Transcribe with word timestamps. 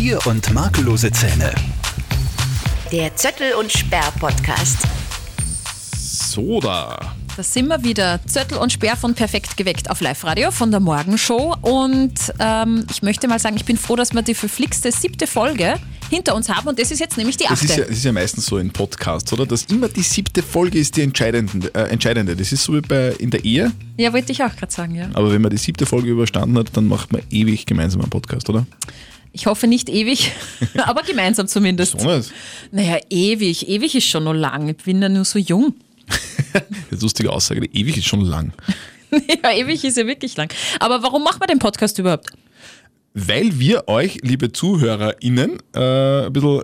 Stier- 0.00 0.26
und 0.26 0.54
makellose 0.54 1.10
Zähne. 1.12 1.54
Der 2.90 3.14
Zöttel 3.16 3.52
und 3.52 3.70
Sperr 3.70 4.10
Podcast. 4.18 4.78
So 5.94 6.58
da. 6.58 7.14
Da 7.36 7.42
sind 7.42 7.66
wir 7.68 7.84
wieder. 7.84 8.18
Zöttel 8.24 8.56
und 8.56 8.72
Sperr 8.72 8.96
von 8.96 9.12
Perfekt 9.14 9.58
geweckt 9.58 9.90
auf 9.90 10.00
Live-Radio 10.00 10.52
von 10.52 10.70
der 10.70 10.80
Morgenshow. 10.80 11.54
Und 11.60 12.14
ähm, 12.38 12.86
ich 12.90 13.02
möchte 13.02 13.28
mal 13.28 13.38
sagen, 13.38 13.56
ich 13.56 13.66
bin 13.66 13.76
froh, 13.76 13.94
dass 13.94 14.14
wir 14.14 14.22
die 14.22 14.32
verflixte 14.32 14.90
siebte 14.90 15.26
Folge 15.26 15.74
hinter 16.08 16.34
uns 16.34 16.48
haben. 16.48 16.66
Und 16.66 16.78
das 16.78 16.90
ist 16.90 17.00
jetzt 17.00 17.18
nämlich 17.18 17.36
die 17.36 17.44
Das 17.44 17.60
achte. 17.60 17.66
ist, 17.66 17.76
ja, 17.76 17.84
das 17.84 17.96
ist 17.98 18.04
ja 18.06 18.12
meistens 18.12 18.46
so 18.46 18.56
in 18.56 18.70
Podcasts, 18.70 19.30
oder? 19.34 19.44
Dass 19.44 19.64
immer 19.64 19.90
die 19.90 20.00
siebte 20.00 20.42
Folge 20.42 20.78
ist 20.78 20.96
die 20.96 21.02
entscheidende. 21.02 21.74
Äh, 21.74 21.90
entscheidende. 21.90 22.34
Das 22.34 22.52
ist 22.52 22.64
so 22.64 22.72
wie 22.72 22.80
bei 22.80 23.10
in 23.18 23.30
der 23.30 23.44
Ehe. 23.44 23.70
ja, 23.98 24.14
wollte 24.14 24.32
ich 24.32 24.42
auch 24.42 24.56
gerade 24.56 24.72
sagen, 24.72 24.94
ja. 24.94 25.10
Aber 25.12 25.30
wenn 25.30 25.42
man 25.42 25.50
die 25.50 25.58
siebte 25.58 25.84
Folge 25.84 26.08
überstanden 26.08 26.56
hat, 26.56 26.74
dann 26.74 26.86
macht 26.86 27.12
man 27.12 27.20
ewig 27.30 27.66
gemeinsam 27.66 28.00
einen 28.00 28.08
Podcast, 28.08 28.48
oder? 28.48 28.64
Ich 29.32 29.46
hoffe 29.46 29.66
nicht 29.66 29.88
ewig, 29.88 30.32
aber 30.76 31.02
gemeinsam 31.02 31.46
zumindest. 31.46 32.00
So 32.00 32.16
nicht. 32.16 32.32
Naja, 32.72 32.98
ewig. 33.10 33.68
Ewig 33.68 33.94
ist 33.94 34.06
schon 34.06 34.24
noch 34.24 34.34
lang. 34.34 34.68
Ich 34.68 34.78
bin 34.78 35.00
ja 35.00 35.08
nur 35.08 35.24
so 35.24 35.38
jung. 35.38 35.74
Lustige 36.90 37.30
Aussage. 37.30 37.64
Ewig 37.66 37.96
ist 37.96 38.06
schon 38.06 38.22
lang. 38.22 38.52
ja, 39.42 39.52
ewig 39.52 39.84
ist 39.84 39.96
ja 39.96 40.06
wirklich 40.06 40.36
lang. 40.36 40.52
Aber 40.80 41.02
warum 41.02 41.22
machen 41.22 41.40
wir 41.40 41.46
den 41.46 41.58
Podcast 41.58 41.98
überhaupt? 41.98 42.30
Weil 43.14 43.58
wir 43.58 43.88
euch, 43.88 44.18
liebe 44.22 44.52
ZuhörerInnen, 44.52 45.58
äh, 45.74 46.26
ein 46.26 46.32
bisschen 46.32 46.62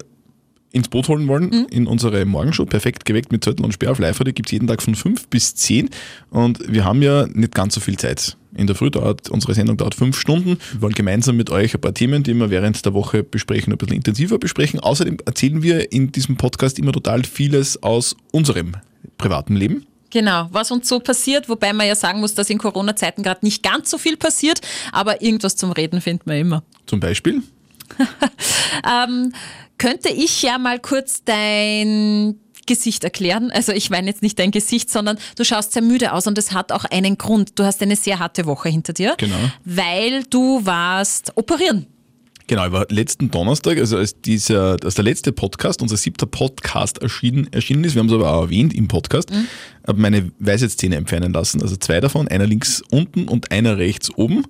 ins 0.77 0.89
Boot 0.89 1.09
holen 1.09 1.27
wollen 1.27 1.48
Mhm. 1.51 1.66
in 1.71 1.87
unsere 1.87 2.25
Morgenshow. 2.25 2.66
Perfekt 2.66 3.05
geweckt 3.05 3.33
mit 3.33 3.43
Zettel 3.43 3.65
und 3.65 3.73
Sperr 3.73 3.91
auf 3.93 3.98
live 3.98 4.19
Die 4.19 4.33
gibt 4.33 4.48
es 4.48 4.53
jeden 4.53 4.66
Tag 4.69 4.83
von 4.83 4.95
5 4.95 5.29
bis 5.29 5.55
10. 5.55 5.91
Und 6.30 6.61
wir 6.73 6.85
haben 6.85 7.02
ja 7.02 7.27
nicht 7.33 7.55
ganz 7.55 7.75
so 7.75 7.80
viel 7.80 7.97
Zeit. 7.97 8.37
In 8.55 8.66
der 8.66 8.77
Früh 8.77 8.91
dauert 8.91 9.29
unsere 9.29 9.52
Sendung 9.55 9.77
dauert 9.77 9.95
fünf 9.95 10.19
Stunden. 10.19 10.59
Wir 10.73 10.83
wollen 10.83 10.95
gemeinsam 10.95 11.37
mit 11.37 11.51
euch 11.51 11.75
ein 11.75 11.80
paar 11.80 11.93
Themen, 11.93 12.23
die 12.23 12.33
wir 12.35 12.49
während 12.51 12.85
der 12.87 12.95
Woche 12.95 13.23
besprechen, 13.23 13.73
ein 13.73 13.77
bisschen 13.79 13.97
intensiver 13.97 14.39
besprechen. 14.39 14.80
Außerdem 14.80 15.19
erzählen 15.27 15.63
wir 15.63 15.93
in 15.93 16.10
diesem 16.13 16.37
Podcast 16.37 16.79
immer 16.79 16.93
total 16.93 17.24
vieles 17.24 17.83
aus 17.83 18.16
unserem 18.33 18.73
privaten 19.18 19.57
Leben. 19.57 19.85
Genau, 20.11 20.49
was 20.52 20.71
uns 20.71 20.88
so 20.88 21.01
passiert, 21.01 21.49
wobei 21.49 21.73
man 21.73 21.87
ja 21.87 21.95
sagen 21.95 22.21
muss, 22.21 22.35
dass 22.35 22.49
in 22.49 22.59
Corona-Zeiten 22.59 23.23
gerade 23.23 23.45
nicht 23.45 23.63
ganz 23.63 23.90
so 23.90 23.99
viel 23.99 24.16
passiert, 24.16 24.61
aber 24.93 25.21
irgendwas 25.21 25.57
zum 25.57 25.73
Reden 25.73 26.01
findet 26.01 26.27
man 26.27 26.37
immer. 26.37 26.63
Zum 26.87 27.01
Beispiel. 27.01 27.43
Ähm, 28.87 29.32
könnte 29.79 30.09
ich 30.10 30.42
ja 30.42 30.59
mal 30.59 30.79
kurz 30.79 31.23
dein 31.24 32.37
Gesicht 32.66 33.04
erklären? 33.04 33.51
Also 33.51 33.73
ich 33.73 33.90
meine 33.90 34.09
jetzt 34.09 34.23
nicht 34.23 34.38
dein 34.38 34.51
Gesicht, 34.51 34.90
sondern 34.90 35.18
du 35.37 35.45
schaust 35.45 35.73
sehr 35.73 35.82
müde 35.82 36.12
aus 36.12 36.26
und 36.26 36.37
es 36.38 36.52
hat 36.52 36.73
auch 36.73 36.84
einen 36.84 37.16
Grund. 37.18 37.59
Du 37.59 37.65
hast 37.65 37.82
eine 37.82 37.96
sehr 37.96 38.18
harte 38.18 38.46
Woche 38.46 38.68
hinter 38.68 38.93
dir, 38.93 39.15
Genau. 39.18 39.37
weil 39.65 40.24
du 40.24 40.65
warst 40.65 41.32
operieren. 41.37 41.87
Genau, 42.48 42.62
aber 42.62 42.87
letzten 42.90 43.30
Donnerstag, 43.30 43.76
also 43.78 43.96
als, 43.96 44.21
dieser, 44.21 44.76
als 44.84 44.95
der 44.95 45.04
letzte 45.04 45.32
Podcast, 45.32 45.82
unser 45.82 45.96
siebter 45.96 46.26
Podcast 46.26 46.98
erschienen, 46.98 47.48
erschienen 47.52 47.82
ist, 47.82 47.95
wir 47.95 48.00
haben 48.00 48.06
es 48.09 48.12
aber 48.15 48.30
auch 48.32 48.43
erwähnt 48.43 48.73
im 48.73 48.87
Podcast, 48.87 49.30
habe 49.84 50.00
meine 50.00 50.30
Weisheitszähne 50.38 50.95
entfernen 50.95 51.32
lassen. 51.32 51.60
Also 51.60 51.74
zwei 51.76 51.98
davon, 52.00 52.28
einer 52.28 52.46
links 52.46 52.82
unten 52.90 53.26
und 53.26 53.50
einer 53.50 53.78
rechts 53.78 54.10
oben. 54.16 54.45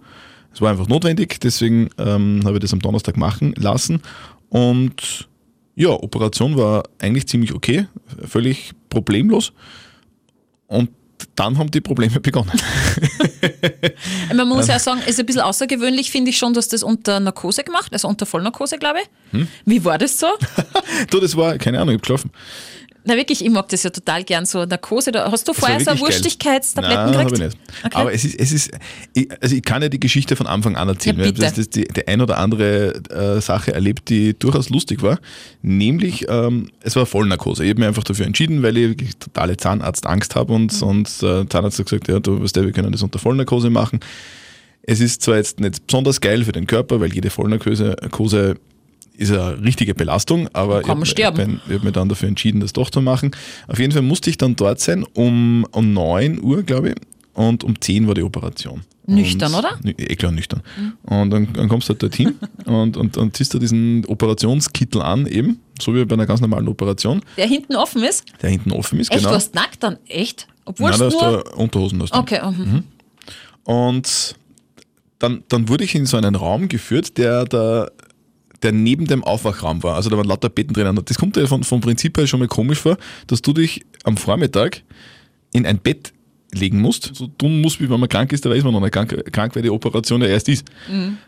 Es 0.57 0.63
war 0.63 0.71
einfach 0.71 0.89
notwendig, 0.89 1.39
deswegen 1.39 1.91
ähm, 1.99 2.41
habe 2.47 2.55
ich 2.55 2.61
das 2.61 2.73
am 2.73 2.79
Donnerstag 2.79 3.19
machen 3.19 3.53
lassen. 3.59 4.01
Und 4.49 5.29
ja, 5.75 5.91
Operation 5.91 6.57
war 6.57 6.85
eigentlich 6.99 7.29
ziemlich 7.29 7.53
okay, 7.53 7.89
völlig 8.27 8.73
problemlos. 8.89 9.53
Und 10.67 10.89
dann 11.35 11.59
haben 11.59 11.71
die 11.71 11.83
Probleme 11.83 12.21
begonnen. 12.21 12.59
Man 14.35 14.49
muss 14.49 14.69
ja 14.69 14.79
sagen, 14.79 15.01
es 15.03 15.11
ist 15.11 15.21
ein 15.21 15.27
bisschen 15.27 15.43
außergewöhnlich, 15.43 16.11
finde 16.11 16.31
ich 16.31 16.39
schon, 16.39 16.55
dass 16.55 16.69
das 16.69 16.83
unter 16.83 17.21
Narkose 17.21 17.63
gemacht, 17.63 17.93
also 17.93 18.09
unter 18.09 18.25
Vollnarkose, 18.25 18.79
glaube 18.79 19.01
ich. 19.03 19.39
Hm? 19.39 19.49
Wie 19.67 19.85
war 19.85 19.99
das 19.99 20.19
so? 20.19 20.29
du, 21.11 21.21
das 21.21 21.37
war, 21.37 21.59
keine 21.59 21.81
Ahnung, 21.81 21.97
ich 21.97 22.01
habe 22.01 22.01
geschlafen. 22.01 22.31
Na 23.09 23.17
wirklich, 23.17 23.45
ich 23.45 23.51
mag 23.51 23.69
das 23.69 23.85
ja 23.85 23.91
total 23.91 24.25
gern, 24.25 24.45
so 24.47 24.65
Narkose. 24.65 25.13
Da 25.13 25.31
hast 25.31 25.47
du 25.47 25.53
Das 25.53 25.61
vorher 25.61 25.79
so. 25.81 25.99
Wurstigkeitstabletten 26.01 27.13
Nein, 27.13 27.27
gekriegt? 27.29 27.33
ich 27.33 27.55
nicht. 27.85 27.95
Aber 27.97 28.13
es 28.13 28.25
ist, 28.25 28.39
es 28.41 28.53
ist, 28.53 28.71
ich, 29.15 29.29
also 29.41 29.55
ich 29.55 29.63
kann 29.63 29.81
ja 29.81 29.89
die 29.89 30.01
Geschichte 30.01 30.35
von 30.35 30.47
Anfang 30.49 30.75
an 30.77 30.89
erzählen. 30.89 31.19
Ja, 31.21 31.27
bitte. 31.27 31.47
habe 31.47 31.55
das, 31.57 31.71
die, 31.71 31.85
die 31.87 32.09
ein 32.09 32.21
oder 32.21 32.39
andere 32.39 32.95
äh, 33.11 33.41
Sache 33.41 33.73
erlebt, 33.73 34.09
die 34.09 34.37
durchaus 34.37 34.71
lustig 34.71 35.03
war. 35.03 35.21
Nämlich, 35.63 36.27
ähm, 36.29 36.69
es 36.81 36.97
war 36.97 37.07
Vollnarkose. 37.07 37.63
Ich 37.65 37.71
habe 37.71 37.81
mich 37.81 37.89
einfach 37.89 38.05
dafür 38.05 38.27
entschieden, 38.27 38.63
weil 38.63 38.77
ich 38.77 38.89
wirklich 38.89 39.17
totale 39.17 39.57
Zahnarztangst 39.57 40.35
habe 40.35 40.53
und, 40.53 40.73
Mhm. 40.83 40.89
und 40.89 41.09
äh, 41.23 41.47
Zahnarzt 41.49 41.79
hat 41.79 41.87
gesagt, 41.87 42.09
ja, 42.09 42.19
du 42.19 42.43
weißt 42.43 42.57
ja, 42.57 42.65
wir 42.65 42.73
können 42.73 42.91
das 42.93 43.03
unter 43.03 43.19
Vollnarkose 43.21 43.71
machen. 43.71 44.01
Es 44.83 45.01
ist 45.01 45.23
zwar 45.23 45.37
jetzt 45.37 45.61
nicht 45.61 45.87
besonders 45.87 46.21
geil 46.21 46.45
für 46.45 46.53
den 46.53 46.67
Körper, 46.67 47.01
weil 47.01 47.13
jede 47.13 47.31
Vollnarkose 47.31 47.97
Narkose 48.01 48.57
ist 49.17 49.33
eine 49.33 49.63
richtige 49.63 49.95
Belastung, 49.95 50.49
aber 50.53 50.83
ich 50.83 50.89
habe 50.89 51.05
hab 51.05 51.83
mich 51.85 51.93
dann 51.93 52.09
dafür 52.09 52.29
entschieden, 52.29 52.61
das 52.61 52.73
doch 52.73 52.91
zu 52.91 53.01
machen. 53.01 53.31
Auf 53.69 53.79
jeden 53.79 53.93
Fall 53.93 54.03
musste 54.03 54.31
ich 54.31 54.39
dann 54.39 54.57
dort 54.57 54.81
sein 54.81 55.05
um, 55.15 55.67
um 55.73 55.93
9 55.93 56.43
Uhr, 56.43 56.63
glaube 56.63 56.91
ich, 56.91 56.95
und 57.35 57.65
um 57.65 57.81
10 57.81 58.07
war 58.07 58.15
die 58.15 58.23
Operation. 58.23 58.83
Nüchtern, 59.07 59.55
und, 59.55 59.61
oder? 59.61 59.79
Eh 59.85 60.17
klar, 60.17 60.33
nüchtern. 60.33 60.63
Und 61.05 61.31
dann, 61.31 61.53
dann 61.53 61.69
kommst 61.69 61.89
du 61.89 61.93
halt 61.93 62.03
dorthin 62.03 62.35
und, 62.65 62.97
und, 62.97 63.17
und 63.17 63.37
ziehst 63.37 63.55
du 63.55 63.59
diesen 63.59 64.05
Operationskittel 64.07 65.01
an, 65.01 65.27
eben, 65.27 65.61
so 65.81 65.95
wie 65.95 66.05
bei 66.05 66.15
einer 66.15 66.27
ganz 66.27 66.41
normalen 66.41 66.67
Operation, 66.67 67.23
Der 67.37 67.47
hinten 67.47 67.77
offen 67.77 68.03
ist? 68.03 68.25
der 68.43 68.51
hinten 68.51 68.73
offen 68.73 68.99
ist, 68.99 69.11
Echt, 69.11 69.21
genau. 69.21 69.31
du 69.31 69.37
hast 69.37 69.55
nackt 69.55 69.83
dann? 69.83 69.99
Echt? 70.09 70.49
Obwohl 70.65 70.91
Nein, 70.91 70.99
da 70.99 71.07
hast 71.07 71.21
nur... 71.21 71.45
du 71.45 71.57
Unterhosen. 71.57 72.03
Hast. 72.03 72.15
Okay, 72.15 72.41
mhm. 72.45 72.83
Und 73.63 74.35
dann, 75.19 75.45
dann 75.49 75.69
wurde 75.69 75.85
ich 75.85 75.95
in 75.95 76.07
so 76.07 76.17
einen 76.17 76.35
Raum 76.35 76.69
geführt, 76.69 77.17
der, 77.17 77.45
der, 77.45 77.93
der 78.63 78.73
neben 78.73 79.07
dem 79.07 79.25
Aufwachraum 79.25 79.83
war. 79.83 79.97
Also 79.97 80.11
da 80.11 80.17
waren 80.17 80.27
lauter 80.27 80.49
Betten 80.49 80.75
drinnen. 80.75 80.99
Das 81.05 81.19
kommt 81.19 81.37
dir 81.37 81.47
von, 81.47 81.65
vom 81.65 81.81
Prinzip 81.81 82.17
her 82.19 82.27
schon 82.27 82.41
mal 82.41 82.49
komisch 82.49 82.81
vor, 82.81 82.97
dass 83.27 83.43
du 83.43 83.53
dich 83.53 83.85
am 84.05 84.17
Vormittag 84.17 84.83
in 85.53 85.67
ein 85.67 85.79
Bett 85.79 86.13
legen 86.53 86.81
musst, 86.81 87.11
so 87.15 87.27
tun 87.27 87.61
musst, 87.61 87.81
wie 87.81 87.91
wenn 87.91 88.01
man 88.01 88.09
krank 88.09 88.33
ist, 88.33 88.45
da 88.45 88.51
weiß 88.51 88.63
man 88.65 88.73
noch 88.73 88.81
nicht 88.81 88.93
krank, 88.93 89.33
krank 89.33 89.55
weil 89.55 89.63
die 89.63 89.71
Operation 89.71 90.23
ja 90.23 90.29
erst 90.29 90.49
ist. 90.49 90.67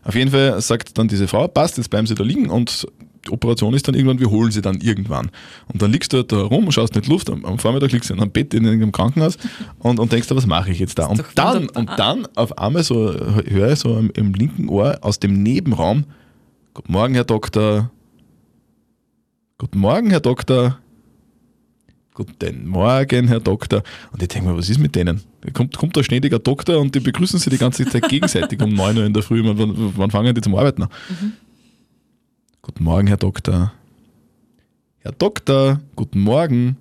Auf 0.04 0.14
jeden 0.14 0.30
Fall 0.30 0.60
sagt 0.60 0.96
dann 0.96 1.08
diese 1.08 1.28
Frau, 1.28 1.48
passt, 1.48 1.76
jetzt 1.76 1.90
bleiben 1.90 2.06
Sie 2.06 2.14
da 2.14 2.24
liegen 2.24 2.48
und 2.48 2.86
die 3.26 3.32
Operation 3.32 3.74
ist 3.74 3.86
dann 3.88 3.94
irgendwann, 3.94 4.20
wir 4.20 4.30
holen 4.30 4.50
sie 4.50 4.62
dann 4.62 4.80
irgendwann. 4.80 5.30
Und 5.66 5.82
dann 5.82 5.92
liegst 5.92 6.12
du 6.12 6.22
da 6.22 6.42
rum 6.42 6.66
und 6.66 6.72
schaust 6.72 6.94
nicht 6.94 7.08
Luft, 7.08 7.30
am, 7.30 7.44
am 7.44 7.58
Vormittag 7.58 7.92
liegst 7.92 8.10
du 8.10 8.14
in 8.14 8.20
einem 8.20 8.30
Bett 8.30 8.54
in 8.54 8.64
irgendeinem 8.64 8.92
Krankenhaus 8.92 9.36
und, 9.78 9.98
und 9.98 10.12
denkst, 10.12 10.28
was 10.30 10.46
mache 10.46 10.70
ich 10.70 10.78
jetzt 10.78 10.98
da? 10.98 11.06
Und 11.06 11.24
dann, 11.34 11.68
und 11.68 11.90
dann 11.96 12.26
auf 12.36 12.56
einmal 12.58 12.84
so 12.84 13.12
höre 13.46 13.72
ich 13.72 13.78
so 13.80 13.98
im, 13.98 14.10
im 14.14 14.34
linken 14.34 14.68
Ohr 14.68 14.98
aus 15.02 15.18
dem 15.18 15.42
Nebenraum, 15.42 16.04
Guten 16.74 16.92
Morgen, 16.92 17.14
Herr 17.14 17.24
Doktor. 17.24 17.90
Guten 19.58 19.78
Morgen, 19.78 20.10
Herr 20.10 20.20
Doktor. 20.20 20.78
Guten 22.14 22.68
Morgen, 22.68 23.28
Herr 23.28 23.40
Doktor. 23.40 23.82
Und 24.12 24.22
ich 24.22 24.28
denke 24.28 24.48
mir, 24.48 24.56
was 24.56 24.68
ist 24.68 24.78
mit 24.78 24.94
denen? 24.94 25.20
Da 25.40 25.50
kommt, 25.50 25.76
kommt 25.76 25.96
der 25.96 26.02
ständiger 26.02 26.38
Doktor 26.38 26.80
und 26.80 26.94
die 26.94 27.00
begrüßen 27.00 27.38
sich 27.38 27.50
die 27.50 27.58
ganze 27.58 27.84
Zeit 27.86 28.08
gegenseitig 28.08 28.60
um 28.60 28.74
9 28.74 28.96
Uhr 28.96 29.04
in 29.04 29.12
der 29.12 29.22
Früh. 29.22 29.42
Wann, 29.44 29.92
wann 29.96 30.10
fangen 30.10 30.34
die 30.34 30.40
zum 30.40 30.54
Arbeiten 30.54 30.82
an? 30.84 30.88
Guten 32.62 32.84
Morgen, 32.84 33.06
Herr 33.06 33.16
Doktor. 33.16 33.72
Herr 34.98 35.12
Doktor, 35.12 35.80
guten 35.96 36.20
Morgen. 36.20 36.76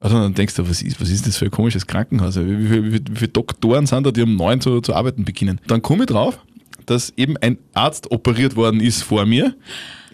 Also 0.00 0.16
dann 0.16 0.34
denkst 0.34 0.54
du, 0.54 0.68
was 0.68 0.80
ist, 0.80 1.00
was 1.00 1.10
ist 1.10 1.26
das 1.26 1.36
für 1.36 1.46
ein 1.46 1.50
komisches 1.50 1.86
Krankenhaus? 1.86 2.36
Wie, 2.36 2.70
wie, 2.70 2.92
wie, 2.92 3.00
wie 3.10 3.16
viele 3.16 3.28
Doktoren 3.28 3.86
sind 3.86 4.06
da, 4.06 4.10
die 4.10 4.22
um 4.22 4.36
neun 4.36 4.60
zu, 4.60 4.80
zu 4.80 4.94
arbeiten 4.94 5.24
beginnen? 5.24 5.60
Dann 5.66 5.82
komme 5.82 6.04
ich 6.04 6.06
drauf, 6.06 6.44
dass 6.90 7.12
eben 7.16 7.36
ein 7.36 7.58
Arzt 7.74 8.10
operiert 8.10 8.56
worden 8.56 8.80
ist 8.80 9.02
vor 9.02 9.26
mir 9.26 9.54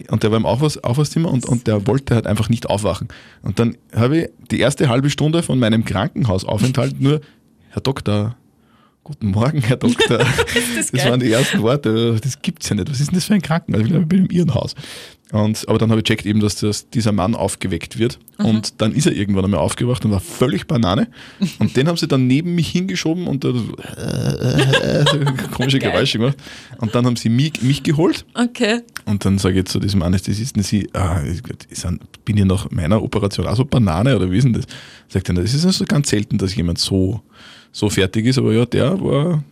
und 0.09 0.23
der 0.23 0.31
war 0.31 0.37
im 0.37 0.45
Aufwasch, 0.45 0.77
Aufwachzimmer 0.79 1.31
und, 1.31 1.45
und 1.45 1.67
der 1.67 1.87
wollte 1.87 2.15
halt 2.15 2.27
einfach 2.27 2.49
nicht 2.49 2.69
aufwachen. 2.69 3.07
Und 3.41 3.59
dann 3.59 3.77
habe 3.95 4.17
ich 4.17 4.29
die 4.51 4.59
erste 4.59 4.89
halbe 4.89 5.09
Stunde 5.09 5.41
von 5.41 5.57
meinem 5.57 5.85
Krankenhausaufenthalt 5.85 6.99
nur, 6.99 7.21
Herr 7.69 7.81
Doktor, 7.81 8.35
guten 9.03 9.27
Morgen, 9.27 9.61
Herr 9.61 9.77
Doktor. 9.77 10.17
das 10.75 10.91
geil. 10.91 11.09
waren 11.09 11.19
die 11.19 11.31
ersten 11.31 11.61
Worte, 11.61 12.19
das 12.21 12.41
gibt's 12.41 12.67
ja 12.69 12.75
nicht. 12.75 12.89
Was 12.89 12.99
ist 12.99 13.11
denn 13.11 13.15
das 13.15 13.25
für 13.25 13.35
ein 13.35 13.41
Krankenhaus? 13.41 13.81
Ich 13.81 13.87
glaube, 13.87 14.03
ich 14.03 14.09
bin 14.09 14.25
im 14.25 14.31
Irrenhaus. 14.31 14.75
Und, 15.31 15.67
aber 15.67 15.79
dann 15.79 15.89
habe 15.89 16.01
ich 16.01 16.05
checkt 16.05 16.25
eben, 16.27 16.39
dass 16.39 16.55
das, 16.57 16.89
dieser 16.91 17.11
Mann 17.11 17.33
aufgeweckt 17.35 17.97
wird. 17.97 18.19
Und 18.37 18.79
dann 18.79 18.93
ist 18.93 19.07
er 19.07 19.13
irgendwann 19.13 19.43
einmal 19.45 19.59
aufgewacht 19.59 20.05
und 20.05 20.11
war 20.11 20.19
völlig 20.19 20.67
Banane. 20.67 21.07
Und 21.59 21.75
den 21.75 21.87
haben 21.87 21.97
sie 21.97 22.07
dann 22.07 22.27
neben 22.27 22.53
mich 22.53 22.69
hingeschoben 22.69 23.25
und 23.27 23.43
da 23.43 23.51
so 23.51 23.63
komische 25.55 25.79
Geil. 25.79 25.91
Geräusche 25.91 26.19
gemacht. 26.19 26.37
Und 26.77 26.93
dann 26.95 27.05
haben 27.05 27.15
sie 27.15 27.29
mich, 27.29 27.61
mich 27.61 27.81
geholt. 27.83 28.25
Okay. 28.33 28.81
Und 29.05 29.25
dann 29.25 29.37
sage 29.39 29.59
ich 29.59 29.65
zu 29.65 29.79
diesem 29.79 30.01
Anästhesisten, 30.03 30.61
sie, 30.63 30.89
ah, 30.93 31.21
ich- 31.23 31.41
ich- 31.69 31.85
bin 32.23 32.37
ich 32.37 32.45
nach 32.45 32.69
meiner 32.71 33.01
Operation 33.01 33.47
auch 33.47 33.55
so 33.55 33.65
Banane 33.65 34.15
oder 34.15 34.29
wie 34.31 34.37
ist 34.37 34.43
denn 34.43 34.53
das? 34.53 34.65
Sagt 35.07 35.29
er, 35.29 35.33
"Na, 35.33 35.41
das 35.41 35.53
ist 35.53 35.65
also 35.65 35.85
ganz 35.85 36.09
selten, 36.09 36.37
dass 36.37 36.55
jemand 36.55 36.77
so, 36.77 37.21
so 37.71 37.89
fertig 37.89 38.25
ist, 38.27 38.37
aber 38.37 38.53
ja, 38.53 38.65
der 38.65 38.99
war 39.01 39.43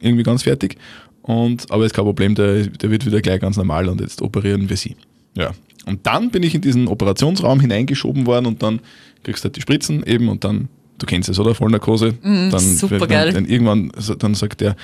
irgendwie 0.00 0.22
ganz 0.24 0.42
fertig. 0.44 0.76
Und, 1.22 1.70
aber 1.70 1.84
ist 1.86 1.94
kein 1.94 2.04
Problem, 2.04 2.34
der, 2.36 2.66
der 2.66 2.90
wird 2.90 3.04
wieder 3.06 3.20
gleich 3.20 3.40
ganz 3.40 3.56
normal 3.56 3.88
und 3.88 4.00
jetzt 4.00 4.22
operieren 4.22 4.68
wir 4.68 4.76
sie. 4.76 4.94
Ja. 5.36 5.52
Und 5.86 6.06
dann 6.06 6.30
bin 6.30 6.42
ich 6.42 6.54
in 6.54 6.60
diesen 6.60 6.88
Operationsraum 6.88 7.60
hineingeschoben 7.60 8.26
worden 8.26 8.46
und 8.46 8.62
dann 8.62 8.80
kriegst 9.22 9.44
du 9.44 9.46
halt 9.46 9.56
die 9.56 9.60
Spritzen 9.60 10.04
eben 10.04 10.28
und 10.28 10.42
dann, 10.42 10.68
du 10.98 11.06
kennst 11.06 11.28
es, 11.28 11.38
oder? 11.38 11.54
Vollnarkose. 11.54 12.14
dann, 12.22 12.50
Mhm, 12.50 12.76
super 12.76 12.98
dann, 12.98 13.08
geil. 13.08 13.32
dann 13.32 13.46
irgendwann, 13.46 13.92
dann 14.18 14.34
sagt 14.34 14.60
der, 14.60 14.74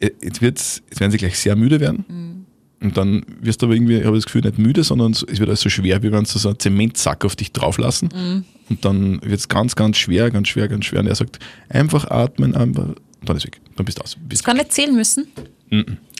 äh, 0.00 0.10
jetzt, 0.22 0.40
wird's, 0.40 0.82
jetzt 0.88 1.00
werden 1.00 1.10
sie 1.12 1.18
gleich 1.18 1.38
sehr 1.38 1.56
müde 1.56 1.78
werden 1.80 2.46
Und 2.80 2.96
dann 2.96 3.24
wirst 3.40 3.62
du 3.62 3.66
aber 3.66 3.74
irgendwie, 3.74 4.02
habe 4.04 4.16
ich 4.16 4.24
das 4.24 4.26
Gefühl, 4.26 4.42
nicht 4.42 4.58
müde, 4.58 4.82
sondern 4.82 5.12
es 5.12 5.22
wird 5.28 5.48
alles 5.48 5.60
so 5.60 5.68
schwer, 5.68 6.02
wie 6.02 6.10
wenn 6.10 6.24
sie 6.24 6.38
so 6.38 6.48
einen 6.48 6.58
Zementsack 6.58 7.24
auf 7.24 7.36
dich 7.36 7.52
drauflassen. 7.52 8.08
Mhm. 8.14 8.44
Und 8.70 8.84
dann 8.84 9.20
wird 9.22 9.38
es 9.38 9.48
ganz, 9.48 9.76
ganz 9.76 9.98
schwer, 9.98 10.30
ganz 10.30 10.48
schwer, 10.48 10.68
ganz 10.68 10.86
schwer. 10.86 11.00
Und 11.00 11.06
er 11.06 11.14
sagt, 11.14 11.38
einfach 11.68 12.10
atmen, 12.10 12.54
einfach. 12.56 12.86
Und 12.86 13.28
dann 13.28 13.36
ist 13.36 13.44
weg. 13.44 13.60
Dann 13.76 13.84
bist 13.84 13.98
du 13.98 14.02
aus. 14.02 14.16
Bist 14.28 14.44
Gar 14.44 14.54
nicht 14.54 14.72
zählen 14.72 14.94
müssen. 14.96 15.26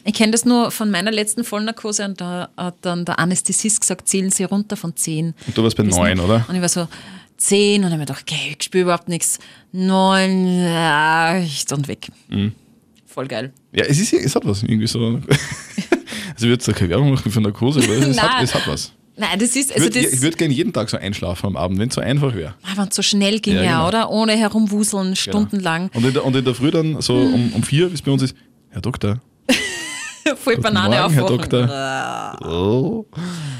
Ich 0.04 0.14
kenne 0.14 0.32
das 0.32 0.44
nur 0.44 0.70
von 0.70 0.90
meiner 0.90 1.10
letzten 1.12 1.44
Vollnarkose 1.44 2.04
und 2.04 2.20
da 2.20 2.48
hat 2.56 2.76
dann 2.82 3.04
der 3.04 3.18
Anästhesist 3.18 3.80
gesagt, 3.80 4.08
zählen 4.08 4.30
Sie 4.30 4.44
runter 4.44 4.76
von 4.76 4.96
10. 4.96 5.34
Und 5.46 5.56
du 5.58 5.62
warst 5.62 5.76
bei 5.76 5.84
Bis 5.84 5.96
neun, 5.96 6.16
nu- 6.16 6.24
oder? 6.24 6.44
Und 6.48 6.54
ich 6.54 6.60
war 6.60 6.68
so, 6.68 6.88
10 7.36 7.76
und 7.76 7.82
dann 7.82 7.92
habe 7.92 8.02
ich 8.02 8.08
mir 8.08 8.14
gedacht, 8.14 8.22
okay, 8.30 8.56
ich 8.58 8.64
spüre 8.64 8.82
überhaupt 8.82 9.08
nichts. 9.08 9.38
9, 9.72 10.58
ja, 10.64 11.36
echt 11.38 11.72
und 11.72 11.88
weg. 11.88 12.08
Mhm. 12.28 12.52
Voll 13.06 13.26
geil. 13.28 13.52
Ja, 13.72 13.84
es, 13.84 14.00
ist, 14.00 14.12
es 14.12 14.34
hat 14.34 14.46
was. 14.46 14.62
Irgendwie 14.62 14.86
so. 14.86 15.00
also, 15.16 15.20
ich 16.36 16.42
würde 16.42 16.52
jetzt 16.64 16.74
keine 16.74 16.90
Werbung 16.90 17.10
machen 17.12 17.30
für 17.30 17.40
Narkose, 17.40 17.80
aber 17.82 17.92
es, 17.92 18.18
hat, 18.22 18.42
es 18.42 18.54
hat 18.54 18.66
was. 18.66 18.92
Nein, 19.16 19.38
das 19.38 19.50
ist, 19.50 19.70
Ich 19.70 19.76
also 19.76 19.84
würde 19.86 20.02
das, 20.02 20.22
würd 20.22 20.38
gerne 20.38 20.54
jeden 20.54 20.72
Tag 20.72 20.88
so 20.88 20.96
einschlafen 20.96 21.46
am 21.46 21.56
Abend, 21.56 21.78
wenn 21.78 21.88
es 21.88 21.94
so 21.94 22.00
einfach 22.00 22.34
wäre. 22.34 22.54
Ah, 22.62 22.76
wenn 22.76 22.88
es 22.88 22.96
so 22.96 23.02
schnell 23.02 23.40
ging, 23.40 23.56
Ja, 23.56 23.62
genau. 23.62 23.88
oder? 23.88 24.10
Ohne 24.10 24.32
herumwuseln, 24.36 25.14
stundenlang. 25.16 25.90
Und 25.92 26.06
in, 26.06 26.14
der, 26.14 26.24
und 26.24 26.34
in 26.34 26.44
der 26.44 26.54
Früh 26.54 26.70
dann 26.70 27.00
so 27.02 27.14
um, 27.14 27.52
um 27.52 27.62
vier, 27.62 27.90
wie 27.90 27.94
es 27.94 28.02
bei 28.02 28.10
uns 28.10 28.22
ist, 28.22 28.34
Herr 28.70 28.80
Doktor, 28.80 29.20
Voll 30.36 30.54
guten 30.56 30.62
Banane 30.62 30.96
Morgen, 30.96 31.12
Herr 31.14 31.24
aufwachen. 31.24 31.38
Doktor. 31.50 32.48
Oh. 32.48 33.06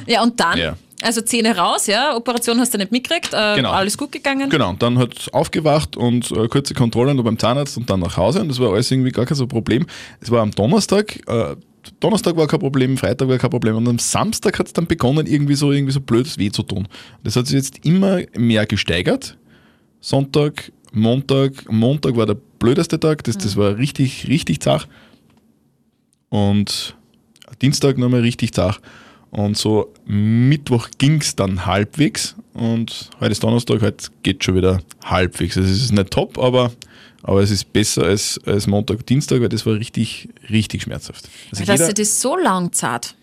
Ja, 0.06 0.22
und 0.22 0.38
dann, 0.38 0.58
Ja. 0.58 0.76
also 1.02 1.20
Zähne 1.22 1.56
raus, 1.56 1.86
ja, 1.86 2.16
Operation 2.16 2.58
hast 2.60 2.74
du 2.74 2.78
nicht 2.78 2.92
mitgekriegt, 2.92 3.32
äh, 3.32 3.56
Genau. 3.56 3.70
alles 3.70 3.96
gut 3.98 4.12
gegangen. 4.12 4.48
Genau, 4.50 4.70
und 4.70 4.82
dann 4.82 4.98
hat 4.98 5.28
aufgewacht 5.32 5.96
und 5.96 6.30
äh, 6.32 6.48
kurze 6.48 6.74
Kontrolle 6.74 7.14
noch 7.14 7.24
beim 7.24 7.38
Zahnarzt 7.38 7.76
und 7.76 7.88
dann 7.90 8.00
nach 8.00 8.16
Hause 8.16 8.40
und 8.40 8.48
das 8.48 8.58
war 8.60 8.72
alles 8.72 8.90
irgendwie 8.90 9.10
gar 9.12 9.26
kein 9.26 9.36
so 9.36 9.46
Problem. 9.46 9.86
Es 10.20 10.30
war 10.30 10.42
am 10.42 10.50
Donnerstag, 10.50 11.16
äh, 11.28 11.56
Donnerstag 11.98 12.36
war 12.36 12.46
kein 12.46 12.60
Problem, 12.60 12.96
Freitag 12.96 13.28
war 13.28 13.38
kein 13.38 13.50
Problem 13.50 13.76
und 13.76 13.88
am 13.88 13.98
Samstag 13.98 14.58
hat 14.58 14.66
es 14.68 14.72
dann 14.72 14.86
begonnen, 14.86 15.26
irgendwie 15.26 15.54
so, 15.54 15.72
irgendwie 15.72 15.92
so 15.92 16.00
blödes 16.00 16.38
weh 16.38 16.50
zu 16.50 16.62
tun. 16.62 16.86
Das 17.24 17.34
hat 17.36 17.46
sich 17.46 17.56
jetzt 17.56 17.84
immer 17.84 18.20
mehr 18.36 18.66
gesteigert. 18.66 19.36
Sonntag, 20.00 20.70
Montag, 20.92 21.70
Montag 21.70 22.16
war 22.16 22.26
der 22.26 22.36
blödeste 22.58 23.00
Tag, 23.00 23.24
das, 23.24 23.38
das 23.38 23.56
war 23.56 23.76
richtig, 23.78 24.28
richtig 24.28 24.60
zach. 24.60 24.86
Und 26.32 26.96
Dienstag 27.60 27.98
nochmal 27.98 28.20
richtig 28.22 28.54
zach. 28.54 28.80
Und 29.30 29.58
so 29.58 29.92
Mittwoch 30.06 30.88
ging 30.96 31.20
es 31.20 31.36
dann 31.36 31.66
halbwegs 31.66 32.34
und 32.54 33.10
heute 33.20 33.32
ist 33.32 33.42
Donnerstag, 33.42 33.80
heute 33.82 34.06
geht 34.22 34.42
schon 34.44 34.56
wieder 34.56 34.80
halbwegs. 35.04 35.56
Also 35.58 35.70
es 35.70 35.82
ist 35.82 35.92
nicht 35.92 36.10
top, 36.10 36.38
aber, 36.38 36.72
aber 37.22 37.42
es 37.42 37.50
ist 37.50 37.70
besser 37.72 38.04
als, 38.04 38.40
als 38.46 38.66
Montag, 38.66 39.06
Dienstag, 39.06 39.40
weil 39.42 39.48
das 39.50 39.64
war 39.66 39.74
richtig, 39.74 40.28
richtig 40.50 40.82
schmerzhaft. 40.82 41.28
Also 41.50 41.64
Dass 41.64 41.80
jeder, 41.80 41.92
du 41.92 42.02
das 42.02 42.20
so 42.20 42.36
lang 42.36 42.72
zart. 42.72 43.14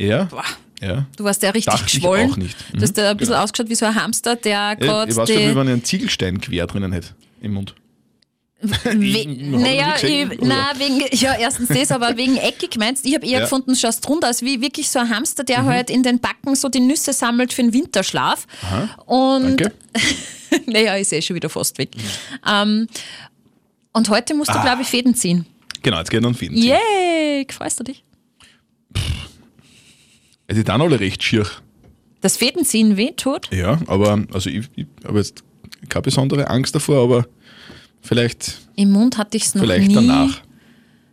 ja, 0.00 0.24
Boah. 0.24 0.44
ja. 0.80 1.06
Du 1.16 1.22
warst 1.24 1.42
ja 1.44 1.50
richtig 1.50 1.72
Dachte 1.72 1.86
ich 1.88 1.94
geschwollen. 1.94 2.30
auch 2.32 2.36
nicht. 2.36 2.56
Du 2.72 2.82
hast 2.82 2.96
Mhm, 2.96 3.02
ja 3.02 3.10
ein 3.10 3.16
bisschen 3.16 3.32
genau. 3.32 3.44
ausgeschaut 3.44 3.68
wie 3.70 3.74
so 3.76 3.86
ein 3.86 3.94
Hamster, 3.94 4.34
der 4.36 4.52
ja 4.52 4.74
gerade 4.74 5.10
ich 5.10 5.16
weiß 5.16 5.28
schon, 5.28 5.38
wie 5.50 5.52
man 5.54 5.68
einen 5.68 5.84
Ziegelstein 5.84 6.40
quer 6.40 6.66
drinnen 6.68 6.92
hätte 6.92 7.08
im 7.40 7.54
Mund. 7.54 7.74
We 8.60 9.26
naja, 9.58 9.96
ich, 10.02 10.38
na, 10.40 10.72
wegen, 10.78 11.02
ja, 11.12 11.34
erstens 11.38 11.68
das, 11.68 11.90
aber 11.92 12.16
wegen 12.16 12.36
eckig 12.38 12.76
meinst 12.78 13.04
Ich 13.04 13.14
habe 13.14 13.26
eher 13.26 13.32
Ja. 13.32 13.38
Mhm. 13.40 13.42
gefunden, 13.42 13.72
du 13.72 13.76
schaust 13.76 14.08
runter 14.08 14.28
als 14.28 14.40
wie 14.42 14.60
wirklich 14.62 14.88
so 14.88 14.98
ein 14.98 15.10
Hamster, 15.10 15.44
der 15.44 15.64
halt 15.64 15.90
in 15.90 16.02
den 16.02 16.20
Backen 16.20 16.54
so 16.56 16.68
die 16.70 16.80
Nüsse 16.80 17.12
sammelt 17.12 17.52
für 17.52 17.62
den 17.62 17.72
Winterschlaf. 17.74 18.46
Und 19.04 19.60
Danke. 19.60 19.72
naja, 20.66 20.96
ist 20.96 21.12
eh 21.12 21.20
schon 21.20 21.36
wieder 21.36 21.50
fast 21.50 21.76
weg. 21.76 21.90
Ähm, 22.50 22.86
und 23.92 24.08
heute 24.08 24.34
musst 24.34 24.50
Ah. 24.50 24.54
du, 24.58 24.62
glaube 24.62 24.82
ich, 24.82 24.88
Fäden 24.88 25.14
ziehen. 25.14 25.44
Genau, 25.82 25.98
jetzt 25.98 26.10
geht 26.10 26.24
dann 26.24 26.34
Fäden. 26.34 26.56
Yay! 26.56 27.46
Freust 27.50 27.78
du 27.80 27.84
dich? 27.84 28.02
Es 30.46 30.56
ist 30.56 30.68
dann 30.68 30.80
alle 30.80 30.98
recht 30.98 31.22
schier. 31.22 31.46
Das 32.20 32.36
Fädenziehen 32.36 32.96
weh 32.96 33.12
tut? 33.12 33.52
Ja, 33.52 33.78
aber 33.86 34.24
also 34.32 34.48
ich, 34.48 34.66
ich 34.76 34.86
habe 35.06 35.18
jetzt 35.18 35.44
keine 35.88 36.02
besondere 36.02 36.48
Angst 36.48 36.74
davor, 36.74 37.02
aber 37.04 37.26
vielleicht, 38.06 38.58
Im 38.76 38.92
Mund 38.92 39.18
hatte 39.18 39.36
ich 39.36 39.44
es 39.44 39.54
noch 39.54 39.62
vielleicht 39.62 39.88
nie. 39.88 39.94
danach. 39.94 40.40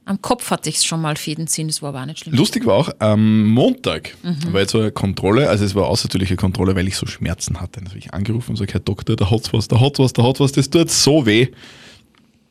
Am 0.05 0.21
Kopf 0.21 0.51
hatte 0.51 0.69
ich 0.69 0.77
es 0.77 0.85
schon 0.85 0.99
mal 0.99 1.15
Fäden 1.15 1.47
ziehen, 1.47 1.67
das 1.67 1.81
war 1.81 1.89
aber 1.89 2.01
auch 2.01 2.05
nicht 2.05 2.19
schlimm. 2.19 2.35
Lustig 2.35 2.65
war 2.65 2.75
auch, 2.75 2.89
am 2.99 3.47
Montag 3.47 4.17
war 4.51 4.59
jetzt 4.59 4.71
so 4.71 4.79
eine 4.79 4.91
Kontrolle, 4.91 5.49
also 5.49 5.63
es 5.63 5.75
war 5.75 5.87
außertürliche 5.87 6.35
Kontrolle, 6.35 6.75
weil 6.75 6.87
ich 6.89 6.97
so 6.97 7.05
Schmerzen 7.05 7.61
hatte. 7.61 7.79
Dann 7.79 7.87
habe 7.87 7.97
ich 7.97 8.13
angerufen 8.13 8.49
und 8.49 8.55
gesagt, 8.55 8.73
Herr 8.73 8.81
Doktor, 8.81 9.15
da 9.15 9.31
hat's 9.31 9.53
was, 9.53 9.69
da 9.69 9.79
hat's 9.79 9.99
was, 9.99 10.11
da 10.11 10.23
hat's 10.23 10.41
was, 10.41 10.51
das 10.51 10.69
tut 10.69 10.91
so 10.91 11.25
weh. 11.25 11.47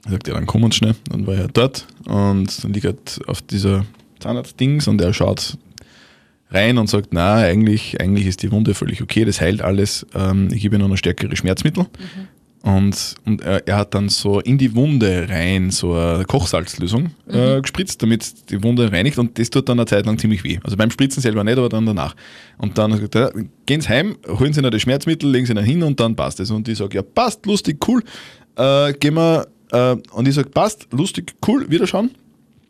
Er 0.06 0.12
sagt, 0.12 0.28
ja, 0.28 0.34
dann 0.34 0.46
kommen 0.46 0.64
wir 0.64 0.72
schnell. 0.72 0.94
Dann 1.10 1.26
war 1.26 1.34
er 1.34 1.48
dort 1.48 1.86
und 2.06 2.64
dann 2.64 2.72
liegt 2.72 2.86
er 2.86 2.94
auf 3.26 3.42
dieser 3.42 3.84
Zahnarztdings 4.20 4.88
und 4.88 5.00
er 5.02 5.12
schaut 5.12 5.58
rein 6.50 6.78
und 6.78 6.88
sagt, 6.88 7.08
na, 7.12 7.36
eigentlich, 7.36 8.00
eigentlich 8.00 8.26
ist 8.26 8.42
die 8.42 8.50
Wunde 8.50 8.74
völlig 8.74 9.02
okay, 9.02 9.24
das 9.24 9.40
heilt 9.40 9.62
alles. 9.62 10.06
Ähm, 10.14 10.48
ich 10.52 10.62
gebe 10.62 10.76
Ihnen 10.76 10.88
noch 10.88 10.96
stärkere 10.96 11.36
Schmerzmittel. 11.36 11.86
Und, 12.62 13.16
und 13.24 13.40
er, 13.42 13.66
er 13.66 13.76
hat 13.76 13.92
dann 13.94 14.08
so 14.08 14.38
in 14.38 14.56
die 14.56 14.74
Wunde 14.76 15.26
rein 15.28 15.72
so 15.72 15.94
eine 15.94 16.24
Kochsalzlösung 16.24 17.10
äh, 17.28 17.60
gespritzt, 17.60 18.00
damit 18.02 18.50
die 18.50 18.62
Wunde 18.62 18.92
reinigt 18.92 19.18
und 19.18 19.36
das 19.36 19.50
tut 19.50 19.68
dann 19.68 19.80
eine 19.80 19.86
Zeit 19.86 20.06
lang 20.06 20.16
ziemlich 20.16 20.44
weh. 20.44 20.60
Also 20.62 20.76
beim 20.76 20.90
Spritzen 20.92 21.20
selber 21.20 21.42
nicht, 21.42 21.58
aber 21.58 21.68
dann 21.68 21.86
danach. 21.86 22.14
Und 22.58 22.78
dann 22.78 22.92
er 22.92 23.20
ja, 23.20 23.30
gehen 23.66 23.80
Sie 23.80 23.88
heim, 23.88 24.16
holen 24.28 24.52
Sie 24.52 24.62
noch 24.62 24.70
das 24.70 24.82
Schmerzmittel, 24.82 25.28
legen 25.28 25.44
Sie 25.44 25.52
ihn 25.52 25.58
hin 25.58 25.82
und 25.82 25.98
dann 25.98 26.14
passt 26.14 26.38
es. 26.38 26.52
Und 26.52 26.68
ich 26.68 26.78
sage, 26.78 26.94
ja 26.96 27.02
passt, 27.02 27.44
lustig, 27.46 27.78
cool, 27.88 28.04
äh, 28.56 28.92
gehen 28.92 29.14
wir, 29.14 29.48
äh, 29.72 29.96
und 30.12 30.28
ich 30.28 30.34
sage, 30.34 30.50
passt, 30.50 30.86
lustig, 30.92 31.34
cool, 31.48 31.68
wieder 31.68 31.88
schauen 31.88 32.12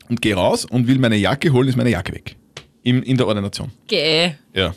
und 0.09 0.23
gehe 0.23 0.35
raus 0.35 0.65
und 0.65 0.87
will 0.89 0.99
meine 0.99 1.17
Jacke 1.17 1.53
holen, 1.53 1.69
ist 1.69 1.77
meine 1.77 1.91
Jacke 1.91 2.15
weg. 2.15 2.37
Im, 2.83 3.03
in 3.03 3.19
der 3.19 3.27
Ordination. 3.27 3.71
Geh. 3.89 4.33
Ja. 4.55 4.75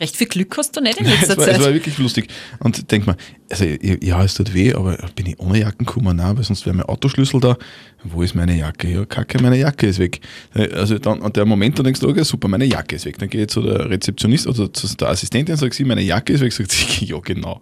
Recht 0.00 0.16
viel 0.16 0.28
Glück 0.28 0.56
hast 0.56 0.76
du 0.76 0.80
nicht 0.80 1.00
in 1.00 1.06
Es 1.06 1.20
letzter 1.20 1.36
war, 1.38 1.48
es 1.48 1.54
war 1.54 1.64
Zeit. 1.64 1.74
wirklich 1.74 1.98
lustig. 1.98 2.28
Und 2.60 2.90
denk 2.90 3.06
mal, 3.06 3.16
also 3.50 3.64
ja, 3.64 4.22
es 4.22 4.34
tut 4.34 4.54
weh, 4.54 4.72
aber 4.72 4.96
bin 5.16 5.26
ich 5.26 5.40
ohne 5.40 5.58
Jacken 5.58 5.86
gekommen? 5.86 6.16
Nein, 6.16 6.36
weil 6.36 6.44
sonst 6.44 6.64
wäre 6.66 6.76
mein 6.76 6.86
Autoschlüssel 6.86 7.40
da. 7.40 7.56
Wo 8.04 8.22
ist 8.22 8.34
meine 8.34 8.56
Jacke? 8.56 8.88
Ja, 8.88 9.04
kacke, 9.04 9.42
meine 9.42 9.58
Jacke 9.58 9.88
ist 9.88 9.98
weg. 9.98 10.20
Also 10.54 10.98
dann, 10.98 11.20
und 11.20 11.36
der 11.36 11.44
Moment, 11.44 11.78
da 11.78 11.82
denkst 11.82 11.98
du, 12.00 12.08
okay, 12.08 12.22
super, 12.22 12.46
meine 12.46 12.64
Jacke 12.64 12.94
ist 12.96 13.06
weg. 13.06 13.18
Dann 13.18 13.28
gehe 13.28 13.42
ich 13.42 13.48
zu 13.48 13.60
der 13.60 13.90
Rezeptionist 13.90 14.46
oder 14.46 14.72
zu 14.72 14.96
der 14.96 15.08
Assistentin 15.08 15.54
und 15.54 15.58
sage 15.58 15.74
sie, 15.74 15.84
meine 15.84 16.02
Jacke 16.02 16.32
ist 16.32 16.40
weg. 16.42 16.52
Sagt 16.52 16.70
sie, 16.70 17.04
ja, 17.06 17.18
genau. 17.18 17.60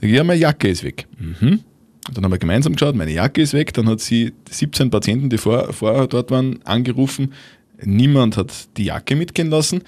Sag 0.00 0.08
ich, 0.08 0.16
ja, 0.16 0.24
meine 0.24 0.40
Jacke 0.40 0.68
ist 0.68 0.82
weg. 0.82 1.06
Mhm. 1.18 1.60
Dann 2.12 2.24
haben 2.24 2.32
wir 2.32 2.38
gemeinsam 2.38 2.72
geschaut, 2.74 2.94
meine 2.96 3.12
Jacke 3.12 3.42
ist 3.42 3.52
weg. 3.52 3.72
Dann 3.74 3.88
hat 3.88 4.00
sie 4.00 4.32
17 4.50 4.90
Patienten, 4.90 5.28
die 5.28 5.38
vor, 5.38 5.72
vorher 5.72 6.06
dort 6.08 6.30
waren, 6.30 6.60
angerufen. 6.64 7.32
Niemand 7.82 8.36
hat 8.36 8.52
die 8.76 8.84
Jacke 8.86 9.14
mitgehen 9.16 9.50
lassen. 9.50 9.82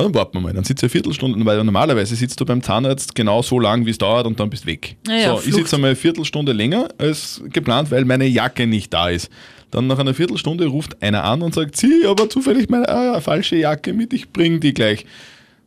Ja, 0.00 0.04
dann 0.04 0.14
warten 0.14 0.34
wir 0.34 0.40
mal. 0.40 0.52
Dann 0.52 0.64
sitzt 0.64 0.82
er 0.82 0.86
eine 0.86 0.90
Viertelstunde, 0.90 1.44
weil 1.44 1.62
normalerweise 1.62 2.14
sitzt 2.16 2.40
du 2.40 2.44
beim 2.44 2.62
Zahnarzt 2.62 3.14
genau 3.14 3.42
so 3.42 3.58
lang, 3.58 3.86
wie 3.86 3.90
es 3.90 3.98
dauert 3.98 4.26
und 4.26 4.38
dann 4.40 4.50
bist 4.50 4.64
du 4.64 4.68
weg. 4.68 4.96
Ja, 5.06 5.14
ja, 5.14 5.30
so, 5.30 5.38
ich 5.38 5.44
Flucht. 5.44 5.56
sitze 5.56 5.76
einmal 5.76 5.90
eine 5.90 5.96
Viertelstunde 5.96 6.52
länger 6.52 6.88
als 6.98 7.42
geplant, 7.52 7.90
weil 7.90 8.04
meine 8.04 8.26
Jacke 8.26 8.66
nicht 8.66 8.92
da 8.92 9.10
ist. 9.10 9.30
Dann 9.70 9.86
nach 9.86 9.98
einer 9.98 10.14
Viertelstunde 10.14 10.66
ruft 10.66 11.00
einer 11.02 11.24
an 11.24 11.42
und 11.42 11.54
sagt, 11.54 11.76
sie, 11.76 12.04
aber 12.06 12.28
zufällig 12.28 12.68
meine 12.70 12.88
ah, 12.88 13.20
falsche 13.20 13.56
Jacke 13.56 13.92
mit, 13.92 14.12
ich 14.12 14.30
bringe 14.30 14.58
die 14.58 14.74
gleich. 14.74 15.06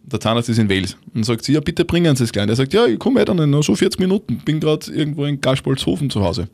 Der 0.06 0.20
Zahnarzt 0.20 0.50
ist 0.50 0.58
in 0.58 0.70
Wales. 0.70 0.98
Und 1.13 1.24
sagt 1.24 1.46
sie, 1.46 1.54
ja, 1.54 1.62
bitte 1.62 1.86
bringen 1.86 2.13
Sie 2.16 2.25
es 2.25 2.34
gleich. 2.34 2.50
Er 2.50 2.56
sagt, 2.56 2.74
ja, 2.74 2.86
ich 2.86 3.00
komme 3.00 3.22
weiter, 3.22 3.34
noch 3.34 3.63
so 3.63 3.74
40 3.74 4.02
Minuten, 4.02 4.42
bin 4.44 4.60
gerade 4.60 4.92
irgendwo 4.92 5.24
in 5.25 5.40
Gaspolzhofen 5.40 6.10
zu 6.10 6.22
Hause. 6.22 6.50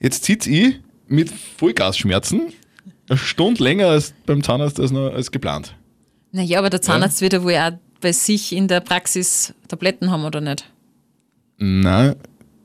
Jetzt 0.00 0.24
sitze 0.24 0.50
ich 0.50 0.74
mit 1.06 1.30
Vollgasschmerzen 1.56 2.52
eine 3.08 3.18
Stunde 3.18 3.62
länger 3.62 3.88
als 3.88 4.12
beim 4.26 4.42
Zahnarzt 4.42 4.80
als, 4.80 4.90
noch, 4.90 5.12
als 5.12 5.30
geplant. 5.30 5.74
Naja, 6.32 6.58
aber 6.58 6.70
der 6.70 6.82
Zahnarzt 6.82 7.20
wird 7.20 7.32
ja 7.32 7.42
wohl 7.42 7.54
auch 7.54 7.72
bei 8.00 8.12
sich 8.12 8.52
in 8.54 8.68
der 8.68 8.80
Praxis 8.80 9.54
Tabletten 9.66 10.10
haben, 10.10 10.24
oder 10.24 10.40
nicht? 10.40 10.64
Nein, 11.58 12.14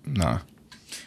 nein, 0.06 0.40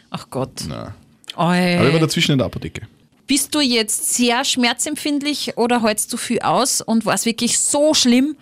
Ach 0.09 0.27
Gott. 0.29 0.65
nein. 0.67 0.93
Oi. 1.37 1.77
Aber 1.77 1.87
ich 1.87 1.93
war 1.93 1.99
dazwischen 1.99 2.31
in 2.33 2.37
der 2.39 2.47
Apotheke. 2.47 2.81
Bist 3.27 3.53
du 3.53 3.59
jetzt 3.61 4.13
sehr 4.15 4.43
schmerzempfindlich 4.45 5.57
oder 5.57 5.83
hältst 5.83 6.11
du 6.13 6.17
viel 6.17 6.39
aus 6.39 6.81
und 6.81 7.05
war 7.05 7.13
es 7.13 7.25
wirklich 7.25 7.59
so 7.59 7.93
schlimm? 7.93 8.35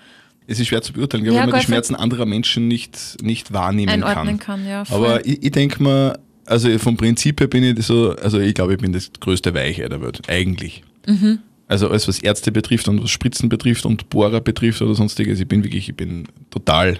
Es 0.47 0.59
ist 0.59 0.67
schwer 0.67 0.81
zu 0.83 0.93
beurteilen, 0.93 1.25
Ja, 1.25 1.33
weil 1.33 1.47
man 1.47 1.59
die 1.59 1.65
Schmerzen 1.65 1.95
anderer 1.95 2.25
Menschen 2.25 2.67
nicht, 2.67 3.17
nicht 3.21 3.51
wahrnehmen 3.51 3.89
Einordnen 3.91 4.37
kann. 4.39 4.61
kann, 4.63 4.67
ja. 4.67 4.83
Aber 4.91 5.25
ich, 5.25 5.43
ich 5.43 5.51
denke 5.51 5.81
mal, 5.81 6.19
also 6.45 6.77
vom 6.77 6.97
Prinzip 6.97 7.39
her 7.39 7.47
bin 7.47 7.63
ich 7.63 7.83
so, 7.85 8.11
also 8.15 8.39
ich 8.39 8.53
glaube, 8.53 8.73
ich 8.75 8.79
bin 8.79 8.93
das 8.93 9.11
größte 9.19 9.53
Weiche 9.55 9.89
der 9.89 10.01
Welt, 10.01 10.21
eigentlich. 10.27 10.83
Mhm. 11.07 11.39
Also 11.67 11.89
alles, 11.89 12.07
was 12.07 12.19
Ärzte 12.19 12.51
betrifft 12.51 12.87
und 12.87 13.01
was 13.03 13.09
Spritzen 13.09 13.49
betrifft 13.49 13.85
und 13.85 14.09
Bohrer 14.09 14.39
betrifft 14.41 14.81
oder 14.81 14.93
sonstiges, 14.93 15.39
ich 15.39 15.47
bin 15.47 15.63
wirklich, 15.63 15.89
ich 15.89 15.95
bin 15.95 16.27
total 16.51 16.99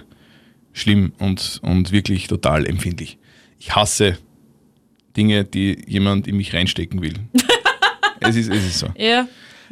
schlimm 0.72 1.12
und, 1.18 1.60
und 1.62 1.92
wirklich 1.92 2.26
total 2.26 2.66
empfindlich. 2.66 3.18
Ich 3.60 3.74
hasse 3.74 4.18
Dinge, 5.16 5.44
die 5.44 5.78
jemand 5.86 6.26
in 6.26 6.36
mich 6.36 6.52
reinstecken 6.52 7.00
will. 7.00 7.14
es, 8.20 8.36
ist, 8.36 8.50
es 8.50 8.64
ist 8.66 8.78
so. 8.80 8.88
Ja, 8.98 9.26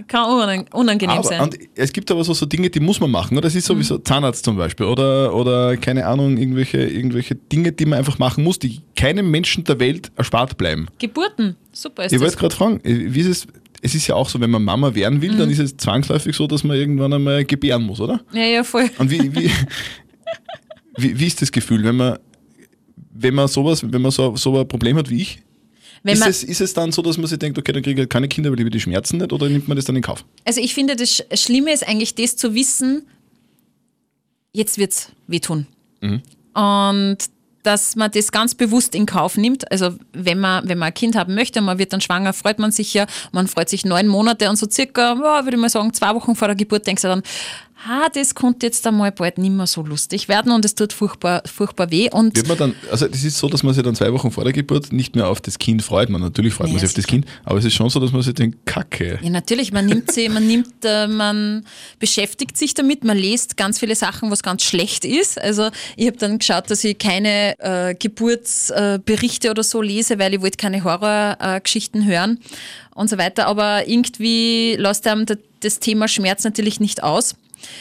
kann 0.08 0.24
unang- 0.30 0.72
unangenehm 0.72 1.18
Aber, 1.18 1.28
sein. 1.28 1.40
und 1.40 1.58
es 1.74 1.92
gibt 1.92 2.10
aber 2.10 2.24
so, 2.24 2.32
so 2.32 2.46
Dinge, 2.46 2.70
die 2.70 2.80
muss 2.80 2.98
man 3.00 3.10
machen. 3.10 3.36
Oder? 3.36 3.42
Das 3.48 3.54
ist 3.54 3.66
sowieso 3.66 3.96
Mhm. 3.96 4.04
Zahnarzt 4.04 4.44
zum 4.44 4.56
Beispiel. 4.56 4.86
Oder, 4.86 5.34
oder 5.34 5.76
keine 5.76 6.06
Ahnung, 6.06 6.36
irgendwelche, 6.36 6.78
irgendwelche 6.78 7.34
Dinge, 7.34 7.72
die 7.72 7.84
man 7.84 7.98
einfach 7.98 8.18
machen 8.18 8.42
muss, 8.44 8.58
die 8.58 8.80
keinem 8.96 9.30
Menschen 9.30 9.64
der 9.64 9.78
Welt 9.80 10.10
erspart 10.16 10.56
bleiben. 10.56 10.86
Geburten, 10.98 11.56
super 11.72 12.04
ist 12.06 12.12
Ich 12.12 12.20
wollte 12.20 12.36
gerade 12.36 12.54
fragen, 12.56 12.80
wie 12.84 13.20
ist 13.20 13.26
es, 13.26 13.46
es 13.86 13.94
ist 13.94 14.06
ja 14.06 14.14
auch 14.14 14.28
so, 14.28 14.40
wenn 14.40 14.50
man 14.50 14.64
Mama 14.64 14.94
werden 14.94 15.20
will, 15.20 15.32
Mhm. 15.32 15.38
dann 15.38 15.50
ist 15.50 15.58
es 15.58 15.76
zwangsläufig 15.76 16.34
so, 16.34 16.46
dass 16.46 16.64
man 16.64 16.76
irgendwann 16.76 17.12
einmal 17.12 17.44
gebären 17.44 17.82
muss, 17.82 18.00
oder? 18.00 18.24
Ja, 18.32 18.42
ja, 18.44 18.64
voll. 18.64 18.90
Und 18.98 19.10
wie, 19.10 19.34
wie, 19.34 19.50
wie, 20.96 21.18
wie 21.18 21.26
ist 21.26 21.42
das 21.42 21.52
Gefühl, 21.52 21.84
wenn 21.84 21.96
man, 21.96 22.18
wenn 23.12 23.34
man 23.34 23.46
sowas, 23.48 23.84
wenn 23.90 24.00
man 24.02 24.10
so, 24.10 24.34
so 24.36 24.58
ein 24.58 24.66
Problem 24.66 24.96
hat 24.96 25.10
wie 25.10 25.20
ich? 25.20 25.40
Wenn 26.02 26.14
Ist 26.18 26.26
es, 26.26 26.44
ist 26.44 26.60
es 26.60 26.74
dann 26.74 26.92
so, 26.92 27.00
dass 27.02 27.16
man 27.18 27.26
sich 27.26 27.38
denkt, 27.38 27.58
okay, 27.58 27.72
dann 27.72 27.82
kriege 27.82 27.94
ich 27.94 28.02
halt 28.04 28.10
keine 28.10 28.28
Kinder, 28.28 28.50
weil 28.50 28.60
ich 28.60 28.70
die 28.70 28.80
Schmerzen 28.80 29.18
nicht, 29.18 29.32
oder 29.32 29.48
nimmt 29.48 29.68
man 29.68 29.76
das 29.76 29.84
dann 29.86 29.96
in 29.96 30.02
Kauf? 30.02 30.24
also 30.44 30.60
ich 30.60 30.74
finde, 30.74 30.96
das 30.96 31.08
Sch- 31.10 31.36
Schlimme 31.36 31.72
ist 31.72 31.86
eigentlich 31.86 32.14
das 32.14 32.36
zu 32.36 32.54
wissen, 32.54 33.06
jetzt 34.52 34.78
wird 34.78 34.92
es 34.92 35.08
wehtun. 35.26 35.66
Und 36.54 37.16
dass 37.64 37.96
man 37.96 38.10
das 38.10 38.30
ganz 38.30 38.54
bewusst 38.54 38.94
in 38.94 39.06
Kauf 39.06 39.36
nimmt. 39.36 39.70
Also 39.72 39.96
wenn 40.12 40.38
man, 40.38 40.68
wenn 40.68 40.78
man 40.78 40.88
ein 40.88 40.94
Kind 40.94 41.16
haben 41.16 41.34
möchte 41.34 41.60
man 41.60 41.78
wird 41.78 41.92
dann 41.92 42.00
schwanger, 42.00 42.32
freut 42.32 42.58
man 42.58 42.70
sich 42.70 42.94
ja. 42.94 43.06
Man 43.32 43.48
freut 43.48 43.68
sich 43.68 43.84
neun 43.84 44.06
Monate 44.06 44.48
und 44.48 44.56
so 44.56 44.68
circa, 44.70 45.14
ja, 45.14 45.44
würde 45.44 45.56
ich 45.56 45.60
mal 45.60 45.68
sagen, 45.68 45.92
zwei 45.92 46.14
Wochen 46.14 46.36
vor 46.36 46.48
der 46.48 46.56
Geburt 46.56 46.86
denkst 46.86 47.02
du 47.02 47.08
dann, 47.08 47.22
ah, 47.86 48.08
das 48.12 48.34
konnte 48.34 48.66
jetzt 48.66 48.86
einmal 48.86 49.12
bald 49.12 49.38
nicht 49.38 49.52
mehr 49.52 49.66
so 49.66 49.82
lustig 49.82 50.28
werden 50.28 50.52
und 50.52 50.64
es 50.64 50.74
tut 50.74 50.92
furchtbar, 50.92 51.42
furchtbar 51.46 51.90
weh. 51.90 52.08
Und 52.10 52.36
Wird 52.36 52.48
man 52.48 52.56
dann, 52.58 52.74
also 52.90 53.06
das 53.08 53.22
ist 53.24 53.38
so, 53.38 53.48
dass 53.48 53.62
man 53.62 53.74
sich 53.74 53.82
dann 53.82 53.94
zwei 53.94 54.12
Wochen 54.12 54.30
vor 54.30 54.44
der 54.44 54.52
Geburt 54.52 54.92
nicht 54.92 55.14
mehr 55.14 55.28
auf 55.28 55.40
das 55.40 55.58
Kind 55.58 55.82
freut. 55.82 56.08
Man 56.10 56.20
natürlich 56.20 56.54
freut 56.54 56.68
Ja, 56.68 56.72
man 56.74 56.80
sich 56.80 56.88
auf 56.90 56.94
das. 56.94 57.06
Kind, 57.06 57.26
aber 57.44 57.58
es 57.58 57.64
ist 57.64 57.74
schon 57.74 57.90
so, 57.90 58.00
dass 58.00 58.12
man 58.12 58.22
sich 58.22 58.34
denkt, 58.34 58.64
Kacke. 58.66 59.18
Ja, 59.22 59.30
natürlich, 59.30 59.72
man 59.72 59.86
nimmt 59.86 60.10
sie, 60.12 60.28
man 60.28 60.46
nimmt, 60.46 60.68
äh, 60.84 61.06
man 61.06 61.64
beschäftigt 61.98 62.56
sich 62.56 62.74
damit, 62.74 63.04
man 63.04 63.16
liest 63.16 63.56
ganz 63.56 63.78
viele 63.78 63.94
Sachen, 63.96 64.30
was 64.30 64.42
ganz 64.42 64.62
schlecht 64.62 65.04
ist. 65.04 65.40
Also 65.40 65.70
ich 65.96 66.06
habe 66.06 66.16
dann 66.16 66.38
geschaut, 66.38 66.70
dass 66.70 66.84
ich 66.84 66.98
keine 66.98 67.58
äh, 67.58 67.94
Geburtsberichte 67.94 69.48
äh, 69.48 69.50
oder 69.50 69.62
so 69.62 69.82
lese, 69.82 70.18
weil 70.18 70.34
ich 70.34 70.40
wollte 70.40 70.56
keine 70.56 70.82
Horrorgeschichten 70.84 72.02
äh, 72.02 72.04
hören 72.06 72.38
und 72.94 73.10
so 73.10 73.18
weiter. 73.18 73.46
Aber 73.46 73.88
irgendwie 73.88 74.76
lässt 74.78 75.06
einem 75.06 75.26
da- 75.26 75.34
das 75.60 75.80
Thema 75.80 76.08
Schmerz 76.08 76.44
natürlich 76.44 76.80
nicht 76.80 77.02
aus. 77.02 77.34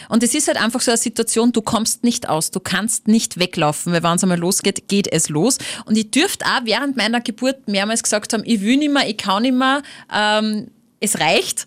Und 0.10 0.24
es 0.24 0.34
ist 0.34 0.48
halt 0.48 0.58
einfach 0.62 0.82
so 0.82 0.92
eine 0.92 0.98
Situation, 0.98 1.52
du 1.52 1.62
kommst 1.62 2.04
nicht 2.04 2.30
aus, 2.30 2.52
du 2.52 2.60
kannst 2.60 3.08
nicht 3.08 3.40
weglaufen, 3.40 3.94
weil 3.94 4.04
wenn 4.04 4.16
es 4.16 4.24
einmal 4.24 4.40
losgeht, 4.40 4.88
geht 4.88 5.08
es 5.12 5.30
los. 5.30 5.58
Und 5.86 5.98
ich 5.98 6.12
dürfte 6.12 6.46
auch 6.46 6.62
während 6.66 6.98
meiner 6.98 7.22
Geburt 7.22 7.68
mehrmals 7.68 8.04
gesagt 8.04 8.34
haben, 8.34 8.44
ich 8.46 8.62
will 8.62 8.78
nicht 8.78 8.92
mehr, 8.92 9.08
ich 9.08 9.18
kann 9.18 9.44
nicht 9.44 9.56
mehr, 9.56 9.82
ähm, 10.14 10.70
es 11.00 11.20
reicht. 11.20 11.66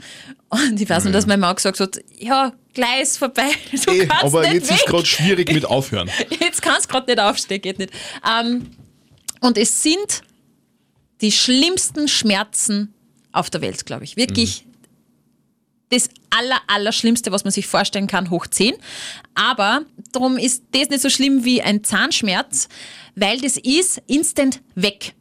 Und 0.49 0.81
ich 0.81 0.89
weiß 0.89 1.05
nur, 1.05 1.13
dass 1.13 1.27
meine 1.27 1.41
Mama 1.41 1.53
gesagt 1.55 1.81
hat, 1.81 1.99
ja, 2.19 2.53
gleich 2.73 3.03
ist 3.03 3.19
vorbei, 3.19 3.51
du 3.85 3.91
Eh, 3.93 4.07
kannst 4.07 4.25
aber 4.25 4.43
nicht 4.43 4.55
jetzt 4.55 4.71
weg. 4.71 4.77
ist 4.79 4.87
gerade 4.87 5.07
schwierig 5.07 5.53
mit 5.53 5.65
Aufhören. 5.67 6.11
Jetzt 6.41 6.63
kannst 6.63 6.87
du 6.87 6.93
gerade 6.93 7.11
nicht 7.11 7.21
aufstehen, 7.21 7.61
geht 7.61 7.79
nicht. 7.79 7.93
Ähm, 8.29 8.71
und 9.41 9.59
es 9.59 9.83
sind 9.83 10.23
die 11.21 11.33
schlimmsten 11.33 12.09
Schmerzen 12.09 12.95
auf 13.33 13.51
der 13.51 13.61
Welt, 13.61 13.87
glaube 13.87 14.05
ich. 14.05 14.17
Wirklich 14.17 14.66
das 15.91 16.09
aller, 16.31 16.61
Allerschlimmste, 16.67 17.33
was 17.33 17.45
man 17.45 17.53
sich 17.53 17.67
vorstellen 17.67 18.07
kann, 18.07 18.31
hoch 18.31 18.47
10. 18.47 18.75
Aber 19.35 19.83
darum 20.13 20.37
ist 20.37 20.65
das 20.73 20.89
nicht 20.89 21.03
so 21.03 21.11
schlimm 21.11 21.45
wie 21.45 21.63
ein 21.63 21.85
Zahnschmerz, 21.85 22.69
weil 23.15 23.41
das 23.41 23.57
ist 23.57 24.03
instant 24.07 24.61
weg. 24.75 25.15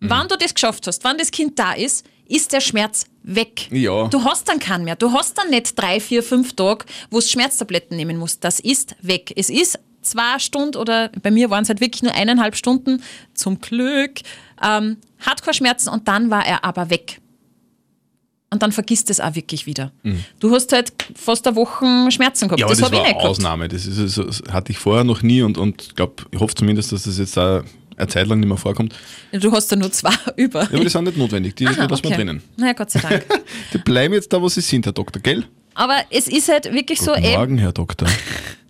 Wann 0.00 0.28
du 0.28 0.36
das 0.36 0.54
geschafft 0.54 0.86
hast, 0.86 1.02
wann 1.02 1.18
das 1.18 1.30
Kind 1.30 1.58
da 1.58 1.72
ist, 1.72 2.06
ist 2.28 2.52
der 2.52 2.60
Schmerz 2.60 3.06
weg. 3.22 3.68
Ja. 3.70 4.06
Du 4.08 4.22
hast 4.22 4.48
dann 4.48 4.58
keinen 4.58 4.84
mehr. 4.84 4.96
Du 4.96 5.12
hast 5.12 5.36
dann 5.38 5.50
nicht 5.50 5.78
drei, 5.78 5.98
vier, 5.98 6.22
fünf 6.22 6.54
Tage, 6.54 6.84
wo 7.10 7.18
du 7.18 7.26
Schmerztabletten 7.26 7.96
nehmen 7.96 8.16
musst. 8.16 8.44
Das 8.44 8.60
ist 8.60 8.94
weg. 9.00 9.32
Es 9.34 9.50
ist 9.50 9.78
zwei 10.02 10.38
Stunden 10.38 10.76
oder 10.76 11.10
bei 11.22 11.30
mir 11.30 11.50
waren 11.50 11.62
es 11.62 11.68
halt 11.68 11.80
wirklich 11.80 12.02
nur 12.02 12.14
eineinhalb 12.14 12.54
Stunden, 12.56 13.02
zum 13.34 13.60
Glück, 13.60 14.20
ähm, 14.62 14.98
Hardcore-Schmerzen 15.20 15.88
und 15.88 16.06
dann 16.06 16.30
war 16.30 16.46
er 16.46 16.64
aber 16.64 16.90
weg. 16.90 17.20
Und 18.50 18.62
dann 18.62 18.72
vergisst 18.72 19.10
es 19.10 19.20
auch 19.20 19.34
wirklich 19.34 19.66
wieder. 19.66 19.92
Du 20.40 20.50
hast 20.54 20.72
halt 20.72 20.92
fast 21.14 21.46
eine 21.46 21.54
Woche 21.56 21.84
Schmerzen 22.10 22.48
gehabt. 22.48 22.58
Mhm. 22.58 22.60
Ja, 22.60 22.66
aber 22.66 22.74
das, 22.74 22.78
ich 22.78 22.84
war 22.84 22.90
nicht 22.90 23.16
eine. 23.16 23.28
Ausnahme. 23.28 23.68
Das, 23.68 23.84
ist, 23.86 23.98
also- 23.98 24.24
das 24.24 24.42
hatte 24.50 24.72
ich 24.72 24.78
vorher 24.78 25.04
noch 25.04 25.22
nie 25.22 25.42
und, 25.42 25.58
und 25.58 25.94
glaub, 25.96 26.24
ich 26.30 26.40
hoffe 26.40 26.54
zumindest, 26.54 26.92
dass 26.92 27.02
das 27.02 27.18
jetzt 27.18 27.36
auch 27.38 27.62
eine 27.96 28.08
Zeit 28.08 28.26
lang 28.26 28.40
nicht 28.40 28.48
mehr 28.48 28.56
vorkommt. 28.56 28.94
Du 29.32 29.52
hast 29.52 29.70
da 29.70 29.76
nur 29.76 29.92
zwei 29.92 30.12
über. 30.36 30.62
Ja, 30.62 30.68
aber 30.68 30.80
die 30.80 30.88
sind 30.88 31.04
nicht 31.04 31.16
notwendig, 31.18 31.56
die, 31.56 31.66
Aha, 31.66 31.84
lassen 31.84 32.04
wir 32.04 32.10
drinnen. 32.16 32.42
Naja, 32.56 32.72
Gott 32.72 32.90
sei 32.90 33.00
Dank. 33.00 33.26
Die 33.74 33.78
bleiben 33.78 34.14
jetzt 34.14 34.32
da, 34.32 34.40
wo 34.40 34.48
sie 34.48 34.60
sind, 34.60 34.86
Herr 34.86 34.92
Doktor, 34.92 35.20
gell? 35.20 35.44
Aber 35.74 35.96
es 36.10 36.26
ist 36.28 36.48
halt 36.48 36.72
wirklich 36.72 37.00
so, 37.00 37.12
Guten 37.12 37.30
Morgen, 37.32 37.58
Herr 37.58 37.72
Doktor. 37.72 38.08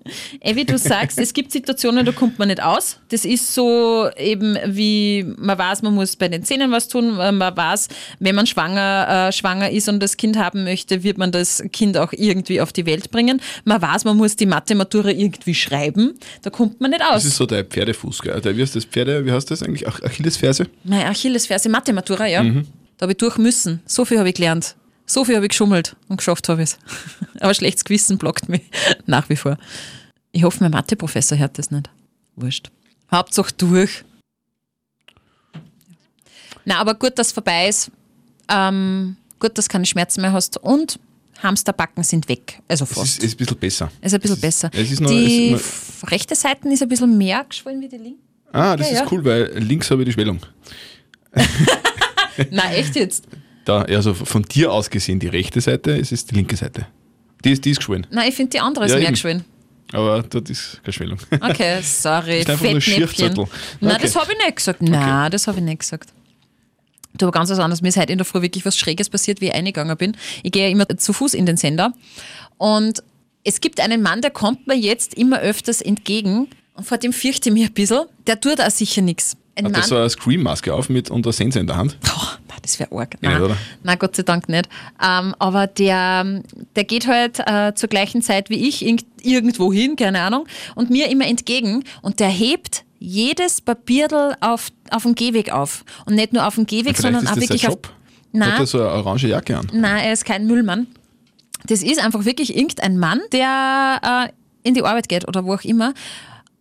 wie 0.55 0.65
du 0.65 0.79
sagst, 0.79 1.19
es 1.19 1.33
gibt 1.33 1.53
Situationen, 1.53 2.05
da 2.05 2.13
kommt 2.13 2.39
man 2.39 2.49
nicht 2.49 2.63
aus. 2.63 2.99
Das 3.11 3.25
ist 3.25 3.55
so 3.55 4.09
eben 4.17 4.57
wie, 4.67 5.27
man 5.37 5.59
weiß, 5.59 5.83
man 5.83 5.95
muss 5.95 6.17
bei 6.17 6.29
den 6.29 6.43
Zähnen 6.45 6.71
was 6.71 6.89
tun, 6.89 7.19
äh, 7.19 7.33
man 7.33 7.57
weiß, 7.57 7.89
wenn 8.19 8.35
man 8.35 8.47
schwanger, 8.47 9.29
äh, 9.29 9.33
schwanger 9.33 9.71
ist 9.71 9.89
und 9.89 10.01
das 10.01 10.17
Kind 10.17 10.37
haben 10.37 10.65
möchte, 10.65 11.03
wird 11.03 11.19
man 11.19 11.33
das 11.33 11.63
Kind 11.73 11.97
auch 11.97 12.13
irgendwie 12.13 12.61
auf 12.61 12.73
die 12.73 12.87
Welt 12.87 13.11
bringen. 13.11 13.41
Man 13.65 13.81
weiß, 13.81 14.05
man 14.05 14.17
muss 14.17 14.37
die 14.37 14.47
Mathematura 14.47 15.11
irgendwie 15.11 15.55
schreiben, 15.55 16.15
da 16.43 16.51
kommt 16.51 16.81
man 16.81 16.91
nicht 16.91 17.03
aus. 17.03 17.23
Das 17.23 17.25
ist 17.27 17.37
so 17.37 17.47
der 17.47 17.65
Pferdefuß, 17.65 18.23
gell? 18.23 18.41
Der, 18.41 18.57
wie 18.57 18.63
heißt 18.63 18.77
das 18.77 18.85
Pferde, 18.85 19.25
wie 19.25 19.33
heißt 19.33 19.51
das 19.51 19.63
eigentlich? 19.63 19.87
Ach, 19.87 20.03
Achillesferse? 20.03 20.67
Meine 20.85 21.07
Achillesferse, 21.07 21.69
Mathematura, 21.69 22.27
ja. 22.27 22.43
Da 22.43 23.05
habe 23.05 23.13
ich 23.13 23.19
durch 23.19 23.39
müssen. 23.39 23.81
So 23.87 24.05
viel 24.05 24.19
habe 24.19 24.29
ich 24.29 24.35
gelernt. 24.35 24.75
So 25.11 25.25
viel 25.25 25.37
habe 25.37 25.47
ich 25.47 25.51
geschummelt 25.51 25.97
und 26.09 26.19
geschafft 26.19 26.49
habe 26.51 26.63
ich 26.63 26.71
es. 26.71 26.79
Aber 27.41 27.55
schlechtes 27.55 27.85
Gewissen 27.85 28.19
blockt 28.19 28.49
mich 28.49 28.63
nach 29.07 29.29
wie 29.31 29.37
vor. 29.37 29.57
Ich 30.33 30.45
hoffe, 30.45 30.59
mein 30.61 30.71
Mathe-Professor 30.71 31.39
hört 31.39 31.59
das 31.59 31.71
nicht. 31.71 31.89
Wurscht. 32.37 32.71
Hauptsache 33.11 33.53
durch. 33.57 34.05
Na, 36.65 36.79
aber 36.81 36.95
gut, 36.95 37.19
dass 37.19 37.29
es 37.29 37.33
vorbei 37.33 37.69
ist. 37.69 37.91
Ähm, 38.51 39.17
gut, 39.41 39.57
dass 39.57 39.67
du 39.67 39.73
keine 39.73 39.87
Schmerzen 39.87 40.21
mehr 40.21 40.33
hast. 40.33 40.59
Und 40.59 41.01
Hamsterbacken 41.43 42.05
sind 42.05 42.29
weg. 42.29 42.61
Also 42.69 42.85
Es 42.85 42.93
fast. 42.93 43.19
ist, 43.19 43.25
ist 43.25 43.35
ein 43.35 43.37
bisschen 43.39 43.57
besser. 43.59 43.91
ist 44.03 44.13
ein 44.15 44.21
bisschen 44.21 44.41
besser. 44.41 44.71
es 44.75 44.91
ist 44.91 45.01
noch- 45.01 45.11
die 45.11 45.53
es 45.55 45.61
ist 45.63 45.67
f- 46.03 46.11
rechte 46.11 46.35
Seite 46.35 46.69
ist 46.69 46.83
ein 46.83 46.89
bisschen 46.89 47.17
mehr 47.17 47.45
geschwollen 47.49 47.81
wie 47.81 47.89
die 47.89 47.97
linke. 47.97 48.21
Ah, 48.53 48.77
das 48.77 48.89
Ja, 48.89 48.93
ist 48.93 49.01
ja. 49.01 49.07
cool, 49.11 49.25
weil 49.25 49.59
links 49.59 49.91
habe 49.91 50.03
ich 50.03 50.07
die 50.09 50.13
Schwellung. 50.13 50.41
Nein, 52.51 52.73
echt 52.75 52.95
jetzt? 52.97 53.25
Da, 53.69 53.83
also 53.83 54.15
von 54.15 54.43
dir 54.45 54.73
aus 54.73 54.89
gesehen, 54.89 55.19
die 55.21 55.27
rechte 55.29 55.61
Seite, 55.61 55.99
es 55.99 56.11
ist 56.11 56.31
die 56.31 56.37
linke 56.37 56.57
Seite. 56.57 56.87
Die 57.45 57.53
ist, 57.53 57.65
die 57.65 57.71
ist 57.73 57.77
geschwollen. 57.79 58.07
Nein, 58.11 58.31
ich 58.31 58.35
finde 58.35 58.51
die 58.51 58.61
andere 58.61 58.87
ist 58.87 58.93
Ja, 58.93 58.97
mehr 58.97 59.07
eben. 59.09 59.15
geschwollen. 59.15 59.45
Aber 59.93 60.23
dort 60.23 60.49
ist 60.51 60.81
keine 60.83 60.93
Schwellung. 60.93 61.19
Okay, 61.41 61.81
sorry. 61.83 62.41
Ist 62.41 62.51
einfach 62.51 62.71
nur. 62.71 62.81
Schirfzettel. 62.81 63.45
Nein, 63.81 63.93
Okay. 63.97 64.03
das 64.03 64.17
habe 64.17 64.33
ich 64.33 64.39
nicht 64.45 64.57
gesagt. 64.57 64.83
Nein, 64.83 65.31
das 65.31 65.47
habe 65.47 65.59
ich 65.59 65.65
nicht 65.65 65.81
gesagt. 65.81 66.11
Du, 67.17 67.27
aber 67.27 67.33
ganz 67.33 67.51
was 67.51 67.59
anderes. 67.59 67.83
Mir 67.83 67.89
ist 67.89 67.97
heute 67.99 68.13
in 68.13 68.19
der 68.19 68.25
Früh 68.25 68.41
wirklich 68.43 68.65
was 68.65 68.77
Schräges 68.79 69.09
passiert, 69.09 69.41
wie 69.41 69.47
ich 69.49 69.55
eingegangen 69.55 69.97
bin. 69.97 70.17
Ich 70.43 70.53
gehe 70.53 70.65
ja 70.67 70.71
immer 70.71 70.87
zu 70.89 71.13
Fuß 71.13 71.35
in 71.35 71.47
den 71.47 71.57
Sender. 71.57 71.93
Und 72.59 73.03
es 73.45 73.61
gibt 73.61 73.81
einen 73.81 74.03
Mann, 74.03 74.21
der 74.23 74.31
kommt 74.31 74.67
mir 74.67 74.77
jetzt 74.77 75.15
immer 75.15 75.41
öfters 75.41 75.81
entgegen. 75.83 76.49
Und 76.75 76.87
vor 76.87 76.99
dem 76.99 77.13
fürchte 77.13 77.49
ich 77.49 77.53
mich 77.55 77.65
ein 77.67 77.73
bisschen. 77.73 78.05
Der 78.27 78.41
tut 78.41 78.61
auch 78.61 78.71
sicher 78.71 79.03
nichts. 79.03 79.37
Ein 79.57 79.65
Hat 79.67 79.73
Mann. 79.73 79.81
er 79.83 79.87
so 79.87 79.97
eine 79.97 80.09
Scream-Maske 80.11 80.73
auf 80.73 80.89
mit 80.89 81.11
und 81.11 81.27
eine 81.27 81.33
Sense 81.33 81.59
in 81.59 81.67
der 81.67 81.77
Hand? 81.77 81.97
Oh, 82.07 82.11
nein, 82.21 82.28
das 82.63 82.79
wäre 82.79 82.93
arg. 82.93 83.17
Ja, 83.21 83.31
Nein, 83.31 83.43
oder? 83.43 83.57
nein, 83.83 83.99
Gott 83.99 84.17
sei 84.17 84.23
Dank 84.23 84.49
nicht. 84.49 84.69
Ähm, 85.03 85.35
aber 85.39 85.67
der, 85.67 86.43
der 86.77 86.85
geht 86.85 87.07
halt 87.07 87.41
äh, 87.47 87.75
zur 87.75 87.89
gleichen 87.89 88.23
Zeit 88.23 88.51
wie 88.51 88.69
ich 88.69 88.85
irgend, 88.85 89.05
irgendwo 89.23 89.73
hin, 89.73 89.97
keine 89.97 90.21
Ahnung, 90.21 90.47
und 90.75 90.91
mir 90.91 91.09
immer 91.11 91.27
entgegen. 91.27 91.85
Und 92.03 92.21
der 92.21 92.29
hebt 92.29 92.85
jedes 92.99 93.61
Papierl 93.61 94.37
auf, 94.41 94.69
auf 94.91 95.03
dem 95.05 95.15
Gehweg 95.15 95.53
auf. 95.53 95.85
Und 96.07 96.15
nicht 96.15 96.33
nur 96.33 96.47
auf 96.47 96.57
dem 96.57 96.67
Gehweg, 96.67 96.97
Vielleicht 96.97 97.15
sondern 97.15 97.27
auch 97.27 97.37
wirklich 97.37 97.67
auf. 97.67 97.75
Job. 97.75 97.87
Hat 97.87 97.95
Nein, 98.33 98.61
er 98.61 98.67
so 98.67 98.79
eine 98.81 98.91
orange 98.91 99.27
Jacke 99.29 99.57
an? 99.57 99.67
nein, 99.73 100.05
er 100.05 100.13
ist 100.13 100.25
kein 100.25 100.47
Müllmann. 100.47 100.87
Das 101.67 101.83
ist 101.83 101.99
einfach 101.99 102.25
wirklich 102.25 102.57
irgendein 102.57 102.99
Mann, 102.99 103.21
der 103.33 104.29
äh, 104.29 104.69
in 104.69 104.75
die 104.75 104.83
Arbeit 104.83 105.09
geht 105.09 105.27
oder 105.27 105.45
wo 105.45 105.55
auch 105.55 105.65
immer 105.65 105.95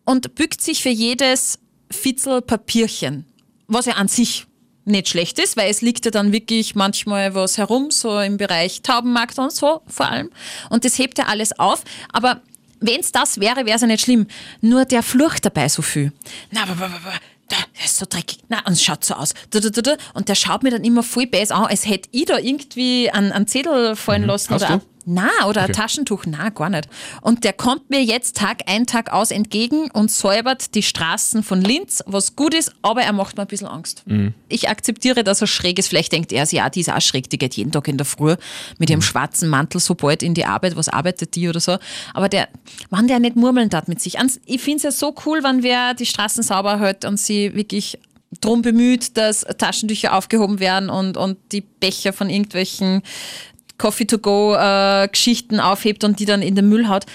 und 0.05 0.33
bückt 0.35 0.61
sich 0.61 0.81
für 0.81 0.89
jedes 0.89 1.59
Fitzel 1.91 2.41
Papierchen, 2.41 3.25
was 3.67 3.85
ja 3.85 3.93
an 3.95 4.07
sich 4.07 4.47
nicht 4.87 5.09
schlecht 5.09 5.39
ist, 5.39 5.57
weil 5.57 5.69
es 5.69 5.81
liegt 5.81 6.05
ja 6.05 6.11
dann 6.11 6.31
wirklich 6.31 6.75
manchmal 6.75 7.35
was 7.35 7.57
herum, 7.57 7.91
so 7.91 8.19
im 8.19 8.37
Bereich 8.37 8.81
Taubenmarkt 8.81 9.37
und 9.39 9.51
so 9.51 9.81
vor 9.87 10.09
allem. 10.09 10.29
Und 10.69 10.85
das 10.85 10.97
hebt 10.97 11.19
er 11.19 11.29
alles 11.29 11.57
auf. 11.59 11.83
Aber 12.11 12.41
wenn 12.79 12.99
es 12.99 13.11
das 13.11 13.39
wäre, 13.39 13.65
wäre 13.65 13.75
es 13.75 13.81
ja 13.81 13.87
nicht 13.87 14.03
schlimm. 14.03 14.27
Nur 14.61 14.85
der 14.85 15.03
flucht 15.03 15.45
dabei 15.45 15.69
so 15.69 15.81
viel. 15.81 16.11
Na, 16.51 16.63
aber, 16.63 16.73
aber, 16.73 16.85
aber 16.85 17.13
da, 17.49 17.55
der 17.77 17.85
ist 17.85 17.97
so 17.97 18.05
dreckig. 18.07 18.39
Na, 18.49 18.65
und 18.65 18.73
es 18.73 18.83
schaut 18.83 19.03
so 19.03 19.13
aus. 19.15 19.33
Und 20.13 20.29
der 20.29 20.35
schaut 20.35 20.63
mir 20.63 20.71
dann 20.71 20.83
immer 20.83 21.03
voll 21.03 21.27
bäs 21.27 21.51
an, 21.51 21.65
als 21.65 21.87
hätte 21.87 22.09
ich 22.11 22.25
da 22.25 22.37
irgendwie 22.37 23.09
einen, 23.09 23.31
einen 23.31 23.47
Zettel 23.47 23.95
fallen 23.95 24.25
lassen. 24.25 24.53
Hast 24.53 24.63
oder 24.63 24.77
du? 24.77 24.85
Ein- 25.07 25.13
na, 25.13 25.47
oder 25.47 25.61
ein 25.61 25.69
Okay. 25.71 25.79
Taschentuch, 25.81 26.25
na, 26.27 26.49
gar 26.49 26.69
nicht. 26.69 26.87
Und 27.21 27.43
der 27.43 27.53
kommt 27.53 27.89
mir 27.89 28.03
jetzt 28.03 28.35
Tag 28.37 28.63
ein, 28.67 28.85
Tag 28.85 29.11
aus 29.13 29.31
entgegen 29.31 29.89
und 29.91 30.11
säubert 30.11 30.75
die 30.75 30.83
Straßen 30.83 31.43
von 31.43 31.61
Linz, 31.61 32.03
was 32.05 32.35
gut 32.35 32.53
ist, 32.53 32.73
aber 32.81 33.01
er 33.03 33.13
macht 33.13 33.37
mir 33.37 33.43
ein 33.43 33.47
bisschen 33.47 33.67
Angst. 33.67 34.03
Mhm. 34.05 34.33
Ich 34.49 34.69
akzeptiere, 34.69 35.23
dass 35.23 35.41
er 35.41 35.47
schräg 35.47 35.79
ist. 35.79 35.87
Vielleicht 35.87 36.11
denkt 36.11 36.31
er 36.33 36.45
sich, 36.45 36.57
ja, 36.57 36.69
die 36.69 36.81
ist 36.81 36.91
auch 36.91 37.01
schräg, 37.01 37.29
die 37.29 37.37
geht 37.37 37.55
jeden 37.55 37.71
Tag 37.71 37.87
in 37.87 37.97
der 37.97 38.05
Früh 38.05 38.35
mit 38.77 38.89
Mhm. 38.89 38.93
ihrem 38.93 39.01
schwarzen 39.01 39.49
Mantel 39.49 39.79
so 39.79 39.95
bald 39.95 40.21
in 40.23 40.33
die 40.33 40.45
Arbeit, 40.45 40.75
was 40.75 40.89
arbeitet 40.89 41.35
die 41.35 41.47
oder 41.47 41.59
so. 41.59 41.77
Aber 42.13 42.27
der, 42.29 42.49
wann 42.89 43.07
der 43.07 43.19
nicht 43.19 43.35
murmeln 43.37 43.69
darf 43.69 43.87
mit 43.87 44.01
sich. 44.01 44.17
Ich 44.45 44.61
finde 44.61 44.77
es 44.77 44.83
ja 44.83 44.91
so 44.91 45.15
cool, 45.25 45.43
wenn 45.43 45.63
wer 45.63 45.93
die 45.93 46.05
Straßen 46.05 46.43
sauber 46.43 46.79
hält 46.79 47.05
und 47.05 47.17
sie 47.17 47.55
wirklich 47.55 47.97
drum 48.41 48.61
bemüht, 48.61 49.15
dass 49.15 49.45
Taschentücher 49.57 50.13
aufgehoben 50.13 50.59
werden 50.59 50.89
und, 50.89 51.15
und 51.15 51.37
die 51.53 51.61
Becher 51.61 52.11
von 52.11 52.29
irgendwelchen 52.29 53.01
Coffee-to-go-Geschichten 53.77 55.59
aufhebt 55.59 56.03
und 56.03 56.19
die 56.19 56.25
dann 56.25 56.41
in 56.41 56.55
den 56.55 56.69
Müll 56.69 56.87
haut. 56.87 57.05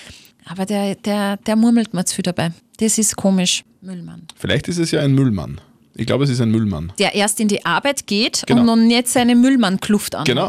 Aber 0.44 0.66
der, 0.66 0.94
der, 0.96 1.36
der 1.38 1.56
murmelt 1.56 1.94
mir 1.94 2.04
zu 2.04 2.16
viel 2.16 2.22
dabei. 2.24 2.50
Das 2.78 2.98
ist 2.98 3.16
komisch. 3.16 3.64
Müllmann. 3.80 4.22
Vielleicht 4.36 4.68
ist 4.68 4.78
es 4.78 4.90
ja 4.90 5.00
ein 5.00 5.14
Müllmann. 5.14 5.60
Ich 5.94 6.06
glaube, 6.06 6.24
es 6.24 6.30
ist 6.30 6.40
ein 6.40 6.50
Müllmann. 6.50 6.92
Der 6.98 7.14
erst 7.14 7.38
in 7.40 7.48
die 7.48 7.64
Arbeit 7.66 8.06
geht 8.06 8.42
Genau. 8.46 8.60
und 8.60 8.66
nun 8.66 8.90
jetzt 8.90 9.12
seine 9.12 9.34
Müllmann-Kluft 9.36 10.14
anhat. 10.14 10.26
Genau. 10.26 10.48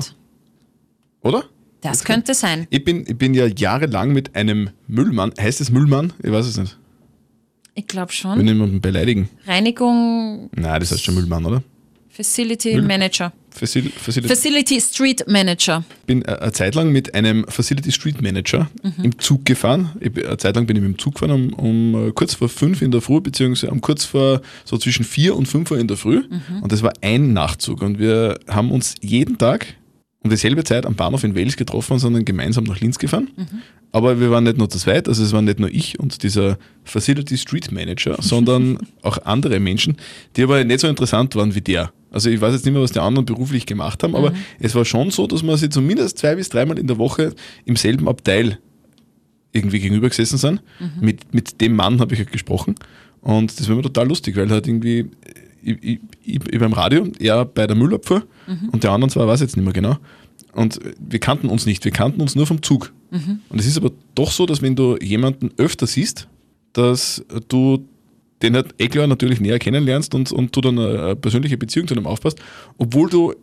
Oder? 1.22 1.46
Das 1.82 2.04
könnte 2.06 2.34
sein. 2.34 2.66
Ich 2.70 2.84
bin, 2.86 3.04
ich 3.08 3.18
bin 3.18 3.34
ja 3.34 3.46
jahrelang 3.46 4.14
mit 4.14 4.36
einem 4.36 4.70
Müllmann. 4.88 5.34
Heißt 5.40 5.60
es 5.62 5.70
Müllmann? 5.70 6.14
Ich 6.24 6.32
weiß 6.32 6.46
es 6.46 6.58
nicht. 6.58 6.78
Ich 7.76 7.88
glaube 7.88 8.12
schon. 8.14 8.42
niemanden 8.44 8.80
beleidigen. 8.82 9.30
Reinigung, 9.48 10.50
Nein, 10.56 10.80
das 10.80 10.92
heißt 10.92 11.04
schon 11.04 11.16
Müllmann, 11.16 11.44
oder? 11.46 11.62
Facility 12.10 12.76
Müll- 12.76 12.84
Manager. 12.84 13.34
Facil 13.56 13.90
Facility. 13.92 14.34
Facility 14.36 14.82
Street 14.82 15.24
Manager. 15.28 15.84
bin 16.08 16.24
äh, 16.24 16.32
eine 16.40 16.52
Zeit 16.52 16.76
lang 16.76 16.92
mit 16.92 17.14
einem 17.14 17.46
Facility 17.48 17.92
Street 17.92 18.22
Manager 18.22 18.70
Mhm. 18.82 19.04
im 19.06 19.20
Zug 19.20 19.46
gefahren. 19.46 19.92
Ich, 20.00 20.12
bin- 20.12 20.26
eine 20.26 20.38
Zeit 20.38 20.56
lang 20.56 20.66
bin 20.66 20.76
ich 20.76 20.82
mit 20.82 20.92
dem 20.94 21.00
Zug 21.00 21.14
gefahren, 21.16 21.54
um, 21.56 21.94
um 21.94 22.08
äh, 22.10 22.12
kurz 22.12 22.34
vor 22.34 22.50
fünf 22.50 22.82
in 22.82 22.92
der 22.92 23.02
Früh, 23.02 23.22
beziehungsweise 23.22 23.72
um 23.72 23.80
kurz 23.82 24.06
vor 24.06 24.42
so 24.66 24.78
zwischen 24.78 25.06
vier 25.06 25.36
und 25.36 25.48
fünf 25.48 25.70
Uhr 25.72 25.80
in 25.80 25.88
der 25.88 25.98
Früh. 25.98 26.22
Mhm. 26.28 26.64
Und 26.64 26.72
das 26.72 26.82
war 26.84 26.94
ein 27.02 27.34
Nachtzug. 27.34 27.82
Und 27.82 28.00
wir 28.00 28.40
haben 28.48 28.72
uns 28.72 28.96
jeden 29.02 29.38
Tag 29.38 29.68
um 30.24 30.30
dieselbe 30.30 30.64
Zeit 30.64 30.86
am 30.86 30.96
Bahnhof 30.96 31.24
in 31.24 31.36
Wales 31.36 31.58
getroffen, 31.58 32.00
sondern 32.00 32.24
gemeinsam 32.26 32.64
nach 32.64 32.80
Linz 32.80 32.98
gefahren. 32.98 33.30
Mhm. 33.36 33.48
Aber 33.94 34.20
wir 34.20 34.32
waren 34.32 34.44
nicht 34.44 34.58
nur 34.58 34.70
zu 34.70 34.80
zweit, 34.80 35.08
also 35.08 35.24
es 35.24 35.34
waren 35.34 35.46
nicht 35.46 35.60
nur 35.60 35.70
ich 35.70 36.00
und 36.00 36.24
dieser 36.24 36.58
Facility 36.84 37.38
Street 37.38 37.72
Manager, 37.72 38.18
sondern 38.20 38.80
auch 39.04 39.20
andere 39.24 39.60
Menschen, 39.60 39.98
die 40.36 40.44
aber 40.44 40.64
nicht 40.64 40.80
so 40.80 40.88
interessant 40.88 41.36
waren 41.36 41.54
wie 41.54 41.62
der. 41.62 41.94
Also 42.10 42.30
ich 42.30 42.42
weiß 42.42 42.54
jetzt 42.54 42.66
nicht 42.66 42.74
mehr, 42.74 42.82
was 42.82 42.92
die 42.92 43.00
anderen 43.00 43.26
beruflich 43.26 43.68
gemacht 43.68 44.02
haben, 44.04 44.16
aber 44.16 44.34
es 44.60 44.74
war 44.74 44.84
schon 44.84 45.12
so, 45.12 45.28
dass 45.28 45.44
wir 45.44 45.58
sie 45.58 45.70
zumindest 45.70 46.18
zwei 46.18 46.36
bis 46.36 46.50
dreimal 46.50 46.80
in 46.80 46.88
der 46.88 46.98
Woche 46.98 47.34
im 47.66 47.76
selben 47.76 48.08
Abteil 48.08 48.58
irgendwie 49.52 49.80
gegenüber 49.80 50.10
gesessen 50.10 50.38
sind. 50.38 50.64
Mit, 51.00 51.34
mit 51.34 51.62
dem 51.62 51.76
Mann 51.76 52.00
habe 52.00 52.14
ich 52.14 52.20
halt 52.20 52.32
gesprochen. 52.32 52.76
Und 53.22 53.60
das 53.60 53.70
war 53.70 53.76
mir 53.76 53.84
total 53.84 54.08
lustig, 54.08 54.36
weil 54.36 54.50
halt 54.50 54.68
irgendwie, 54.68 55.06
ich, 55.62 55.78
ich, 55.84 56.00
ich, 56.24 56.40
ich 56.52 56.60
beim 56.60 56.74
Radio, 56.74 57.08
er 57.20 57.46
bei 57.46 57.68
der 57.68 57.76
Müllabfuhr 57.76 58.24
und 58.72 58.84
der 58.84 58.92
anderen 58.92 59.12
zwei 59.12 59.28
weiß 59.28 59.42
ich 59.42 59.48
jetzt 59.48 59.56
nicht 59.56 59.64
mehr 59.64 59.74
genau. 59.74 59.98
Und 60.54 60.80
wir 61.00 61.20
kannten 61.20 61.48
uns 61.48 61.66
nicht, 61.66 61.86
wir 61.86 61.92
kannten 61.92 62.22
uns 62.22 62.36
nur 62.36 62.48
vom 62.48 62.62
Zug. 62.64 62.92
Und 63.50 63.60
es 63.60 63.68
ist 63.68 63.78
aber 63.78 63.92
doch 64.16 64.32
so, 64.32 64.46
dass 64.46 64.62
wenn 64.62 64.76
du 64.76 64.98
jemanden 64.98 65.52
öfter 65.58 65.86
siehst, 65.86 66.28
dass 66.74 67.24
du 67.48 67.88
den 68.42 68.56
halt 68.56 68.76
eh 68.80 68.88
klar 68.88 69.08
natürlich 69.08 69.40
näher 69.40 69.60
kennenlernst 69.60 70.14
und, 70.16 70.32
und 70.32 70.56
du 70.56 70.62
dann 70.62 70.78
eine, 70.78 71.16
persönliche 71.16 71.58
Beziehung 71.58 71.88
zu 71.88 71.96
ihm 71.96 72.08
aufpasst, 72.08 72.40
obwohl 72.78 73.10
du 73.10 73.34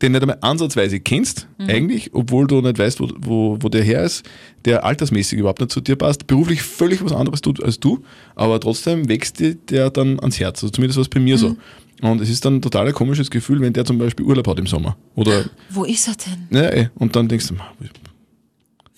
den 0.00 0.12
nicht 0.12 0.22
einmal 0.22 0.38
ansatzweise 0.42 1.00
kennst, 1.00 1.48
eigentlich, 1.58 2.14
obwohl 2.14 2.46
du 2.46 2.60
nicht 2.60 2.78
weißt, 2.78 3.00
wo, 3.00 3.08
wo, 3.18 3.58
wo 3.60 3.68
der 3.68 3.82
her 3.82 4.04
ist, 4.04 4.24
der 4.64 4.84
altersmäßig 4.84 5.40
überhaupt 5.40 5.60
nicht 5.60 5.72
zu 5.72 5.80
dir 5.80 5.96
passt, 5.96 6.28
beruflich 6.28 6.62
völlig 6.62 7.04
was 7.04 7.12
anderes 7.12 7.40
tut 7.40 7.62
als 7.62 7.80
du, 7.80 8.04
aber 8.36 8.60
trotzdem 8.60 9.08
wächst 9.08 9.40
dir 9.40 9.56
der 9.56 9.90
dann 9.90 10.20
ans 10.20 10.38
Herz. 10.38 10.62
Also 10.62 10.70
zumindest 10.70 10.98
war 10.98 11.02
es 11.02 11.08
bei 11.08 11.18
mir 11.18 11.36
so. 11.36 11.56
Und 12.00 12.20
es 12.20 12.30
ist 12.30 12.44
dann 12.44 12.56
ein 12.56 12.62
total 12.62 12.92
komisches 12.92 13.28
Gefühl, 13.28 13.60
wenn 13.60 13.72
der 13.72 13.84
zum 13.84 13.98
Beispiel 13.98 14.24
Urlaub 14.24 14.46
hat 14.46 14.60
im 14.60 14.68
Sommer. 14.68 14.96
Oder, 15.16 15.46
Wo 15.70 15.82
ist 15.82 16.06
er 16.06 16.14
denn? 16.14 16.62
ja, 16.62 16.70
eh, 16.70 16.88
und 16.94 17.16
dann 17.16 17.26
denkst 17.26 17.48
du, 17.48 17.54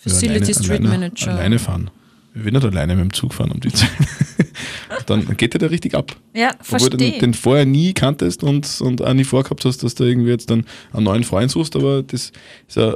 "Ma, 0.04 0.12
ich 0.12 0.22
will 0.22 0.28
Facility 0.30 0.36
alleine, 0.38 0.54
Street 0.54 0.70
alleine, 0.80 0.88
Manager. 0.88 1.30
Alleine 1.32 1.58
fahren. 1.58 1.90
Ich 2.34 2.44
will 2.44 2.52
nicht 2.52 2.64
alleine 2.64 2.94
mit 2.94 3.04
dem 3.04 3.12
Zug 3.12 3.34
fahren 3.34 3.50
um 3.50 3.58
die 3.60 3.72
Zeit. 3.72 3.90
dann 5.06 5.36
geht 5.36 5.54
der 5.54 5.60
da 5.60 5.66
richtig 5.66 5.94
ab. 5.94 6.14
Ja, 6.34 6.52
Obwohl 6.60 6.90
du 6.90 6.96
den, 6.96 6.98
verstehe. 7.08 7.20
den 7.20 7.34
vorher 7.34 7.66
nie 7.66 7.92
kanntest 7.92 8.42
und, 8.44 8.80
und 8.80 9.02
auch 9.02 9.12
nie 9.14 9.24
vorgehabt 9.24 9.64
hast, 9.64 9.82
dass 9.82 9.94
du 9.96 10.04
irgendwie 10.04 10.30
jetzt 10.30 10.48
dann 10.50 10.64
einen 10.92 11.04
neuen 11.04 11.24
Freund 11.24 11.50
suchst, 11.50 11.74
aber 11.74 12.02
das 12.02 12.30
ist 12.68 12.78
ein 12.78 12.94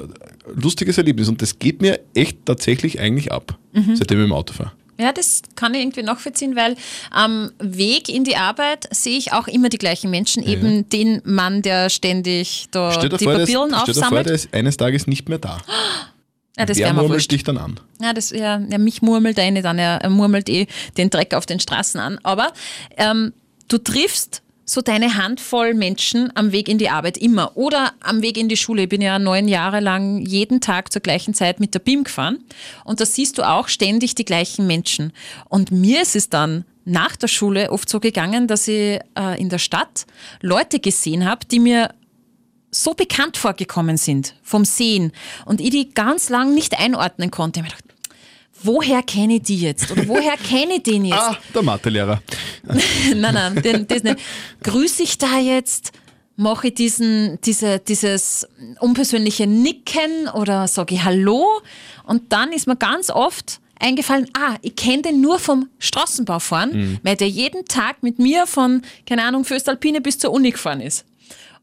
lustiges 0.54 0.98
Erlebnis 0.98 1.28
und 1.28 1.42
das 1.42 1.58
geht 1.58 1.82
mir 1.82 1.98
echt 2.14 2.38
tatsächlich 2.46 3.00
eigentlich 3.00 3.32
ab, 3.32 3.58
Mhm. 3.72 3.96
seitdem 3.96 4.18
ich 4.20 4.24
im 4.26 4.32
Auto 4.32 4.52
fahre. 4.52 4.72
Ja, 5.00 5.12
das 5.12 5.42
kann 5.56 5.74
ich 5.74 5.80
irgendwie 5.82 6.04
nachvollziehen, 6.04 6.54
weil 6.54 6.76
am 7.10 7.50
Weg 7.58 8.08
in 8.08 8.22
die 8.22 8.36
Arbeit 8.36 8.86
sehe 8.94 9.18
ich 9.18 9.32
auch 9.32 9.48
immer 9.48 9.68
die 9.68 9.78
gleichen 9.78 10.08
Menschen. 10.10 10.44
Eben 10.44 10.88
den 10.90 11.20
Mann, 11.24 11.62
der 11.62 11.90
ständig 11.90 12.66
da 12.70 12.96
dir 13.00 13.08
die 13.08 13.24
vor, 13.24 13.32
der 13.34 13.42
ist- 13.42 13.48
Papieren 13.48 13.70
dir 13.70 13.74
vor, 13.78 13.88
aufsammelt. 13.88 14.26
der 14.26 14.34
ist 14.36 14.54
eines 14.54 14.76
Tages 14.76 15.08
nicht 15.08 15.28
mehr 15.28 15.38
da. 15.38 15.58
ja, 16.56 16.66
das 16.66 16.78
Wer 16.78 16.92
murmelt 16.92 17.30
dich 17.30 17.42
dann 17.42 17.58
an? 17.58 17.80
Ja, 18.00 18.12
das, 18.12 18.30
ja, 18.30 18.58
ja, 18.58 18.78
mich 18.78 19.02
murmelt 19.02 19.38
er 19.38 19.50
nicht 19.50 19.66
an, 19.66 19.78
er, 19.78 19.96
er 20.02 20.10
murmelt 20.10 20.48
eh 20.48 20.66
den 20.96 21.10
Dreck 21.10 21.34
auf 21.34 21.46
den 21.46 21.58
Straßen 21.58 22.00
an. 22.00 22.18
Aber 22.22 22.52
ähm, 22.96 23.32
du 23.68 23.78
triffst 23.78 24.42
so 24.64 24.80
deine 24.80 25.16
Handvoll 25.16 25.74
Menschen 25.74 26.30
am 26.36 26.52
Weg 26.52 26.68
in 26.68 26.78
die 26.78 26.88
Arbeit 26.88 27.18
immer 27.18 27.56
oder 27.56 27.92
am 28.00 28.22
Weg 28.22 28.38
in 28.38 28.48
die 28.48 28.56
Schule. 28.56 28.84
Ich 28.84 28.88
bin 28.88 29.02
ja 29.02 29.18
neun 29.18 29.48
Jahre 29.48 29.80
lang 29.80 30.20
jeden 30.20 30.60
Tag 30.60 30.92
zur 30.92 31.02
gleichen 31.02 31.34
Zeit 31.34 31.60
mit 31.60 31.74
der 31.74 31.80
BIM 31.80 32.04
gefahren 32.04 32.38
und 32.84 33.00
da 33.00 33.06
siehst 33.06 33.36
du 33.38 33.42
auch 33.42 33.68
ständig 33.68 34.14
die 34.14 34.24
gleichen 34.24 34.66
Menschen. 34.66 35.12
Und 35.48 35.70
mir 35.70 36.02
ist 36.02 36.16
es 36.16 36.30
dann 36.30 36.64
nach 36.84 37.16
der 37.16 37.28
Schule 37.28 37.72
oft 37.72 37.88
so 37.88 38.00
gegangen, 38.00 38.46
dass 38.46 38.68
ich 38.68 39.00
äh, 39.18 39.40
in 39.40 39.48
der 39.48 39.58
Stadt 39.58 40.06
Leute 40.40 40.80
gesehen 40.80 41.24
habe, 41.28 41.46
die 41.46 41.58
mir 41.58 41.90
so 42.74 42.94
bekannt 42.94 43.36
vorgekommen 43.36 43.96
sind 43.96 44.34
vom 44.42 44.64
Sehen 44.64 45.12
und 45.44 45.60
ich 45.60 45.70
die 45.70 45.94
ganz 45.94 46.28
lang 46.28 46.54
nicht 46.54 46.78
einordnen 46.78 47.30
konnte. 47.30 47.60
Ich 47.60 47.66
hab 47.66 47.72
mir 47.72 47.76
gedacht, 47.76 47.94
woher 48.62 49.02
kenne 49.02 49.36
ich 49.36 49.42
die 49.42 49.58
jetzt? 49.58 49.90
Oder 49.92 50.08
woher 50.08 50.36
kenne 50.36 50.76
ich 50.76 50.82
den 50.82 51.04
jetzt? 51.04 51.18
Ah, 51.18 51.38
der 51.54 51.62
Mathelehrer. 51.62 52.22
nein, 52.64 53.34
nein, 53.34 53.62
den, 53.62 53.86
das 53.86 54.02
nicht. 54.02 54.18
Grüße 54.62 55.02
ich 55.04 55.18
da 55.18 55.38
jetzt? 55.38 55.92
Mache 56.36 56.68
ich 56.68 56.74
diesen, 56.74 57.38
diese, 57.42 57.78
dieses 57.78 58.48
unpersönliche 58.80 59.46
Nicken 59.46 60.28
oder 60.34 60.66
sage 60.66 60.96
ich 60.96 61.04
Hallo? 61.04 61.46
Und 62.04 62.32
dann 62.32 62.52
ist 62.52 62.66
mir 62.66 62.74
ganz 62.76 63.08
oft 63.08 63.60
eingefallen, 63.78 64.26
ah, 64.36 64.56
ich 64.62 64.74
kenne 64.74 65.02
den 65.02 65.20
nur 65.20 65.38
vom 65.38 65.68
Straßenbaufahren, 65.78 66.98
weil 67.04 67.14
der 67.16 67.28
jeden 67.28 67.66
Tag 67.66 68.02
mit 68.02 68.18
mir 68.18 68.48
von, 68.48 68.82
keine 69.06 69.22
Ahnung, 69.22 69.44
Föstalpine 69.44 70.00
bis 70.00 70.18
zur 70.18 70.32
Uni 70.32 70.50
gefahren 70.50 70.80
ist. 70.80 71.04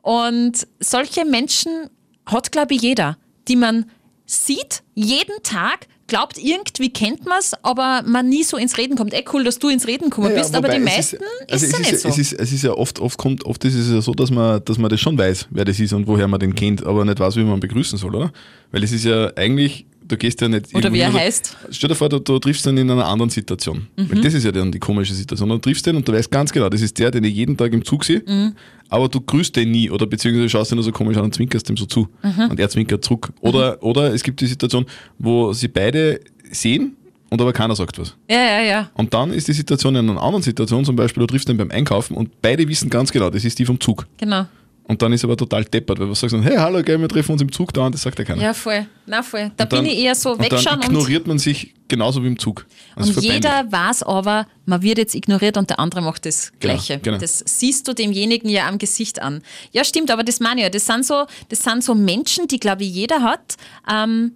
Und 0.02 0.68
solche 0.80 1.26
Menschen 1.26 1.90
hat, 2.26 2.52
glaube 2.52 2.74
ich, 2.74 2.82
jeder, 2.82 3.18
die 3.48 3.56
man 3.56 3.86
sieht, 4.26 4.84
jeden 4.96 5.44
Tag, 5.44 5.88
glaubt, 6.12 6.38
irgendwie 6.38 6.90
kennt 6.90 7.26
man 7.26 7.40
es, 7.40 7.54
aber 7.64 8.04
man 8.06 8.28
nie 8.28 8.44
so 8.44 8.58
ins 8.58 8.78
Reden 8.78 8.98
kommt. 8.98 9.14
Eh 9.14 9.24
cool, 9.32 9.46
dass 9.46 9.60
du 9.60 9.70
ins 9.70 9.88
Reden 9.88 10.10
gekommen 10.10 10.34
bist, 10.36 10.54
aber 10.54 10.68
wobei 10.68 10.78
die 10.78 10.84
meisten 10.84 11.16
ist, 11.48 11.52
also 11.52 11.54
es 11.54 11.64
es 11.64 11.72
ja 11.72 11.80
nicht 11.80 11.92
ist, 11.94 12.02
so. 12.02 12.10
Es 12.10 12.18
ist, 12.18 12.34
es 12.34 12.52
ist 12.52 12.64
ja 12.64 12.74
oft, 12.74 13.00
oft 13.00 13.18
kommt, 13.18 13.46
oft 13.46 13.64
ist 13.64 13.76
es 13.76 13.90
ja 13.90 14.02
so, 14.02 14.14
dass 14.14 14.30
man, 14.30 14.64
dass 14.66 14.78
man 14.78 14.90
das 14.90 15.00
schon 15.00 15.18
weiß, 15.18 15.48
wer 15.52 15.64
das 15.64 15.80
ist 15.80 15.94
und 15.94 16.08
woher 16.08 16.28
man 16.28 16.40
den 16.40 16.54
kennt, 16.54 16.86
aber 16.86 17.06
nicht 17.06 17.20
weiß, 17.20 17.38
wie 17.38 17.44
man 17.44 17.62
begrüßen 17.62 17.98
soll, 17.98 18.14
oder? 18.14 18.34
Weil 18.72 18.84
es 18.84 18.92
ist 18.92 19.06
ja 19.06 19.32
eigentlich, 19.38 19.86
du 20.12 20.18
gehst 20.18 20.42
ja 20.42 20.48
nicht. 20.50 20.74
Oder 20.76 20.92
er 20.94 21.08
hin, 21.10 21.14
heißt. 21.14 21.58
Stell 21.72 21.88
dir 21.90 21.96
vor, 21.96 22.10
du, 22.10 22.20
du 22.20 22.38
triffst 22.40 22.66
ihn 22.68 22.78
in 22.78 22.90
einer 22.92 23.06
anderen 23.06 23.30
Situation. 23.30 23.88
Mhm. 23.98 24.12
Weil 24.12 24.22
das 24.22 24.34
ist 24.34 24.44
ja 24.44 24.52
dann 24.52 24.72
die 24.72 24.80
komische 24.80 25.14
Situation. 25.14 25.50
Du 25.50 25.58
triffst 25.58 25.86
den 25.86 25.96
und 25.96 26.08
du 26.08 26.14
weißt 26.14 26.30
ganz 26.30 26.52
genau, 26.52 26.70
das 26.70 26.82
ist 26.82 26.98
der, 27.00 27.12
den 27.12 27.24
ich 27.24 27.34
jeden 27.34 27.56
Tag 27.58 27.74
im 27.74 27.84
Zug 27.86 28.04
sehe, 28.04 28.22
Mhm. 28.28 28.54
aber 28.90 29.08
du 29.10 29.22
grüßt 29.22 29.56
den 29.56 29.72
nie 29.72 29.90
oder 29.90 30.06
beziehungsweise 30.06 30.50
schaust 30.50 30.72
ihn 30.72 30.76
nur 30.76 30.84
so 30.84 30.92
komisch 30.92 31.18
an 31.18 31.24
und 31.24 31.34
zwinkerst 31.36 31.70
ihm 31.70 31.78
so 31.78 31.86
zu. 31.86 32.08
Mhm. 32.24 32.52
Und 32.52 32.60
er 32.60 32.70
zwinkert 32.70 33.04
zurück. 33.04 33.32
Oder, 33.42 33.82
oder 33.82 34.14
es 34.14 34.24
gibt 34.24 34.42
die 34.42 34.48
Situation, 34.48 34.86
wo 35.18 35.54
sie 35.54 35.68
beide 35.68 36.20
sehen 36.52 36.96
und 37.30 37.40
aber 37.42 37.54
keiner 37.54 37.76
sagt 37.76 37.98
was. 37.98 38.16
Ja, 38.30 38.38
ja, 38.38 38.62
ja. 38.62 38.92
Und 38.96 39.14
dann 39.14 39.32
ist 39.32 39.48
die 39.48 39.54
Situation 39.54 39.96
in 39.96 40.10
einer 40.10 40.22
anderen 40.22 40.44
Situation, 40.44 40.84
zum 40.84 40.96
Beispiel, 40.98 41.22
du 41.22 41.28
triffst 41.28 41.48
den 41.48 41.58
beim 41.58 41.72
Einkaufen 41.72 42.16
und 42.18 42.42
beide 42.42 42.68
wissen 42.68 42.90
ganz 42.90 43.12
genau, 43.12 43.30
das 43.30 43.46
ist 43.46 43.58
die 43.58 43.66
vom 43.66 43.80
Zug. 43.80 44.06
Genau. 44.18 44.46
Und 44.84 45.02
dann 45.02 45.14
ist 45.14 45.24
er 45.24 45.28
aber 45.30 45.38
total 45.38 45.64
deppert, 45.64 46.00
weil 46.00 46.08
du 46.08 46.14
sagst 46.16 46.34
dann, 46.34 46.44
hey, 46.44 46.58
hallo, 46.58 46.82
gell, 46.84 47.00
wir 47.00 47.08
treffen 47.08 47.32
uns 47.34 47.42
im 47.42 47.52
Zug 47.52 47.72
da 47.74 47.86
und 47.86 47.94
das 47.96 48.02
sagt 48.02 48.20
ja 48.20 48.26
keiner. 48.26 48.42
Ja, 48.42 48.54
voll. 48.54 48.86
Na, 49.06 49.22
voll. 49.24 49.52
Da 49.56 49.64
Und 49.64 49.72
dann- 49.74 49.84
bin 49.84 49.92
ich 49.94 50.00
eher 50.00 50.16
so 50.16 50.32
und 50.34 50.40
wegschauen 50.42 50.64
dann 50.66 50.80
und, 50.80 50.86
ignoriert 50.96 51.28
man 51.28 51.40
sich 51.40 51.74
genauso 51.88 52.22
wie 52.24 52.28
im 52.28 52.38
Zug. 52.40 52.66
Das 52.96 53.08
ist 53.10 53.16
und 53.18 53.24
jeder 53.24 53.72
weiß 53.72 54.04
aber, 54.04 54.48
man 54.66 54.82
wird 54.82 54.98
jetzt 54.98 55.16
ignoriert 55.16 55.56
und 55.58 55.70
der 55.70 55.80
andere 55.80 56.02
macht 56.02 56.26
das 56.26 56.52
Genau, 56.60 56.74
Gleiche. 56.74 57.00
genau. 57.00 57.18
Das 57.20 57.40
siehst 57.46 57.88
du 57.88 57.94
demjenigen 57.94 58.50
ja 58.50 58.68
am 58.68 58.78
Gesicht 58.80 59.22
an. 59.22 59.42
Ja, 59.72 59.84
stimmt, 59.86 60.12
aber 60.12 60.24
das 60.24 60.40
meine 60.42 60.60
ich 60.62 60.64
ja. 60.66 60.70
Das 60.70 60.86
sind 60.88 61.06
so, 61.06 61.26
das 61.50 61.60
sind 61.64 61.84
so 61.84 61.96
Menschen, 61.96 62.48
die, 62.48 62.60
glaube 62.60 62.84
ich, 62.84 62.94
jeder 62.94 63.22
hat. 63.22 63.56
Ähm, 63.90 64.34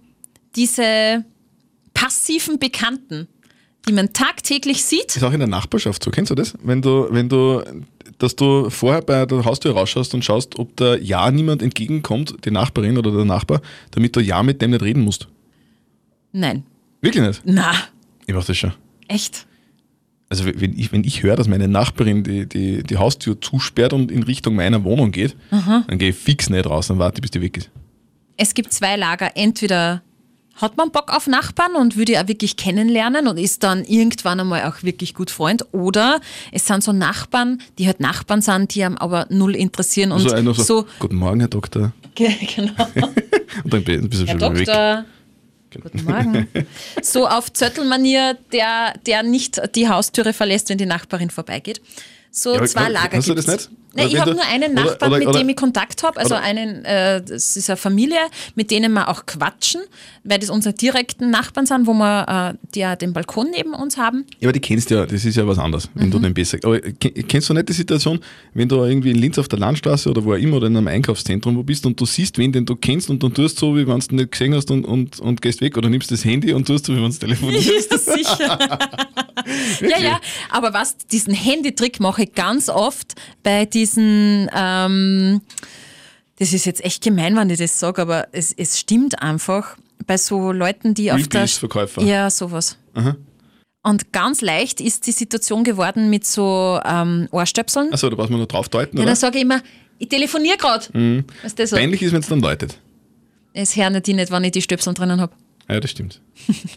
diese 0.54 1.24
passiven 1.92 2.58
Bekannten, 2.58 3.28
die 3.88 3.92
man 3.92 4.12
tagtäglich 4.12 4.84
sieht. 4.84 5.16
ist 5.16 5.22
auch 5.22 5.32
in 5.32 5.38
der 5.38 5.48
Nachbarschaft 5.48 6.02
so. 6.02 6.10
Kennst 6.10 6.30
du 6.30 6.34
das? 6.34 6.54
Wenn 6.62 6.82
du, 6.82 7.06
wenn 7.10 7.28
du, 7.28 7.62
dass 8.18 8.34
du 8.36 8.70
vorher 8.70 9.02
bei 9.02 9.26
der 9.26 9.44
Haustür 9.44 9.72
rausschaust 9.74 10.14
und 10.14 10.24
schaust, 10.24 10.58
ob 10.58 10.76
da 10.76 10.96
ja 10.96 11.30
niemand 11.30 11.62
entgegenkommt, 11.62 12.34
die 12.44 12.50
Nachbarin 12.50 12.96
oder 12.98 13.10
der 13.12 13.24
Nachbar, 13.24 13.60
damit 13.90 14.16
du 14.16 14.20
ja 14.20 14.42
mit 14.42 14.62
dem 14.62 14.70
nicht 14.70 14.82
reden 14.82 15.02
musst. 15.02 15.28
Nein. 16.32 16.64
Wirklich 17.00 17.24
nicht? 17.24 17.42
Na, 17.44 17.72
Ich 18.26 18.34
mach 18.34 18.44
das 18.44 18.56
schon. 18.56 18.72
echt. 19.08 19.46
Also 20.28 20.44
wenn 20.44 20.76
ich, 20.76 20.90
wenn 20.90 21.04
ich 21.04 21.22
höre, 21.22 21.36
dass 21.36 21.46
meine 21.46 21.68
Nachbarin 21.68 22.24
die, 22.24 22.46
die, 22.46 22.82
die 22.82 22.96
Haustür 22.96 23.40
zusperrt 23.40 23.92
und 23.92 24.10
in 24.10 24.24
Richtung 24.24 24.56
meiner 24.56 24.82
Wohnung 24.82 25.12
geht, 25.12 25.36
dann 25.50 25.98
gehe 25.98 26.08
ich 26.10 26.16
fix 26.16 26.50
nicht 26.50 26.66
raus 26.66 26.90
und 26.90 26.98
warte, 26.98 27.20
bis 27.20 27.30
die 27.30 27.40
weg 27.40 27.56
ist. 27.58 27.70
Es 28.36 28.52
gibt 28.52 28.72
zwei 28.72 28.96
Lager. 28.96 29.30
Entweder 29.36 30.02
hat 30.56 30.76
man 30.76 30.90
Bock 30.90 31.12
auf 31.14 31.26
Nachbarn 31.26 31.74
und 31.76 31.96
würde 31.96 32.20
auch 32.20 32.28
wirklich 32.28 32.56
kennenlernen 32.56 33.28
und 33.28 33.38
ist 33.38 33.62
dann 33.62 33.84
irgendwann 33.84 34.40
einmal 34.40 34.64
auch 34.64 34.82
wirklich 34.82 35.14
gut 35.14 35.30
Freund. 35.30 35.64
Oder 35.72 36.20
es 36.52 36.66
sind 36.66 36.82
so 36.82 36.92
Nachbarn, 36.92 37.60
die 37.78 37.86
halt 37.86 38.00
Nachbarn 38.00 38.40
sind, 38.42 38.74
die 38.74 38.82
einem 38.84 38.96
aber 38.96 39.26
null 39.30 39.54
interessieren 39.54 40.12
und 40.12 40.20
so 40.20 40.32
einer 40.32 40.54
so, 40.54 40.62
so 40.62 40.86
Guten 40.98 41.16
Morgen, 41.16 41.40
Herr 41.40 41.48
Doktor. 41.48 41.92
genau. 42.14 42.72
Und 43.64 43.72
dann 43.72 43.84
bist 43.84 44.22
du 44.22 44.26
Herr 44.26 44.38
schon 44.40 44.56
wieder 44.56 44.56
weg. 44.56 44.66
Doktor. 44.66 45.04
Guten 45.82 46.04
Morgen. 46.04 46.48
So 47.02 47.28
auf 47.28 47.52
Zöttelmanier, 47.52 48.36
der, 48.52 48.94
der 49.06 49.22
nicht 49.22 49.60
die 49.74 49.88
Haustüre 49.88 50.32
verlässt, 50.32 50.68
wenn 50.70 50.78
die 50.78 50.86
Nachbarin 50.86 51.28
vorbeigeht. 51.30 51.80
So 52.30 52.54
Ja, 52.54 52.64
zwei 52.64 52.84
kann- 52.84 52.92
Lager 52.92 53.16
hast 53.18 53.28
du 53.28 53.34
das 53.34 53.46
nicht? 53.46 53.70
Nein, 53.96 54.08
ich 54.08 54.18
habe 54.20 54.32
nur 54.32 54.44
einen 54.44 54.74
Nachbarn, 54.74 55.10
oder- 55.12 55.18
mit 55.18 55.28
oder- 55.28 55.38
dem 55.40 55.48
ich 55.48 55.56
Kontakt 55.56 56.02
habe. 56.02 56.18
Also 56.18 56.34
einen, 56.34 56.84
äh, 56.84 57.22
das 57.22 57.56
ist 57.56 57.68
eine 57.70 57.76
Familie, 57.76 58.18
mit 58.54 58.70
denen 58.70 58.92
wir 58.92 59.08
auch 59.08 59.26
quatschen, 59.26 59.80
weil 60.24 60.38
das 60.38 60.50
unsere 60.50 60.74
direkten 60.74 61.30
Nachbarn 61.30 61.66
sind, 61.66 61.86
wo 61.86 61.94
wir 61.94 62.54
äh, 62.54 62.66
die 62.74 62.80
ja 62.80 62.96
den 62.96 63.12
Balkon 63.12 63.48
neben 63.50 63.72
uns 63.74 63.96
haben. 63.96 64.24
Ja, 64.40 64.48
aber 64.48 64.52
die 64.52 64.60
kennst 64.60 64.90
du 64.90 64.96
ja, 64.96 65.06
das 65.06 65.24
ist 65.24 65.36
ja 65.36 65.46
was 65.46 65.58
anderes, 65.58 65.88
wenn 65.94 66.08
Mhm. 66.08 66.10
du 66.12 66.18
den 66.18 66.34
besser. 66.34 66.58
Aber 66.62 66.80
ke- 66.80 67.10
kennst 67.10 67.48
du 67.48 67.54
nicht 67.54 67.68
die 67.68 67.72
Situation, 67.72 68.20
wenn 68.54 68.68
du 68.68 68.82
irgendwie 68.84 69.10
in 69.10 69.18
Linz 69.18 69.38
auf 69.38 69.48
der 69.48 69.58
Landstraße 69.58 70.10
oder 70.10 70.24
wo 70.24 70.32
auch 70.32 70.38
immer 70.38 70.56
oder 70.58 70.66
in 70.66 70.76
einem 70.76 70.88
Einkaufszentrum 70.88 71.56
wo 71.56 71.62
bist 71.62 71.86
und 71.86 72.00
du 72.00 72.06
siehst 72.06 72.38
wen, 72.38 72.52
den 72.52 72.66
du 72.66 72.76
kennst 72.76 73.08
und 73.10 73.22
dann 73.22 73.32
tust 73.32 73.58
so, 73.58 73.74
wie 73.76 73.86
wenn 73.86 73.98
du 74.00 74.14
nicht 74.16 74.32
gesehen 74.32 74.54
hast 74.54 74.70
und, 74.70 74.84
und, 74.84 75.18
und 75.20 75.40
gehst 75.42 75.60
weg 75.60 75.76
oder 75.76 75.88
nimmst 75.88 76.10
das 76.10 76.24
Handy 76.24 76.52
und 76.52 76.66
tust 76.66 76.86
so, 76.86 76.92
wie 76.94 77.02
wenn 77.02 77.10
du 77.10 77.16
telefonierst. 77.18 77.68
Ist 77.76 77.92
das 77.92 78.04
sicher? 78.04 78.58
ja, 79.80 79.98
ja. 80.00 80.20
Aber 80.50 80.72
was, 80.74 80.96
diesen 81.10 81.34
Handytrick 81.34 82.00
mache 82.00 82.24
ich 82.24 82.32
ganz 82.34 82.68
oft 82.68 83.14
bei 83.42 83.64
diesen, 83.64 83.85
ähm, 83.96 85.40
das 86.38 86.52
ist 86.52 86.66
jetzt 86.66 86.84
echt 86.84 87.02
gemein, 87.02 87.36
wenn 87.36 87.50
ich 87.50 87.58
das 87.58 87.78
sage, 87.78 88.02
aber 88.02 88.28
es, 88.32 88.52
es 88.52 88.78
stimmt 88.78 89.22
einfach, 89.22 89.76
bei 90.06 90.16
so 90.16 90.52
Leuten, 90.52 90.94
die 90.94 91.10
auf 91.10 91.18
der... 91.18 91.40
Greenpeace-Verkäufer. 91.40 92.02
Ja, 92.02 92.30
sowas. 92.30 92.78
Und 93.82 94.12
ganz 94.12 94.40
leicht 94.40 94.80
ist 94.80 95.06
die 95.06 95.12
Situation 95.12 95.64
geworden 95.64 96.10
mit 96.10 96.26
so 96.26 96.80
ähm, 96.84 97.28
Ohrstöpseln. 97.30 97.92
Achso, 97.92 98.10
da 98.10 98.16
brauchst 98.16 98.30
du 98.30 98.36
nur 98.36 98.46
drauf 98.46 98.68
deuten, 98.68 98.96
Ja, 98.96 99.02
oder? 99.02 99.10
dann 99.10 99.16
sage 99.16 99.38
ich 99.38 99.44
immer, 99.44 99.62
ich 99.98 100.08
telefoniere 100.08 100.56
gerade. 100.56 100.86
Mhm. 100.92 101.24
Weißt 101.42 101.58
du, 101.58 101.66
so. 101.66 101.76
Peinlich 101.76 102.02
ist, 102.02 102.12
wenn 102.12 102.20
es 102.20 102.28
dann 102.28 102.40
läutet. 102.40 102.78
Es 103.52 103.74
hören 103.76 104.02
die 104.02 104.12
nicht, 104.12 104.30
wenn 104.30 104.44
ich 104.44 104.52
die 104.52 104.62
Stöpsel 104.62 104.92
drinnen 104.92 105.20
habe. 105.20 105.32
Ja, 105.68 105.80
das 105.80 105.90
stimmt. 105.90 106.20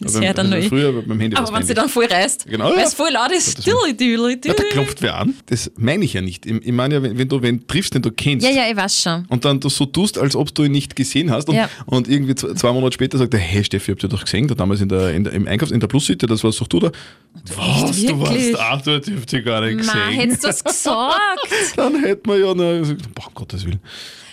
Das 0.00 0.16
Aber 0.16 0.26
hört 0.26 0.38
dann 0.38 0.46
also 0.46 0.56
nur 0.56 0.64
ich. 0.64 0.68
früher 0.68 1.02
beim 1.02 1.20
Handy 1.20 1.36
Aber 1.36 1.52
wenn 1.54 1.62
sie 1.62 1.74
dann 1.74 1.88
voll 1.88 2.06
reißt, 2.06 2.46
Genau, 2.46 2.70
weil 2.74 2.78
es 2.84 2.94
voll 2.94 3.10
laut 3.12 3.30
ist. 3.30 3.64
Ja, 3.64 3.74
da 4.54 4.62
klopft 4.70 5.00
wer 5.02 5.16
an. 5.18 5.34
Das 5.46 5.70
meine 5.76 6.04
ich 6.04 6.14
ja 6.14 6.22
nicht. 6.22 6.44
Ich, 6.46 6.52
ich 6.66 6.72
meine 6.72 6.94
ja, 6.94 7.02
wenn, 7.02 7.16
wenn 7.16 7.28
du 7.28 7.40
wen 7.40 7.64
triffst, 7.68 7.94
den 7.94 8.02
du 8.02 8.10
kennst. 8.10 8.44
Ja, 8.44 8.52
ja, 8.52 8.68
ich 8.68 8.76
weiß 8.76 9.00
schon. 9.02 9.26
Und 9.28 9.44
dann 9.44 9.60
du 9.60 9.68
so 9.68 9.86
tust, 9.86 10.18
als 10.18 10.34
ob 10.34 10.52
du 10.54 10.64
ihn 10.64 10.72
nicht 10.72 10.96
gesehen 10.96 11.30
hast. 11.30 11.48
Und, 11.48 11.54
Ja. 11.54 11.68
und 11.86 12.08
irgendwie 12.08 12.34
zwei, 12.34 12.54
zwei 12.54 12.72
Monate 12.72 12.94
später 12.94 13.16
sagt 13.18 13.32
er, 13.34 13.38
hey 13.40 13.62
Steffi, 13.62 13.92
habt 13.92 14.02
ihr 14.02 14.08
doch 14.08 14.24
gesehen, 14.24 14.48
da 14.48 14.54
damals 14.56 14.80
in 14.80 14.88
der, 14.88 15.14
in 15.14 15.22
der, 15.24 15.34
im 15.34 15.46
Einkaufs, 15.46 15.70
in 15.70 15.78
der 15.80 15.86
Plussitte, 15.86 16.26
das 16.26 16.42
warst 16.42 16.60
doch 16.60 16.66
du 16.66 16.80
da. 16.80 16.90
Was, 17.56 18.02
du 18.04 18.18
warst 18.20 18.86
dort, 18.86 19.06
ich 19.08 19.14
hab 19.14 19.26
dich 19.26 19.44
gar 19.44 19.60
nicht 19.60 19.78
gesehen. 19.78 20.00
hättest 20.10 20.42
du 20.42 20.48
das 20.48 20.64
gesagt? 20.64 21.20
dann 21.76 22.00
hätten 22.02 22.28
wir 22.28 22.38
ja 22.38 22.54
noch 22.54 22.78
gesagt, 22.80 23.14
boah, 23.14 23.26
um 23.28 23.34
Gottes 23.34 23.64
Willen. 23.64 23.80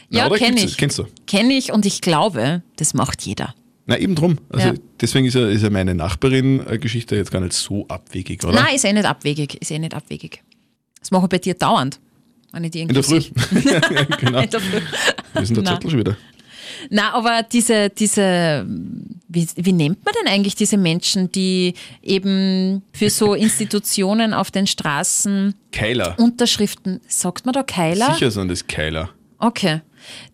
Na, 0.10 0.20
Ja, 0.20 0.28
oder 0.28 0.38
kenn 0.38 0.56
gibt's- 0.56 0.72
ich. 0.72 0.78
Kennst 0.78 0.98
du? 0.98 1.06
Kenne 1.28 1.54
ich 1.54 1.72
und 1.74 1.86
ich 1.86 2.02
glaube, 2.02 2.64
das 2.78 2.94
macht 2.94 3.22
jeder. 3.24 3.54
Na, 3.88 3.98
eben 3.98 4.16
drum. 4.16 4.38
Also 4.50 4.68
Ja. 4.68 4.74
deswegen 5.02 5.26
ist 5.28 5.34
ja, 5.34 5.48
ist 5.48 5.64
ja 5.64 5.70
meine 5.70 5.96
Nachbarin-Geschichte 5.96 7.16
jetzt 7.16 7.32
gar 7.32 7.40
nicht 7.40 7.54
so 7.54 7.88
abwegig, 7.88 8.44
oder? 8.44 8.54
Nein, 8.62 8.76
ist 8.76 8.84
eh 8.86 8.92
nicht 8.94 9.06
abwegig. 9.06 9.56
Ist 9.62 9.72
eh 9.72 9.80
nicht 9.80 9.94
abwegig. 9.94 10.44
Das 11.00 11.10
mache 11.12 11.24
ich 11.26 11.30
bei 11.30 11.38
dir 11.38 11.54
dauernd. 11.54 12.00
Wenn 12.52 12.64
ich 12.66 12.72
die 12.72 12.82
in 12.82 12.90
der 12.90 13.04
Früh. 13.04 13.22
genau. 14.20 14.40
In 14.42 14.50
der 14.50 14.60
Früh. 14.60 14.82
Wir 15.34 15.46
sind 15.46 15.58
der. 15.58 15.66
Zettel 15.66 15.90
schon 15.90 16.00
wieder. 16.00 16.18
Na, 16.90 17.14
aber 17.14 17.44
diese, 17.44 17.90
diese, 17.90 18.66
wie, 19.30 19.48
wie 19.56 19.74
nennt 19.74 20.04
man 20.06 20.14
denn 20.20 20.32
eigentlich 20.32 20.56
diese 20.56 20.78
Menschen, 20.78 21.32
die 21.32 21.74
eben 22.04 22.84
für 22.94 23.10
so 23.10 23.34
Institutionen 23.36 24.34
auf 24.34 24.52
den 24.52 24.68
Straßen 24.68 25.56
Keiler. 25.72 26.16
Unterschriften, 26.20 27.00
sagt 27.08 27.46
man 27.46 27.54
da 27.54 27.64
Keiler? 27.64 28.14
Sicher 28.14 28.32
sind 28.32 28.50
das 28.50 28.68
Keiler. 28.68 29.10
Okay. 29.40 29.82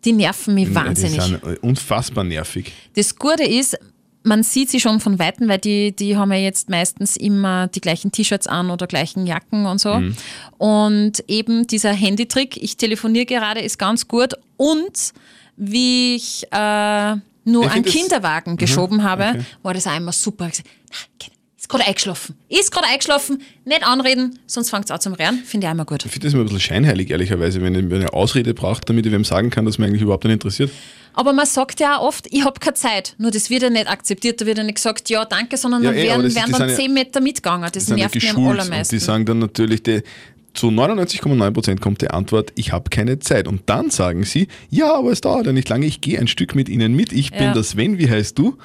Die 0.06 0.14
nerven 0.14 0.54
mich 0.56 0.74
wahnsinnig. 0.74 1.20
Die 1.20 1.26
sind 1.26 1.44
äh, 1.44 1.58
unfassbar 1.62 2.24
nervig. 2.24 2.72
Das 2.96 3.16
Gute 3.16 3.44
ist, 3.44 3.78
man 4.24 4.44
sieht 4.44 4.70
sie 4.70 4.80
schon 4.80 5.00
von 5.00 5.20
Weitem, 5.20 5.48
weil 5.50 5.58
die, 5.60 5.92
die 5.96 6.16
haben 6.18 6.32
ja 6.32 6.38
jetzt 6.38 6.70
meistens 6.70 7.18
immer 7.18 7.68
die 7.68 7.82
gleichen 7.82 8.12
T-Shirts 8.12 8.48
an 8.48 8.70
oder 8.70 8.88
gleichen 8.88 9.28
Jacken 9.28 9.66
und 9.66 9.80
so. 9.80 9.96
Mhm. 9.96 10.16
Und 10.58 11.24
eben 11.28 11.68
dieser 11.68 11.92
Handytrick, 11.94 12.58
ich 12.58 12.78
telefoniere 12.78 13.26
gerade, 13.26 13.60
ist 13.60 13.78
ganz 13.78 14.08
gut. 14.08 14.34
Und 14.58 15.14
wie 15.58 16.16
ich 16.16 16.46
äh, 16.52 17.16
nur 17.46 17.66
Ich 17.66 17.72
einen 17.72 17.84
Kinderwagen 17.84 18.58
geschoben 18.58 19.04
habe, 19.04 19.26
okay. 19.30 19.46
war 19.62 19.74
das 19.74 19.88
auch 19.88 19.98
immer 19.98 20.14
super. 20.14 20.50
"Na, 20.50 21.28
Ist 21.64 21.70
gerade 21.70 21.86
eingeschlafen. 21.88 22.36
Ist 22.50 22.72
gerade 22.74 22.88
eingeschlafen. 22.88 23.42
Nicht 23.64 23.88
anreden, 23.88 24.38
sonst 24.48 24.70
fängt 24.70 24.84
es 24.84 24.92
auch 24.92 25.00
zum 25.00 25.14
Rennen. 25.14 25.40
Finde 25.46 25.66
ich 25.66 25.70
auch 25.70 25.74
immer 25.74 25.86
gut. 25.86 26.04
Ich 26.06 26.12
finde 26.12 26.28
das 26.28 26.34
immer 26.34 26.44
ein 26.44 26.48
bisschen 26.48 26.60
scheinheilig, 26.60 27.10
ehrlicherweise, 27.10 27.62
wenn 27.62 27.74
ich 27.74 27.86
eine 27.94 28.12
Ausrede 28.12 28.54
brauche, 28.54 28.82
damit 28.86 29.06
ich 29.06 29.14
wem 29.14 29.24
sagen 29.24 29.50
kann, 29.50 29.66
dass 29.66 29.78
mir 29.78 29.86
eigentlich 29.86 30.02
überhaupt 30.02 30.26
nicht 30.26 30.34
interessiert. 30.34 30.72
Aber 31.14 31.32
man 31.32 31.46
sagt 31.46 31.80
ja 31.80 32.00
auch 32.00 32.08
oft, 32.08 32.28
ich 32.32 32.44
habe 32.44 32.60
keine 32.60 32.74
Zeit. 32.74 33.16
Nur 33.18 33.32
das 33.32 33.50
wird 33.50 33.62
ja 33.64 33.70
nicht 33.70 33.88
akzeptiert. 33.88 34.42
Da 34.42 34.46
wird 34.46 34.58
ja 34.58 34.64
nicht 34.66 34.76
gesagt, 34.76 35.10
ja, 35.10 35.24
danke, 35.24 35.56
sondern 35.56 35.84
Ja, 35.84 35.92
dann 35.92 36.00
eh, 36.00 36.10
aber 36.10 36.24
werden, 36.24 36.24
das- 36.24 36.36
werden 36.36 36.68
dann 36.68 36.76
zehn 36.76 36.94
Meter 36.94 37.22
mitgegangen. 37.22 37.70
Das 37.72 37.88
ja 37.88 37.96
nervt 37.96 38.16
mich 38.16 38.30
am 38.30 38.46
allermeisten. 38.46 38.96
die 38.96 39.00
sagen 39.00 39.26
dann 39.26 39.40
natürlich, 39.40 39.84
die, 39.84 40.02
zu 40.54 40.68
99,9% 40.68 41.80
kommt 41.80 42.02
die 42.02 42.10
Antwort, 42.12 42.52
ich 42.56 42.72
habe 42.72 42.90
keine 42.90 43.20
Zeit. 43.20 43.48
Und 43.48 43.62
dann 43.68 43.90
sagen 43.90 44.24
sie, 44.24 44.48
ja, 44.70 44.94
aber 44.94 45.12
es 45.12 45.22
dauert 45.22 45.46
ja 45.48 45.52
nicht 45.54 45.68
lange, 45.70 45.86
ich 45.86 46.00
gehe 46.02 46.20
ein 46.20 46.28
Stück 46.28 46.54
mit 46.56 46.70
ihnen 46.70 46.96
mit, 46.96 47.12
ich 47.12 47.32
bin 47.32 47.42
Ja. 47.44 47.54
der 47.54 47.64
Sven, 47.64 47.98
wie 47.98 48.10
heißt 48.10 48.38
du? 48.38 48.58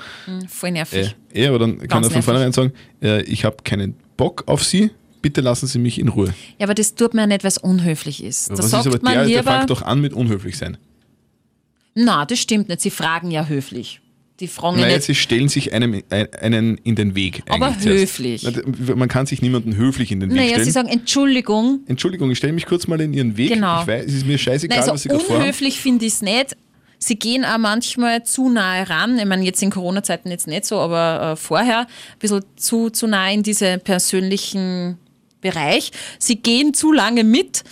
Voll 0.48 0.68
Äh, 0.68 0.72
nervig. 0.72 1.16
eh, 1.32 1.46
aber 1.46 1.58
dann 1.58 1.78
kann 1.88 2.02
er 2.04 2.10
von 2.10 2.22
vornherein 2.22 2.52
sagen, 2.52 2.72
äh, 3.02 3.22
ich 3.22 3.44
habe 3.44 3.56
keinen 3.64 3.94
Bock 4.16 4.44
auf 4.46 4.64
sie, 4.64 4.90
bitte 5.22 5.40
lassen 5.40 5.66
Sie 5.66 5.78
mich 5.78 5.98
in 5.98 6.08
Ruhe. 6.08 6.34
Ja, 6.58 6.66
aber 6.66 6.74
das 6.74 6.94
tut 6.94 7.14
man 7.14 7.22
ja 7.22 7.26
nicht, 7.28 7.44
weil 7.44 7.48
es 7.48 7.58
unhöflich 7.58 8.22
ist. 8.22 8.50
Da 8.50 8.58
Was 8.58 8.66
ist 8.66 8.70
sagt 8.72 8.86
aber 8.86 8.98
man 9.02 9.14
der, 9.14 9.24
der 9.24 9.36
lieber, 9.38 9.52
fängt 9.56 9.70
doch 9.70 9.82
an 9.82 10.00
mit 10.00 10.12
unhöflich 10.12 10.56
sein. 10.58 10.76
na, 11.94 12.24
das 12.26 12.38
stimmt 12.38 12.68
nicht. 12.68 12.80
Sie 12.80 12.90
fragen 12.90 13.30
ja 13.30 13.46
höflich. 13.46 14.00
Die 14.40 14.46
fragen 14.48 14.78
ja 14.78 14.86
Nein, 14.86 15.00
sie 15.00 15.14
stellen 15.16 15.48
sich 15.48 15.72
einem, 15.72 16.00
ein- 16.10 16.32
einen 16.34 16.78
in 16.84 16.94
den 16.94 17.14
Weg. 17.16 17.42
Aber 17.48 17.70
zuerst. 17.78 17.86
höflich. 18.18 18.42
D- 18.42 18.94
Man 18.94 19.08
kann 19.08 19.26
sich 19.26 19.42
niemanden 19.42 19.74
höflich 19.76 20.12
in 20.12 20.20
den 20.20 20.30
Weg 20.30 20.36
Naja, 20.36 20.48
stellen. 20.50 20.64
sie 20.64 20.70
sagen 20.70 20.88
Entschuldigung. 20.88 21.80
Entschuldigung, 21.86 22.30
ich 22.30 22.38
stelle 22.38 22.52
mich 22.52 22.66
kurz 22.66 22.86
mal 22.86 23.00
in 23.00 23.12
Ihren 23.14 23.36
Weg. 23.36 23.48
Genau. 23.54 23.80
Ich 23.82 23.88
weiß, 23.88 24.04
es 24.06 24.14
ist 24.14 24.26
mir 24.26 24.38
scheißegal, 24.38 24.78
was 24.78 24.88
also 24.88 25.02
Sie 25.02 25.08
gerade 25.08 25.24
unhöflich 25.26 25.80
finde 25.80 26.06
ich 26.06 26.12
es 26.12 26.22
nicht. 26.22 26.56
Sie 27.00 27.16
gehen 27.16 27.44
auch 27.44 27.58
manchmal 27.58 28.24
zu 28.24 28.48
nahe 28.48 28.88
ran. 28.88 29.18
Ich 29.18 29.24
meine, 29.24 29.44
jetzt 29.44 29.62
in 29.62 29.70
Corona-Zeiten 29.70 30.30
jetzt 30.30 30.46
nicht 30.48 30.64
so, 30.64 30.78
aber 30.78 31.32
äh, 31.32 31.36
vorher 31.36 31.80
ein 31.80 31.86
bisschen 32.18 32.42
zu, 32.56 32.90
zu 32.90 33.06
nahe 33.06 33.34
in 33.34 33.42
diesen 33.42 33.80
persönlichen 33.80 34.98
Bereich. 35.40 35.92
Sie 36.18 36.36
gehen 36.36 36.74
zu 36.74 36.92
lange 36.92 37.22
mit, 37.24 37.62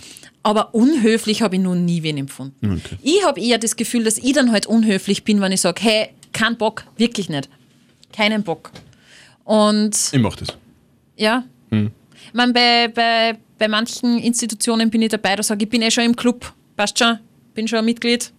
aber 0.43 0.73
unhöflich 0.73 1.41
habe 1.41 1.57
ich 1.57 1.61
nun 1.61 1.83
nie 1.83 2.03
wen 2.03 2.17
empfunden. 2.17 2.81
Ich 3.01 3.23
habe 3.25 3.41
eher 3.41 3.57
das 3.57 3.75
Gefühl, 3.75 4.03
dass 4.05 4.17
ich 4.17 4.31
dann 4.33 4.51
halt 4.53 4.65
unhöflich 4.65 5.23
bin, 5.25 5.41
wenn 5.41 5.51
ich 5.51 5.59
sage, 5.61 5.81
hey, 5.83 6.09
kein 6.37 6.57
Bock, 6.57 6.83
wirklich 6.97 7.29
nicht. 7.29 7.49
Keinen 8.13 8.43
Bock. 8.43 8.71
Und 9.43 9.95
Ich 10.11 10.19
mach 10.19 10.35
das. 10.35 10.49
ja. 11.15 11.43
Ich 11.69 12.33
meine, 12.33 12.53
bei, 12.53 12.87
bei, 12.89 13.37
bei 13.57 13.67
manchen 13.67 14.19
Institutionen 14.19 14.89
bin 14.89 15.01
ich 15.01 15.09
dabei, 15.09 15.35
da 15.35 15.43
sage 15.43 15.59
ich, 15.59 15.63
ich 15.63 15.69
bin 15.69 15.81
eh 15.81 15.89
schon 15.91 16.03
im 16.03 16.15
Club. 16.15 16.53
Passt 16.75 16.99
schon, 16.99 17.19
bin 17.53 17.67
schon 17.67 17.79
ein 17.79 17.85
Mitglied. 17.85 18.31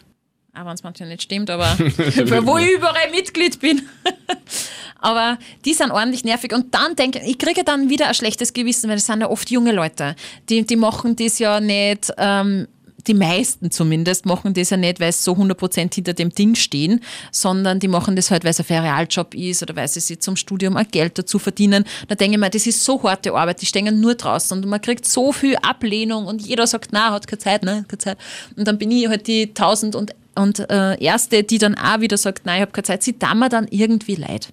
Auch 0.54 0.64
wenn 0.66 0.74
es 0.74 0.82
manchmal 0.82 1.08
nicht 1.08 1.22
stimmt, 1.22 1.50
aber 1.50 1.78
wo 1.78 2.58
ich 2.58 2.70
überall 2.70 3.10
Mitglied 3.10 3.58
bin. 3.60 3.82
aber 5.00 5.38
die 5.64 5.74
sind 5.74 5.90
ordentlich 5.90 6.24
nervig. 6.24 6.52
Und 6.52 6.74
dann 6.74 6.96
denke 6.96 7.18
ich, 7.20 7.30
ich 7.30 7.38
kriege 7.38 7.64
dann 7.64 7.88
wieder 7.90 8.08
ein 8.08 8.14
schlechtes 8.14 8.52
Gewissen, 8.52 8.88
weil 8.88 8.96
das 8.96 9.06
sind 9.06 9.20
ja 9.20 9.30
oft 9.30 9.50
junge 9.50 9.72
Leute. 9.72 10.16
Die, 10.48 10.64
die 10.64 10.76
machen 10.76 11.16
das 11.16 11.38
ja 11.38 11.60
nicht. 11.60 12.12
Ähm, 12.18 12.68
die 13.08 13.14
meisten 13.14 13.70
zumindest 13.70 14.26
machen 14.26 14.54
das 14.54 14.70
ja 14.70 14.76
nicht, 14.76 15.00
weil 15.00 15.12
sie 15.12 15.22
so 15.22 15.32
100% 15.32 15.94
hinter 15.94 16.12
dem 16.12 16.30
Ding 16.30 16.54
stehen, 16.54 17.00
sondern 17.32 17.80
die 17.80 17.88
machen 17.88 18.14
das 18.14 18.30
halt, 18.30 18.44
weil 18.44 18.50
es 18.50 18.60
ein 18.60 18.64
faire 18.64 18.84
Realjob 18.84 19.34
ist 19.34 19.62
oder 19.62 19.74
weil 19.76 19.88
sie 19.88 20.00
sich 20.00 20.20
zum 20.20 20.36
Studium 20.36 20.76
auch 20.76 20.88
Geld 20.90 21.18
dazu 21.18 21.38
verdienen. 21.38 21.84
Da 22.06 22.14
denke 22.14 22.36
ich 22.36 22.40
mir, 22.40 22.50
das 22.50 22.66
ist 22.66 22.84
so 22.84 23.02
harte 23.02 23.32
Arbeit, 23.32 23.62
die 23.62 23.66
stehen 23.66 24.00
nur 24.00 24.14
draußen 24.14 24.56
und 24.56 24.68
man 24.68 24.80
kriegt 24.80 25.06
so 25.06 25.32
viel 25.32 25.56
Ablehnung 25.56 26.26
und 26.26 26.42
jeder 26.42 26.66
sagt, 26.66 26.90
na, 26.92 27.12
hat 27.12 27.26
keine 27.26 27.38
Zeit, 27.38 27.62
nein, 27.64 27.86
keine 27.88 27.98
Zeit. 27.98 28.18
Und 28.56 28.68
dann 28.68 28.78
bin 28.78 28.90
ich 28.90 29.08
halt 29.08 29.26
die 29.26 29.54
tausend 29.54 29.96
und, 29.96 30.14
und 30.34 30.70
äh, 30.70 31.02
Erste, 31.02 31.42
die 31.42 31.58
dann 31.58 31.76
auch 31.76 32.00
wieder 32.00 32.16
sagt, 32.16 32.46
nein, 32.46 32.56
ich 32.56 32.62
habe 32.62 32.72
keine 32.72 32.84
Zeit. 32.84 33.02
Sie 33.02 33.14
tun 33.14 33.38
mir 33.38 33.48
dann 33.48 33.66
irgendwie 33.70 34.16
leid. 34.16 34.48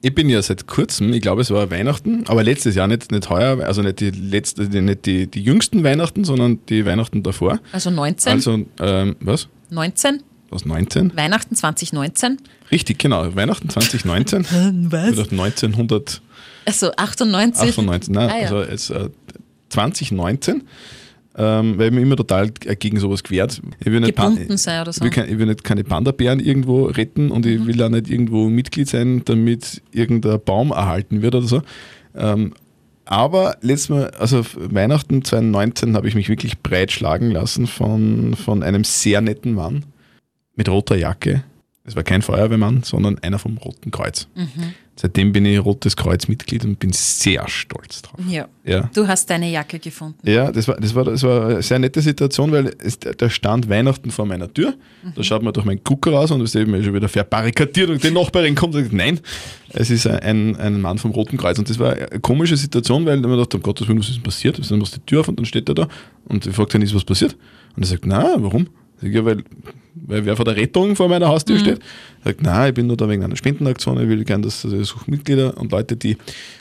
Ich 0.00 0.14
bin 0.14 0.28
ja 0.28 0.40
seit 0.42 0.66
kurzem, 0.66 1.12
ich 1.12 1.20
glaube 1.20 1.42
es 1.42 1.50
war 1.50 1.70
Weihnachten, 1.70 2.24
aber 2.28 2.44
letztes 2.44 2.74
Jahr, 2.76 2.86
nicht, 2.86 3.10
nicht 3.10 3.28
heuer, 3.28 3.64
also 3.66 3.82
nicht 3.82 3.98
die 4.00 4.10
letzte, 4.10 4.62
nicht 4.62 5.06
die, 5.06 5.26
die 5.26 5.42
jüngsten 5.42 5.82
Weihnachten, 5.84 6.24
sondern 6.24 6.60
die 6.68 6.86
Weihnachten 6.86 7.22
davor. 7.22 7.58
Also 7.72 7.90
19, 7.90 8.32
Also, 8.32 8.64
ähm, 8.80 9.16
was? 9.20 9.48
19, 9.70 10.22
Was, 10.50 10.64
19? 10.64 11.16
Weihnachten 11.16 11.56
2019, 11.56 12.38
Richtig, 12.70 12.98
genau, 12.98 13.34
Weihnachten 13.34 13.68
2019. 13.68 14.44
Was? 14.90 15.12
Oder 15.12 15.30
1998, 15.32 16.20
also 16.64 16.92
98. 16.92 18.08
nein, 18.14 18.30
Ah, 18.30 18.36
ja. 18.36 18.42
also 18.44 18.60
es, 18.60 18.90
äh, 18.90 19.10
2019 19.70 20.62
ähm, 21.36 21.78
weil 21.78 21.88
ich 21.88 21.92
mir 21.92 22.00
immer 22.02 22.16
total 22.16 22.50
gegen 22.50 22.98
sowas 22.98 23.22
gewehrt. 23.22 23.60
Ich 23.80 23.86
will 23.86 24.00
nicht, 24.00 24.14
Pan- 24.14 24.38
sein 24.56 24.80
oder 24.82 24.92
so. 24.92 24.98
ich 24.98 25.04
will, 25.04 25.10
kein, 25.10 25.30
ich 25.32 25.38
will 25.38 25.46
nicht 25.46 25.64
keine 25.64 25.84
Panda-Bären 25.84 26.40
irgendwo 26.40 26.84
retten 26.86 27.30
und 27.30 27.44
Mhm. 27.44 27.52
ich 27.52 27.66
will 27.66 27.82
auch 27.82 27.88
nicht 27.90 28.08
irgendwo 28.10 28.48
Mitglied 28.48 28.88
sein, 28.88 29.22
damit 29.24 29.82
irgendein 29.92 30.40
Baum 30.44 30.70
erhalten 30.70 31.22
wird 31.22 31.34
oder 31.34 31.46
so. 31.46 31.62
Ähm, 32.14 32.54
aber 33.04 33.56
letztes 33.60 33.88
Mal, 33.90 34.10
also 34.18 34.44
Weihnachten 34.56 35.22
2019, 35.24 35.94
habe 35.94 36.08
ich 36.08 36.14
mich 36.14 36.28
wirklich 36.28 36.58
breitschlagen 36.60 37.30
lassen 37.30 37.66
von, 37.66 38.34
von 38.34 38.62
einem 38.62 38.82
sehr 38.84 39.20
netten 39.20 39.52
Mann 39.54 39.84
mit 40.56 40.68
roter 40.68 40.96
Jacke. 40.96 41.44
Es 41.86 41.94
war 41.94 42.02
kein 42.02 42.20
Feuerwehrmann, 42.20 42.82
sondern 42.82 43.18
einer 43.20 43.38
vom 43.38 43.58
Roten 43.58 43.90
Kreuz. 43.90 44.26
Mhm. 44.34 44.74
Seitdem 44.98 45.32
bin 45.32 45.44
ich 45.44 45.62
Rotes 45.62 45.94
Kreuz 45.94 46.26
Mitglied 46.26 46.64
und 46.64 46.78
bin 46.78 46.90
sehr 46.92 47.46
stolz 47.48 48.00
drauf. 48.00 48.18
Ja. 48.28 48.48
Ja. 48.64 48.90
Du 48.94 49.06
hast 49.06 49.28
deine 49.28 49.50
Jacke 49.50 49.78
gefunden. 49.78 50.18
Ja, 50.28 50.50
das 50.50 50.66
war, 50.66 50.76
das, 50.80 50.94
war, 50.94 51.04
das 51.04 51.22
war 51.22 51.46
eine 51.48 51.62
sehr 51.62 51.78
nette 51.78 52.00
Situation, 52.00 52.50
weil 52.50 52.74
es, 52.78 52.98
da 52.98 53.28
stand 53.28 53.68
Weihnachten 53.68 54.10
vor 54.10 54.24
meiner 54.24 54.52
Tür. 54.52 54.74
Da 55.14 55.22
schaut 55.22 55.42
man 55.42 55.52
durch 55.52 55.66
meinen 55.66 55.84
Gucker 55.84 56.12
raus 56.12 56.30
und 56.30 56.40
ist 56.40 56.56
eben 56.56 56.82
schon 56.82 56.94
wieder 56.94 57.10
verbarrikadiert 57.10 57.90
und 57.90 58.02
die 58.02 58.10
Nachbarin 58.10 58.54
kommt 58.54 58.74
und 58.74 58.82
sagt, 58.82 58.94
nein, 58.94 59.20
es 59.68 59.90
ist 59.90 60.06
ein, 60.06 60.56
ein 60.56 60.80
Mann 60.80 60.96
vom 60.96 61.10
Roten 61.10 61.36
Kreuz. 61.36 61.58
Und 61.58 61.68
das 61.68 61.78
war 61.78 61.92
eine 61.92 62.20
komische 62.20 62.56
Situation, 62.56 63.04
weil 63.04 63.18
man 63.18 63.38
dachte, 63.38 63.58
um 63.58 63.62
Gottes 63.62 63.86
Willen, 63.86 63.98
was 63.98 64.08
ist 64.08 64.16
denn 64.16 64.22
passiert? 64.22 64.58
Dann 64.58 64.80
du 64.80 64.86
die 64.86 65.00
Tür 65.00 65.20
auf 65.20 65.28
und 65.28 65.38
dann 65.38 65.46
steht 65.46 65.68
er 65.68 65.74
da 65.74 65.88
und 66.24 66.46
ich 66.46 66.54
frage 66.56 66.78
ihn, 66.78 66.82
ist 66.82 66.94
was 66.94 67.04
passiert? 67.04 67.36
Und 67.76 67.82
er 67.82 67.86
sagt, 67.86 68.06
na, 68.06 68.34
warum? 68.38 68.68
Ja, 69.02 69.24
weil, 69.26 69.44
weil 70.06 70.24
wer 70.26 70.36
vor 70.36 70.44
der 70.44 70.56
Rettung 70.56 70.94
vor 70.94 71.08
meiner 71.08 71.28
Haustür 71.28 71.58
steht. 71.58 71.78
Er 72.24 72.32
sagt, 72.32 72.42
nein, 72.42 72.68
ich 72.68 72.74
bin 72.74 72.86
nur 72.86 72.96
da 72.96 73.08
wegen 73.08 73.22
einer 73.24 73.36
Spendenaktion, 73.36 74.00
ich 74.02 74.08
will 74.08 74.24
gerne, 74.24 74.44
dass 74.44 74.64
also 74.64 74.76
ich 74.78 74.86
suche 74.86 75.10
Mitglieder 75.10 75.56
und 75.58 75.72
Leute, 75.72 75.96
die 75.96 76.16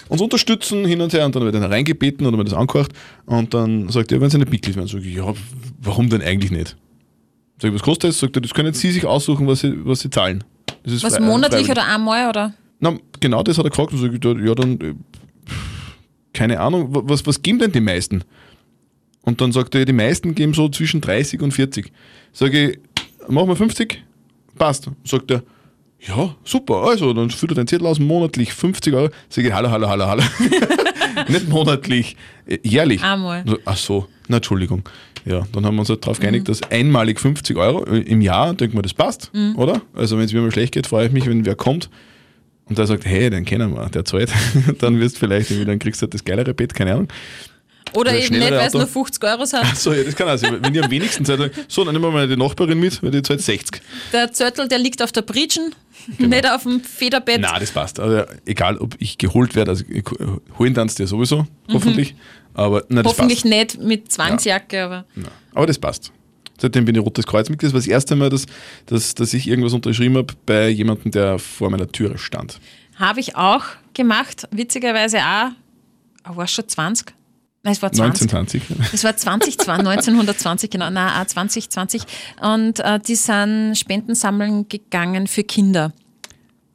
uns 0.08 0.22
unterstützen 0.22 0.86
hin 0.86 1.02
und 1.02 1.12
her 1.14 1.26
und 1.26 1.36
dann 1.36 1.44
wird 1.44 1.56
einer 1.56 1.70
reingebeten 1.70 2.26
oder 2.26 2.38
mir 2.38 2.46
das 2.46 2.54
angehört 2.54 2.92
und 3.26 3.54
dann 3.54 3.90
sagt 3.90 4.12
er, 4.12 4.22
wenn 4.22 4.30
sie 4.30 4.38
nicht 4.38 4.52
Mitglied 4.52 4.76
werden, 4.76 4.88
sage 4.88 5.04
ich, 5.08 5.16
ja, 5.16 5.34
warum 5.82 6.10
denn 6.10 6.22
eigentlich 6.22 6.52
nicht? 6.52 6.76
Sag 7.62 7.70
ich, 7.70 7.76
was 7.76 7.84
kostet 7.84 8.10
das? 8.10 8.20
Sagt 8.20 8.36
er, 8.38 8.42
das 8.42 8.54
können 8.54 8.74
Sie 8.74 8.92
sich 8.92 9.06
aussuchen, 9.06 9.48
was 9.48 9.62
Sie, 9.62 9.74
was 9.86 10.00
sie 10.02 10.10
zahlen. 10.10 10.44
Was 10.86 11.02
frei- 11.02 11.20
monatlich 11.22 11.70
oder 11.70 11.86
einmal 11.88 12.30
oder? 12.30 12.54
Na, 12.80 12.94
genau 13.20 13.44
das 13.44 13.58
hat 13.58 13.66
er 13.66 13.70
gefragt 13.70 13.94
und 13.94 14.00
sag 14.00 14.14
ich, 14.14 14.24
ja, 14.48 14.56
dann, 14.56 14.74
äh, 14.82 14.94
keine 16.34 16.60
Ahnung, 16.60 16.94
wa- 16.94 17.02
was, 17.06 17.26
was 17.26 17.42
geben 17.42 17.60
denn 17.60 17.72
die 17.72 17.80
meisten? 17.82 18.24
Und 19.22 19.42
dann 19.42 19.52
sagt 19.52 19.74
er, 19.74 19.86
die 19.86 19.94
meisten 19.94 20.36
geben 20.36 20.54
so 20.54 20.70
zwischen 20.70 21.02
30 21.02 21.42
und 21.42 21.52
40. 21.52 21.92
Sage 22.34 22.72
ich, 22.72 22.80
machen 23.30 23.48
wir 23.48 23.56
50? 23.56 24.04
Passt. 24.58 24.90
Sagt 25.04 25.32
er, 25.32 25.44
ja, 26.00 26.36
super, 26.44 26.84
also 26.84 27.14
dann 27.14 27.30
füllt 27.30 27.54
er 27.54 27.56
den 27.56 27.68
Zettel 27.68 27.88
aus, 27.88 28.00
monatlich 28.00 28.54
50 28.54 28.94
Euro. 28.94 29.10
Sage 29.30 29.48
ich, 29.48 29.54
hallo, 29.54 29.70
hallo, 29.70 29.88
hallo, 29.88 30.06
hallo. 30.06 30.24
Nicht 31.30 31.50
monatlich, 31.50 32.16
äh, 32.46 32.60
jährlich. 32.64 33.04
Einmal. 33.04 33.44
Ach 33.66 33.78
so, 33.78 34.08
na, 34.28 34.38
Entschuldigung. 34.38 34.88
Ja, 35.26 35.44
dann 35.54 35.66
haben 35.66 35.76
wir 35.76 35.80
uns 35.80 35.90
halt 35.90 36.04
darauf 36.04 36.20
geeinigt, 36.20 36.48
dass 36.48 36.62
einmalig 36.64 37.20
50 37.20 37.58
Euro 37.58 37.84
im 37.86 38.22
Jahr, 38.22 38.54
denken 38.54 38.78
wir, 38.78 38.84
das 38.84 38.94
passt, 38.94 39.32
oder? 39.56 39.82
Also 39.94 40.18
wenn 40.18 40.26
es 40.26 40.34
mir 40.34 40.42
mal 40.42 40.52
schlecht 40.52 40.74
geht, 40.74 40.86
freue 40.86 41.08
ich 41.08 41.12
mich, 41.12 41.26
wenn 41.26 41.46
wer 41.46 41.56
kommt 41.56 41.90
und 42.66 42.78
der 42.78 42.86
sagt, 42.86 43.06
hey, 43.06 43.32
den 43.32 43.44
kennen 43.44 43.74
wir, 43.74 43.90
der 43.90 44.06
zahlt, 44.06 44.32
dann 44.80 45.00
wirst 45.00 45.16
du 45.16 45.20
vielleicht 45.22 45.50
irgendwie, 45.50 45.66
dann 45.66 45.80
kriegst 45.80 46.02
du 46.02 46.04
halt 46.04 46.14
das 46.14 46.26
geilere 46.26 46.54
Bett, 46.54 46.76
keine 46.76 46.94
Ahnung. 46.94 47.08
Oder 47.94 48.14
eben 48.18 48.38
nicht, 48.38 48.52
weil 48.52 48.68
es 48.68 48.74
nur 48.74 48.88
50 48.88 49.24
Euro 49.24 49.46
sind. 49.46 49.60
Achso, 49.64 49.94
ja, 49.94 50.04
das 50.04 50.16
kann 50.16 50.28
auch 50.28 50.38
sein. 50.38 50.58
Wenn 50.62 50.74
ihr 50.76 50.84
am 50.84 50.92
wenigsten 50.92 51.24
seid, 51.24 51.52
so, 51.68 51.84
dann 51.86 51.94
nehmen 51.94 52.04
wir 52.06 52.12
mal 52.12 52.28
die 52.28 52.36
Nachbarin 52.36 52.80
mit, 52.80 53.02
weil 53.02 53.12
die 53.12 53.22
zahlt 53.22 53.42
60. 53.42 53.82
Der 54.12 54.32
Zörtel, 54.34 54.68
der 54.68 54.80
liegt 54.80 55.02
auf 55.02 55.12
der 55.12 55.22
Britschen, 55.22 55.74
Genau. 56.18 56.36
nicht 56.36 56.52
auf 56.52 56.64
dem 56.64 56.82
Federbett. 56.82 57.40
Na, 57.42 57.58
das 57.58 57.72
passt. 57.72 58.00
Also, 58.00 58.30
egal, 58.46 58.78
ob 58.78 58.96
ich 59.00 59.18
geholt 59.18 59.56
werde, 59.56 59.72
also 59.72 59.84
ich 59.88 60.04
holen 60.60 60.74
dann 60.74 60.88
dir 60.90 61.08
sowieso, 61.08 61.48
hoffentlich. 61.72 62.16
Aber 62.54 62.84
na, 62.90 63.02
das 63.02 63.14
Mhm. 63.14 63.18
Hoffentlich 63.18 63.42
passt. 63.44 63.54
nicht 63.78 63.82
mit 63.82 64.12
Zwangsjacke, 64.12 64.84
aber 64.84 65.06
Na, 65.16 65.30
aber 65.54 65.66
das 65.66 65.80
passt. 65.80 66.12
Seitdem 66.58 66.86
bin 66.86 66.96
ich 66.96 67.02
Rotes 67.02 67.26
Kreuz 67.26 67.50
Mitglied. 67.50 67.68
Das 67.70 67.74
war 67.74 67.80
das 67.80 67.88
erste 67.88 68.16
Mal, 68.16 68.30
dass, 68.30 68.46
dass, 68.86 69.14
dass 69.16 69.34
ich 69.34 69.48
irgendwas 69.48 69.74
unterschrieben 69.74 70.16
habe 70.18 70.34
bei 70.46 70.70
jemandem, 70.70 71.12
der 71.12 71.38
vor 71.40 71.70
meiner 71.70 71.88
Türe 71.92 72.18
stand. 72.18 72.60
habe 72.98 73.20
ich 73.20 73.36
auch 73.36 73.64
gemacht. 73.94 74.48
Witzigerweise 74.52 75.20
auch, 75.20 76.36
war 76.36 76.48
schon 76.48 76.68
20? 76.68 77.14
Nein, 77.66 77.74
es 77.74 77.82
war 77.82 77.92
20. 77.92 78.32
1920. 78.32 78.94
Es 78.94 79.04
war 79.04 79.18
20, 79.18 79.60
1920, 79.60 80.70
genau, 80.70 80.92
nein, 80.92 81.20
auch 81.20 81.26
2020. 81.26 82.04
Und 82.40 82.80
äh, 82.80 83.00
die 83.00 83.16
sind 83.16 83.76
Spenden 83.76 84.14
sammeln 84.14 84.70
gegangen 84.70 85.26
für 85.26 85.44
Kinder. 85.44 85.92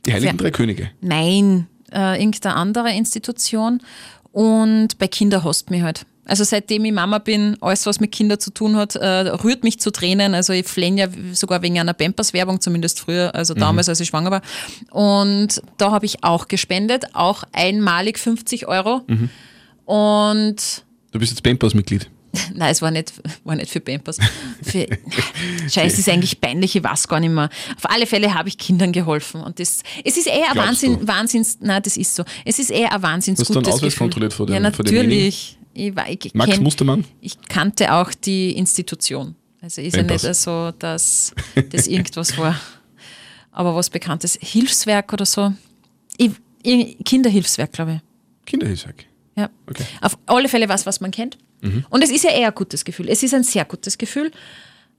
Die 0.05 0.13
Heiligen 0.13 0.37
Ja. 0.37 0.43
Drei 0.43 0.51
Könige. 0.51 0.91
Nein, 1.01 1.69
äh, 1.93 2.19
irgendeine 2.21 2.57
andere 2.57 2.91
Institution. 2.91 3.81
Und 4.33 4.99
bei 4.99 5.07
Kinderhost 5.07 5.71
mich 5.71 5.83
halt. 5.83 6.07
Also 6.25 6.43
seitdem 6.43 6.85
ich 6.85 6.93
Mama 6.93 7.19
bin, 7.19 7.57
alles 7.61 7.87
was 7.87 8.01
mit 8.01 8.11
Kindern 8.11 8.41
zu 8.41 8.53
tun 8.53 8.75
hat, 8.75 8.97
äh, 8.97 9.07
rührt 9.07 9.63
mich 9.63 9.79
zu 9.79 9.93
Tränen. 9.93 10.35
Also 10.35 10.53
ich 10.53 10.67
flenne 10.67 11.01
ja 11.01 11.09
sogar 11.35 11.63
wegen 11.63 11.79
einer 11.79 11.95
Pampers-Werbung, 11.95 12.61
zumindest 12.61 12.99
früher, 12.99 13.33
also 13.35 13.55
damals, 13.55 13.89
als 13.89 14.01
ich 14.01 14.09
schwanger 14.09 14.33
war. 14.33 14.43
Und 14.91 15.63
da 15.77 15.93
habe 15.93 16.07
ich 16.07 16.25
auch 16.25 16.49
gespendet, 16.49 17.05
auch 17.13 17.45
einmalig 17.53 18.19
50 18.19 18.67
Euro. 18.67 19.03
Und 19.91 20.85
Du 21.13 21.19
bist 21.19 21.33
jetzt 21.33 21.43
Pampers-Mitglied. 21.43 22.09
Nein, 22.55 22.71
es 22.71 22.81
war 22.81 22.93
nicht, 22.93 23.13
war 23.43 23.57
nicht 23.57 23.69
für 23.71 23.81
Pampers. 23.81 24.19
Für, 24.63 24.87
Scheiße, 25.69 25.81
es 25.95 25.99
ist 25.99 26.09
eigentlich 26.09 26.41
peinlich, 26.41 26.77
ich 26.77 26.85
weiß 26.85 27.09
gar 27.09 27.19
nicht 27.19 27.31
mehr. 27.33 27.51
Auf 27.77 27.91
alle 27.91 28.07
Fälle 28.07 28.33
habe 28.33 28.49
ich 28.49 28.57
Kindern 28.57 28.93
geholfen. 28.93 29.41
Und 29.41 29.59
das, 29.59 29.83
es 30.05 30.17
ist 30.17 30.29
eher 30.29 30.53
ein 30.53 30.57
Wahnsinn, 30.57 31.01
du? 31.01 31.09
Wahnsinns, 31.09 31.59
nein, 31.61 31.83
das 31.83 31.97
ist 31.97 32.15
so. 32.15 32.23
Es 32.45 32.61
ist 32.61 32.71
eher 32.71 32.93
ein 32.93 33.03
wahnsinns 33.03 33.41
Hast 33.41 33.51
du 33.51 33.55
einen 33.59 33.67
Ausweis 33.67 33.81
Gefühl. 33.81 33.99
kontrolliert 33.99 34.33
vor 34.33 34.49
Ja, 34.49 34.61
dem- 34.61 34.73
vor 34.73 34.85
dem 34.85 34.95
natürlich. 34.95 35.59
Ich, 35.75 35.97
war- 35.97 36.09
ich, 36.09 36.33
Max 36.35 36.53
kenn- 36.53 36.63
Mustermann? 36.63 37.05
ich 37.21 37.37
kannte 37.49 37.93
auch 37.93 38.13
die 38.15 38.53
Institution. 38.57 39.35
Also 39.61 39.83
ist 39.83 39.97
Pampers. 39.97 40.23
ja 40.23 40.29
nicht 40.29 40.41
so, 40.41 40.71
dass 40.79 41.35
das 41.71 41.87
irgendwas 41.89 42.39
war. 42.39 42.55
Aber 43.51 43.75
was 43.75 43.91
Bekanntes. 43.91 44.39
Hilfswerk 44.41 45.13
oder 45.13 45.27
so. 45.27 45.53
Ich, 46.17 46.31
Kinderhilfswerk, 47.05 47.73
glaube 47.73 47.95
ich. 47.95 48.47
Kinderhilfswerk. 48.47 49.07
Ja. 49.41 49.51
Okay. 49.69 49.85
Auf 50.01 50.19
alle 50.27 50.49
Fälle 50.49 50.69
was, 50.69 50.87
was 50.87 51.01
man 51.01 51.11
kennt. 51.11 51.39
Und 51.91 52.03
es 52.03 52.11
ist 52.11 52.25
ja 52.25 52.31
eher 52.31 52.49
ein 52.49 52.55
gutes 52.55 52.85
Gefühl. 52.85 53.09
Es 53.11 53.23
ist 53.23 53.35
ein 53.35 53.43
sehr 53.45 53.65
gutes 53.67 53.99
Gefühl. 53.99 54.31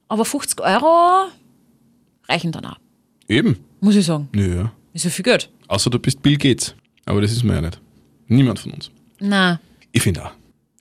Aber 0.08 0.26
50 0.26 0.62
Euro 0.62 1.26
reichen 2.30 2.52
dann 2.52 2.66
auch, 2.66 2.78
Eben. 3.28 3.58
muss 3.80 3.96
ich 3.96 4.06
sagen. 4.06 4.30
Nö, 4.34 4.56
ja. 4.58 4.72
Ist 4.94 5.06
ja 5.06 5.10
viel 5.10 5.24
Geld. 5.24 5.50
Außer 5.68 5.90
du 5.90 5.98
bist 5.98 6.22
Bill 6.22 6.38
Gates. 6.38 6.76
Aber 7.06 7.20
das 7.22 7.32
ist 7.32 7.44
mir 7.44 7.56
ja 7.56 7.62
nicht. 7.62 7.80
Niemand 8.28 8.60
von 8.60 8.74
uns. 8.74 8.92
Na, 9.20 9.60
Ich 9.92 10.02
finde 10.04 10.26
auch. 10.26 10.32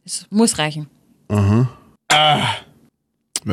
es 0.05 0.27
muss 0.31 0.59
reichen. 0.59 0.87
Wenn 1.29 1.67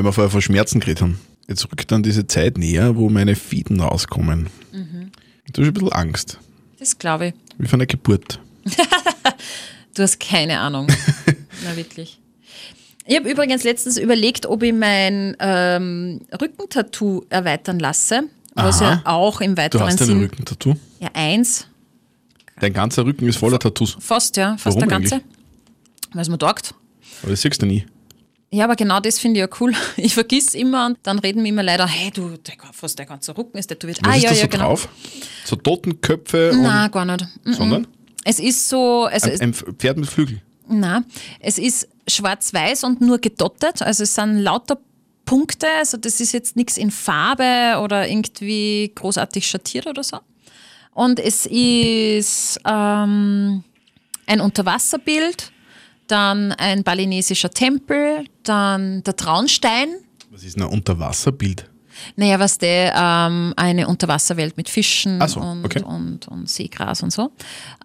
wir 0.04 0.12
vorher 0.14 0.30
von 0.32 0.42
Schmerzen 0.42 0.80
geredet 0.80 1.02
haben. 1.02 1.20
Jetzt 1.48 1.64
rückt 1.72 1.90
dann 1.92 2.04
diese 2.04 2.28
Zeit 2.28 2.58
näher, 2.58 2.96
wo 2.98 3.10
meine 3.10 3.36
Fieden 3.36 3.80
rauskommen. 3.80 4.50
Du 4.74 5.62
hast 5.62 5.68
ein 5.68 5.74
bisschen 5.74 5.92
Angst. 5.94 6.40
Das 6.78 6.98
glaube 6.98 7.28
ich. 7.28 7.34
Wie 7.58 7.68
von 7.68 7.80
der 7.80 7.88
Geburt. 7.88 8.40
Du 9.98 10.04
hast 10.04 10.20
keine 10.20 10.60
Ahnung. 10.60 10.86
Na, 11.66 11.76
wirklich. 11.76 12.20
Ich 13.08 13.16
habe 13.16 13.32
übrigens 13.32 13.64
letztens 13.64 13.98
überlegt, 13.98 14.46
ob 14.46 14.62
ich 14.62 14.72
mein 14.72 15.36
ähm, 15.40 16.22
Rückentattoo 16.40 17.26
erweitern 17.30 17.80
lasse. 17.80 18.24
Was 18.54 18.80
Aha. 18.80 18.92
ja 18.92 19.02
auch 19.06 19.42
im 19.42 19.56
Du 19.56 19.62
weiteren 19.64 19.88
hast 19.88 20.00
einen 20.02 20.08
Sinn. 20.08 20.20
Rückentattoo. 20.20 20.76
Ja, 21.00 21.10
eins. 21.16 21.66
Dein 22.60 22.74
ganzer 22.74 23.06
Rücken 23.06 23.28
ist 23.28 23.38
voller 23.38 23.58
Tattoos. 23.58 23.98
Fast, 24.00 24.38
ja. 24.38 24.52
Fast 24.58 24.66
Warum 24.78 24.80
der 24.82 24.88
ganze. 24.88 25.22
Weil 26.14 26.22
es 26.22 26.30
mir 26.30 26.38
taugt. 26.38 26.76
Aber 27.24 27.32
das 27.32 27.42
siehst 27.42 27.60
du 27.60 27.66
nie. 27.66 27.84
Ja, 28.52 28.66
aber 28.66 28.76
genau 28.76 29.00
das 29.00 29.18
finde 29.18 29.40
ich 29.40 29.48
ja 29.48 29.58
cool. 29.60 29.74
Ich 29.98 30.14
vergiss 30.14 30.54
immer 30.54 30.86
und 30.86 31.00
dann 31.02 31.18
reden 31.18 31.42
mir 31.42 31.50
immer 31.50 31.64
leider, 31.64 31.88
hey, 31.88 32.12
du, 32.12 32.38
der, 32.38 32.54
fast 32.72 33.00
der 33.00 33.08
ganze 33.08 33.36
Rücken 33.36 33.58
ist 33.58 33.68
tätowiert. 33.68 33.98
Was 34.04 34.14
ah, 34.14 34.16
ist 34.16 34.24
ja, 34.24 34.30
da 34.30 34.36
ja, 34.36 34.42
so 34.44 34.48
genau. 34.48 34.64
drauf? 34.66 34.90
So 35.44 35.56
Totenköpfe 35.56 36.52
Nein, 36.54 36.92
gar 36.92 37.06
nicht. 37.06 37.28
Sondern? 37.46 37.88
Es 38.30 38.40
ist 38.40 38.68
so, 38.68 39.06
also 39.06 39.30
es, 39.30 39.40
Ein, 39.40 39.54
ein 39.54 39.54
Pferd 39.54 39.96
mit 39.98 40.10
Flügel. 40.10 40.42
na, 40.68 41.04
es 41.40 41.58
ist 41.58 41.88
schwarz-weiß 42.10 42.84
und 42.84 43.00
nur 43.00 43.20
gedottet. 43.20 43.82
Also 43.82 44.04
es 44.04 44.16
sind 44.16 44.40
lauter 44.40 44.78
Punkte. 45.24 45.68
Also 45.80 45.96
das 45.96 46.20
ist 46.20 46.34
jetzt 46.34 46.58
nichts 46.58 46.78
in 46.78 46.92
Farbe 46.92 47.80
oder 47.82 48.06
irgendwie 48.10 48.92
großartig 48.94 49.48
schattiert 49.48 49.88
oder 49.88 50.04
so. 50.04 50.20
Und 50.94 51.22
es 51.22 51.46
ist 51.46 52.60
ähm, 52.66 53.64
ein 54.26 54.42
Unterwasserbild, 54.42 55.54
dann 56.08 56.52
ein 56.52 56.84
balinesischer 56.84 57.52
Tempel, 57.52 58.26
dann 58.44 59.04
der 59.04 59.16
Traunstein. 59.16 59.88
Was 60.32 60.44
ist 60.44 60.58
ein 60.58 60.64
Unterwasserbild? 60.64 61.70
Naja, 62.16 62.40
was 62.40 62.58
der 62.58 62.94
ähm, 62.96 63.54
eine 63.56 63.88
Unterwasserwelt 63.88 64.58
mit 64.58 64.70
Fischen 64.70 65.26
so, 65.28 65.40
und, 65.40 65.66
okay. 65.66 65.84
und, 65.84 66.28
und 66.28 66.50
Seegras 66.50 67.04
und 67.04 67.12
so. 67.12 67.32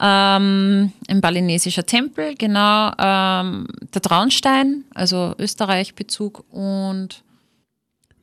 Ähm, 0.01 0.93
ein 1.09 1.21
balinesischer 1.21 1.85
Tempel, 1.85 2.35
genau. 2.37 2.93
Ähm, 2.99 3.67
der 3.95 4.03
Traunstein, 4.03 4.85
also 4.95 5.35
Österreich-Bezug 5.39 6.45
und 6.51 7.23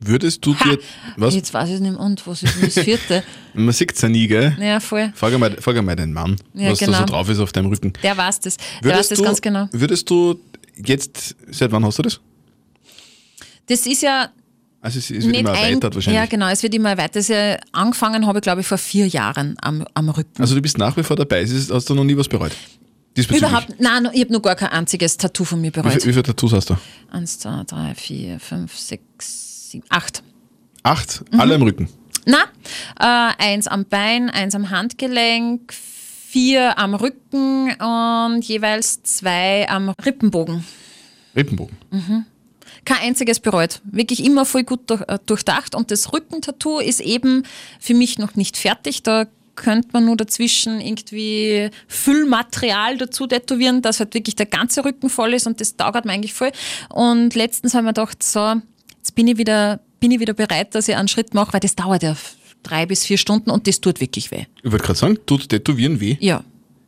Würdest 0.01 0.45
du 0.45 0.53
dir. 0.53 0.79
Was? 1.17 1.35
jetzt 1.35 1.53
weiß 1.53 1.69
ich 1.69 1.79
nicht 1.81 1.91
mehr, 1.91 1.99
und 1.99 2.25
was 2.25 2.41
ist 2.41 2.55
denn 2.55 2.61
das 2.63 2.79
vierte? 2.79 3.21
Man 3.53 3.73
sieht 3.73 3.93
es 3.93 4.01
ja 4.01 4.07
nie, 4.07 4.27
gell? 4.27 4.55
ja, 4.59 4.79
voll. 4.79 5.11
Frag 5.13 5.33
einmal, 5.33 5.57
frag 5.59 5.75
einmal 5.75 5.97
deinen 5.97 6.13
Mann, 6.13 6.37
Ja, 6.53 6.71
was 6.71 6.79
da 6.79 6.85
genau. 6.85 6.99
so 6.99 7.05
drauf 7.05 7.27
ist 7.29 7.39
auf 7.39 7.51
deinem 7.51 7.67
Rücken. 7.67 7.91
Der 8.01 8.15
weiß 8.15 8.39
das. 8.39 8.55
Der 8.81 8.95
weiß 8.95 9.09
das 9.09 9.17
du, 9.17 9.25
ganz 9.25 9.41
genau. 9.41 9.67
Würdest 9.73 10.09
du 10.09 10.39
jetzt, 10.77 11.35
seit 11.51 11.71
wann 11.73 11.83
hast 11.83 11.99
du 11.99 12.03
das? 12.03 12.21
Das 13.67 13.85
ist 13.85 14.01
ja 14.01 14.29
Also 14.81 14.99
es, 14.99 15.11
es 15.11 15.25
wird 15.25 15.35
immer 15.35 15.49
erweitert 15.49 15.95
wahrscheinlich. 15.95 16.21
Ja, 16.21 16.25
genau, 16.25 16.47
es 16.47 16.63
wird 16.63 16.73
immer 16.73 16.97
ist 17.15 17.27
ja, 17.29 17.57
angefangen 17.73 18.25
habe 18.25 18.39
ich, 18.39 18.43
glaube 18.43 18.61
ich, 18.61 18.67
vor 18.67 18.77
vier 18.77 19.07
Jahren 19.07 19.57
am, 19.61 19.85
am 19.93 20.09
Rücken. 20.09 20.41
Also 20.41 20.55
du 20.55 20.61
bist 20.61 20.77
nach 20.77 20.95
wie 20.95 21.03
vor 21.03 21.17
dabei. 21.17 21.41
Ist- 21.41 21.71
Hast 21.71 21.89
du 21.89 21.95
noch 21.95 22.03
nie 22.05 22.15
was 22.15 22.27
bereut? 22.29 22.51
Überhaupt, 23.17 23.75
nein, 23.79 24.07
ich 24.13 24.21
habe 24.21 24.31
noch 24.31 24.41
gar 24.41 24.55
kein 24.55 24.69
einziges 24.69 25.17
Tattoo 25.17 25.43
von 25.43 25.59
mir 25.59 25.67
Wie, 25.67 25.71
bereut. 25.81 25.91
viel, 25.93 26.05
wie 26.05 26.11
viele 26.13 26.23
Tattoos 26.23 26.53
hast 26.53 26.69
du? 26.69 26.77
Eins, 27.11 27.39
zwei, 27.39 27.63
drei, 27.67 27.93
vier, 27.95 28.39
fünf, 28.39 28.77
sechs, 28.77 29.69
sieben, 29.71 29.83
acht. 29.89 30.23
Acht, 30.83 31.25
Mhm. 31.33 31.39
alle 31.41 31.55
im 31.55 31.61
Rücken. 31.63 31.89
Na, 32.25 32.43
äh, 32.99 33.33
eins 33.43 33.67
am 33.67 33.83
Bein, 33.85 34.29
eins 34.29 34.55
am 34.55 34.69
Handgelenk, 34.69 35.73
vier 35.73 36.77
am 36.77 36.93
Rücken 36.95 37.73
und 37.73 38.41
jeweils 38.45 39.03
zwei 39.03 39.67
am 39.67 39.89
Rippenbogen. 39.89 40.63
Rippenbogen. 41.35 41.75
Kein 42.85 42.97
einziges 43.09 43.39
bereut. 43.39 43.81
Wirklich 43.83 44.23
immer 44.23 44.45
voll 44.45 44.63
gut 44.63 44.89
äh, 44.91 45.19
durchdacht. 45.25 45.75
Und 45.75 45.91
das 45.91 46.13
Rückentattoo 46.13 46.79
ist 46.79 46.99
eben 47.01 47.43
für 47.79 47.93
mich 47.93 48.17
noch 48.17 48.35
nicht 48.35 48.57
fertig. 48.57 49.03
Da 49.03 49.27
könnte 49.55 49.89
man 49.91 50.05
nur 50.05 50.15
dazwischen 50.15 50.79
irgendwie 50.79 51.69
Füllmaterial 51.87 52.97
dazu 52.97 53.27
tätowieren, 53.27 53.81
dass 53.81 53.99
halt 53.99 54.13
wirklich 54.13 54.35
der 54.35 54.45
ganze 54.45 54.85
Rücken 54.85 55.09
voll 55.09 55.33
ist 55.33 55.47
und 55.47 55.59
das 55.59 55.75
dauert 55.75 56.05
mir 56.05 56.13
eigentlich 56.13 56.33
voll. 56.33 56.51
Und 56.89 57.35
letztens 57.35 57.73
haben 57.73 57.83
wir 57.85 57.89
gedacht, 57.93 58.23
so, 58.23 58.55
jetzt 58.97 59.15
bin 59.15 59.27
ich 59.27 59.37
wieder, 59.37 59.79
bin 59.99 60.11
ich 60.11 60.19
wieder 60.21 60.33
bereit, 60.33 60.75
dass 60.75 60.87
ich 60.87 60.95
einen 60.95 61.07
Schritt 61.09 61.33
mache, 61.33 61.53
weil 61.53 61.59
das 61.59 61.75
dauert 61.75 62.03
ja 62.03 62.15
drei 62.63 62.85
bis 62.85 63.05
vier 63.05 63.17
Stunden 63.17 63.49
und 63.51 63.67
das 63.67 63.81
tut 63.81 63.99
wirklich 63.99 64.31
weh. 64.31 64.45
Ich 64.63 64.71
wollte 64.71 64.85
gerade 64.85 64.99
sagen, 64.99 65.17
tut 65.25 65.49
Tätowieren 65.49 65.99
weh? 65.99 66.17
Ja. 66.19 66.43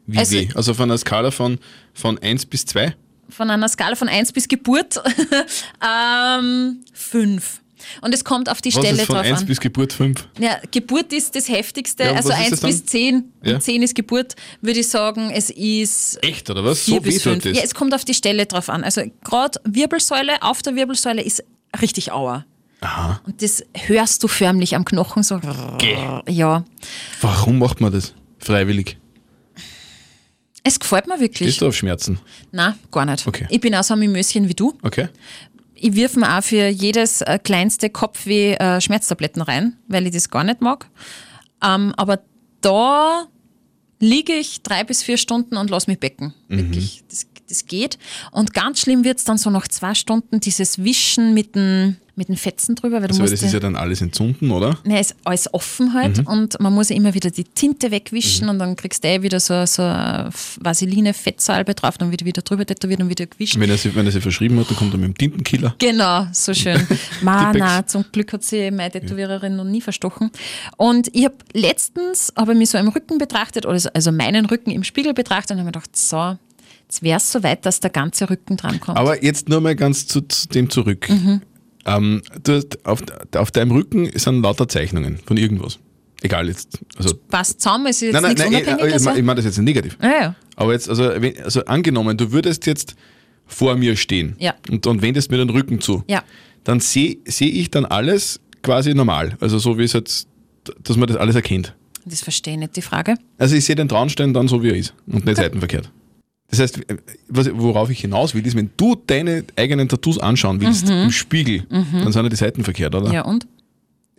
Wie 0.07 0.17
Also- 0.17 0.35
weh? 0.37 0.49
Also 0.55 0.73
von 0.73 0.89
einer 0.89 0.97
Skala 0.97 1.31
von, 1.31 1.59
von 1.93 2.17
1 2.19 2.45
bis 2.45 2.65
2? 2.65 2.95
Von 3.31 3.49
einer 3.49 3.67
Skala 3.69 3.95
von 3.95 4.07
1 4.09 4.31
bis 4.33 4.47
Geburt 4.47 5.01
ähm, 5.85 6.79
5. 6.93 7.61
Und 8.01 8.13
es 8.13 8.23
kommt 8.23 8.47
auf 8.47 8.61
die 8.61 8.73
Was 8.73 8.79
Stelle 8.79 9.01
ist 9.01 9.07
von 9.07 9.15
drauf 9.15 9.25
1 9.25 9.39
an. 9.39 9.45
bis 9.47 9.59
Geburt 9.59 9.91
5? 9.93 10.27
Ja, 10.39 10.57
Geburt 10.69 11.11
ist 11.13 11.35
das 11.35 11.49
Heftigste, 11.49 12.03
Ja, 12.03 12.11
also 12.13 12.29
was 12.29 12.35
ist 12.37 12.41
1 12.43 12.49
das 12.51 12.59
dann? 12.59 12.69
bis 12.69 12.85
10. 12.85 13.23
Ja. 13.43 13.55
Und 13.55 13.61
10 13.63 13.81
ist 13.81 13.95
Geburt, 13.95 14.35
würde 14.61 14.79
ich 14.79 14.87
sagen, 14.87 15.31
es 15.33 15.49
ist 15.49 16.19
Echt, 16.23 16.47
oder 16.49 16.63
was? 16.63 16.81
4 16.81 16.95
So 16.95 17.01
bis 17.01 17.15
tut 17.23 17.31
5. 17.33 17.43
das? 17.45 17.57
Ja, 17.57 17.63
es 17.63 17.73
kommt 17.73 17.95
auf 17.95 18.05
die 18.05 18.13
Stelle 18.13 18.45
drauf 18.45 18.69
an. 18.69 18.83
Also 18.83 19.01
gerade 19.23 19.59
Wirbelsäule, 19.63 20.41
auf 20.43 20.61
der 20.61 20.75
Wirbelsäule 20.75 21.23
ist 21.23 21.43
richtig 21.81 22.11
Auer. 22.11 22.45
Aha. 22.81 23.19
Und 23.25 23.41
das 23.41 23.63
hörst 23.75 24.21
du 24.23 24.27
förmlich 24.27 24.75
am 24.75 24.85
Knochen 24.85 25.23
so. 25.23 25.39
Ja, 26.27 26.63
Warum 27.21 27.59
macht 27.59 27.79
man 27.81 27.91
das? 27.91 28.13
Freiwillig. 28.39 28.97
Es 30.63 30.79
gefällt 30.79 31.07
mir 31.07 31.19
wirklich. 31.19 31.47
Gehst 31.47 31.61
du 31.61 31.67
auf 31.67 31.75
Schmerzen? 31.75 32.19
Nein, 32.51 32.75
gar 32.91 33.05
nicht. 33.05 33.27
Okay. 33.27 33.47
Ich 33.49 33.61
bin 33.61 33.73
auch 33.75 33.83
so 33.83 33.93
ein 33.93 33.99
Mimöschen 33.99 34.47
wie 34.47 34.53
du. 34.53 34.77
Okay. 34.83 35.09
Ich 35.73 35.95
wirf 35.95 36.15
mir 36.15 36.37
auch 36.37 36.43
für 36.43 36.67
jedes 36.67 37.21
äh, 37.21 37.39
kleinste 37.39 37.89
Kopfweh 37.89 38.53
äh, 38.53 38.79
Schmerztabletten 38.79 39.41
rein, 39.41 39.77
weil 39.87 40.05
ich 40.05 40.13
das 40.13 40.29
gar 40.29 40.43
nicht 40.43 40.61
mag. 40.61 40.87
Ähm, 41.63 41.93
aber 41.97 42.19
da 42.61 43.25
liege 43.99 44.33
ich 44.33 44.61
drei 44.61 44.83
bis 44.83 45.01
vier 45.01 45.17
Stunden 45.17 45.57
und 45.57 45.69
lass 45.69 45.87
mich 45.87 45.99
becken. 45.99 46.33
Mhm. 46.47 46.57
Wirklich, 46.57 47.03
das, 47.09 47.27
das 47.51 47.65
geht. 47.65 47.97
Und 48.31 48.53
ganz 48.53 48.81
schlimm 48.81 49.03
wird 49.03 49.19
es 49.19 49.23
dann 49.23 49.37
so 49.37 49.49
nach 49.49 49.67
zwei 49.67 49.93
Stunden, 49.93 50.39
dieses 50.39 50.83
Wischen 50.83 51.33
mit 51.33 51.55
den, 51.55 51.97
mit 52.15 52.27
den 52.27 52.37
Fetzen 52.37 52.75
drüber, 52.75 52.95
weil 53.01 53.07
du 53.07 53.13
Also, 53.13 53.21
musst 53.21 53.33
das 53.33 53.41
ist 53.43 53.53
ja 53.53 53.59
dann 53.59 53.75
alles 53.75 54.01
entzünden, 54.01 54.51
oder? 54.51 54.77
Ne, 54.83 54.99
ist 54.99 55.15
alles 55.23 55.53
offen 55.53 55.93
halt 55.93 56.25
und 56.27 56.59
man 56.59 56.73
muss 56.73 56.89
ja 56.89 56.95
immer 56.95 57.13
wieder 57.13 57.31
die 57.31 57.45
Tinte 57.45 57.89
wegwischen 57.89 58.49
und 58.49 58.59
dann 58.59 58.75
kriegst 58.75 59.03
du 59.03 59.07
eh 59.07 59.21
wieder 59.21 59.39
so, 59.39 59.65
so 59.65 59.81
Vaseline-Fettsalbe 60.61 61.73
drauf, 61.73 61.97
dann 61.97 62.11
wird 62.11 62.25
wieder 62.25 62.41
drüber 62.41 62.65
tätowiert 62.65 63.01
und 63.01 63.09
wieder 63.09 63.25
gewischt. 63.25 63.59
Wenn 63.59 63.69
er, 63.69 63.77
sie, 63.77 63.95
wenn 63.95 64.05
er 64.05 64.11
sie 64.11 64.21
verschrieben 64.21 64.59
hat, 64.59 64.69
dann 64.69 64.77
kommt 64.77 64.93
er 64.93 64.97
mit 64.97 65.07
dem 65.07 65.17
Tintenkiller. 65.17 65.75
Genau, 65.79 66.27
so 66.31 66.53
schön. 66.53 66.85
Ma, 67.21 67.51
Tippex. 67.51 67.59
na, 67.59 67.87
zum 67.87 68.05
Glück 68.11 68.33
hat 68.33 68.43
sie 68.43 68.71
meine 68.71 68.91
Tätowiererin 68.91 69.55
noch 69.55 69.63
nie 69.63 69.81
verstochen. 69.81 70.31
Und 70.77 71.09
ich 71.15 71.25
habe 71.25 71.35
letztens 71.53 72.33
habe 72.37 72.51
ich 72.53 72.57
mich 72.57 72.69
so 72.69 72.77
im 72.77 72.89
Rücken 72.89 73.17
betrachtet, 73.17 73.65
also 73.65 74.11
meinen 74.11 74.45
Rücken 74.45 74.71
im 74.71 74.83
Spiegel 74.83 75.13
betrachtet 75.13 75.51
und 75.51 75.57
habe 75.57 75.65
mir 75.67 75.71
gedacht, 75.71 75.95
so, 75.95 76.37
jetzt 76.91 77.03
wäre 77.03 77.17
es 77.17 77.31
soweit, 77.31 77.65
dass 77.65 77.79
der 77.79 77.89
ganze 77.89 78.29
Rücken 78.29 78.57
drankommt. 78.57 78.97
Aber 78.97 79.23
jetzt 79.23 79.47
nur 79.47 79.61
mal 79.61 79.75
ganz 79.75 80.07
zu, 80.07 80.21
zu 80.21 80.47
dem 80.49 80.69
zurück. 80.69 81.09
Mhm. 81.09 81.41
Ähm, 81.85 82.21
du 82.43 82.55
hast, 82.57 82.85
auf, 82.85 83.01
auf 83.35 83.51
deinem 83.51 83.71
Rücken 83.71 84.11
sind 84.13 84.41
lauter 84.43 84.67
Zeichnungen 84.67 85.17
von 85.25 85.37
irgendwas. 85.37 85.79
Egal 86.21 86.47
jetzt. 86.49 86.79
Also, 86.97 87.15
Passt 87.29 87.61
zusammen, 87.61 87.87
ist 87.87 88.01
jetzt 88.01 88.13
nein, 88.13 88.21
nein, 88.23 88.33
nichts 88.51 88.67
nein, 88.67 88.77
ich, 88.79 88.95
ich, 88.95 89.17
ich 89.17 89.23
meine 89.23 89.35
das 89.37 89.45
jetzt 89.45 89.57
nicht 89.57 89.65
negativ. 89.75 89.97
ja, 90.03 90.09
ja. 90.21 90.35
Aber 90.55 90.73
jetzt, 90.73 90.89
also, 90.89 91.09
wenn, 91.15 91.41
also 91.41 91.63
angenommen, 91.65 92.17
du 92.17 92.31
würdest 92.31 92.67
jetzt 92.67 92.95
vor 93.47 93.75
mir 93.75 93.95
stehen 93.95 94.35
Ja. 94.37 94.53
und, 94.69 94.85
und 94.85 95.01
wendest 95.01 95.31
mir 95.31 95.37
den 95.37 95.49
Rücken 95.49 95.79
zu, 95.81 96.03
Ja. 96.07 96.21
dann 96.65 96.79
sehe 96.81 97.17
seh 97.25 97.47
ich 97.47 97.71
dann 97.71 97.85
alles 97.85 98.39
quasi 98.61 98.93
normal. 98.93 99.37
Also 99.39 99.57
so 99.57 99.77
wie 99.79 99.83
es 99.85 99.93
jetzt, 99.93 100.27
dass 100.83 100.97
man 100.97 101.07
das 101.07 101.17
alles 101.17 101.35
erkennt. 101.35 101.73
Das 102.05 102.21
verstehe 102.21 102.53
ich 102.53 102.59
nicht, 102.59 102.75
die 102.75 102.81
Frage. 102.83 103.15
Also 103.39 103.55
ich 103.55 103.65
sehe 103.65 103.75
den 103.75 103.87
Traunstein 103.87 104.33
dann 104.33 104.47
so, 104.47 104.61
wie 104.61 104.69
er 104.69 104.75
ist 104.75 104.93
und 105.07 105.25
nicht 105.25 105.37
seitenverkehrt. 105.37 105.89
Das 106.51 106.59
heißt, 106.59 106.81
was, 107.29 107.49
worauf 107.53 107.89
ich 107.89 108.01
hinaus 108.01 108.35
will, 108.35 108.45
ist, 108.45 108.55
wenn 108.55 108.69
du 108.77 108.95
deine 109.07 109.43
eigenen 109.55 109.87
Tattoos 109.89 110.19
anschauen 110.19 110.59
willst 110.61 110.89
im 110.89 111.09
Spiegel, 111.11 111.63
dann 111.69 112.11
sind 112.11 112.23
ja 112.23 112.29
die 112.29 112.35
Seiten 112.35 112.63
verkehrt, 112.63 112.93
oder? 112.93 113.07
Mhm. 113.07 113.13
Ja, 113.13 113.21
und? 113.23 113.47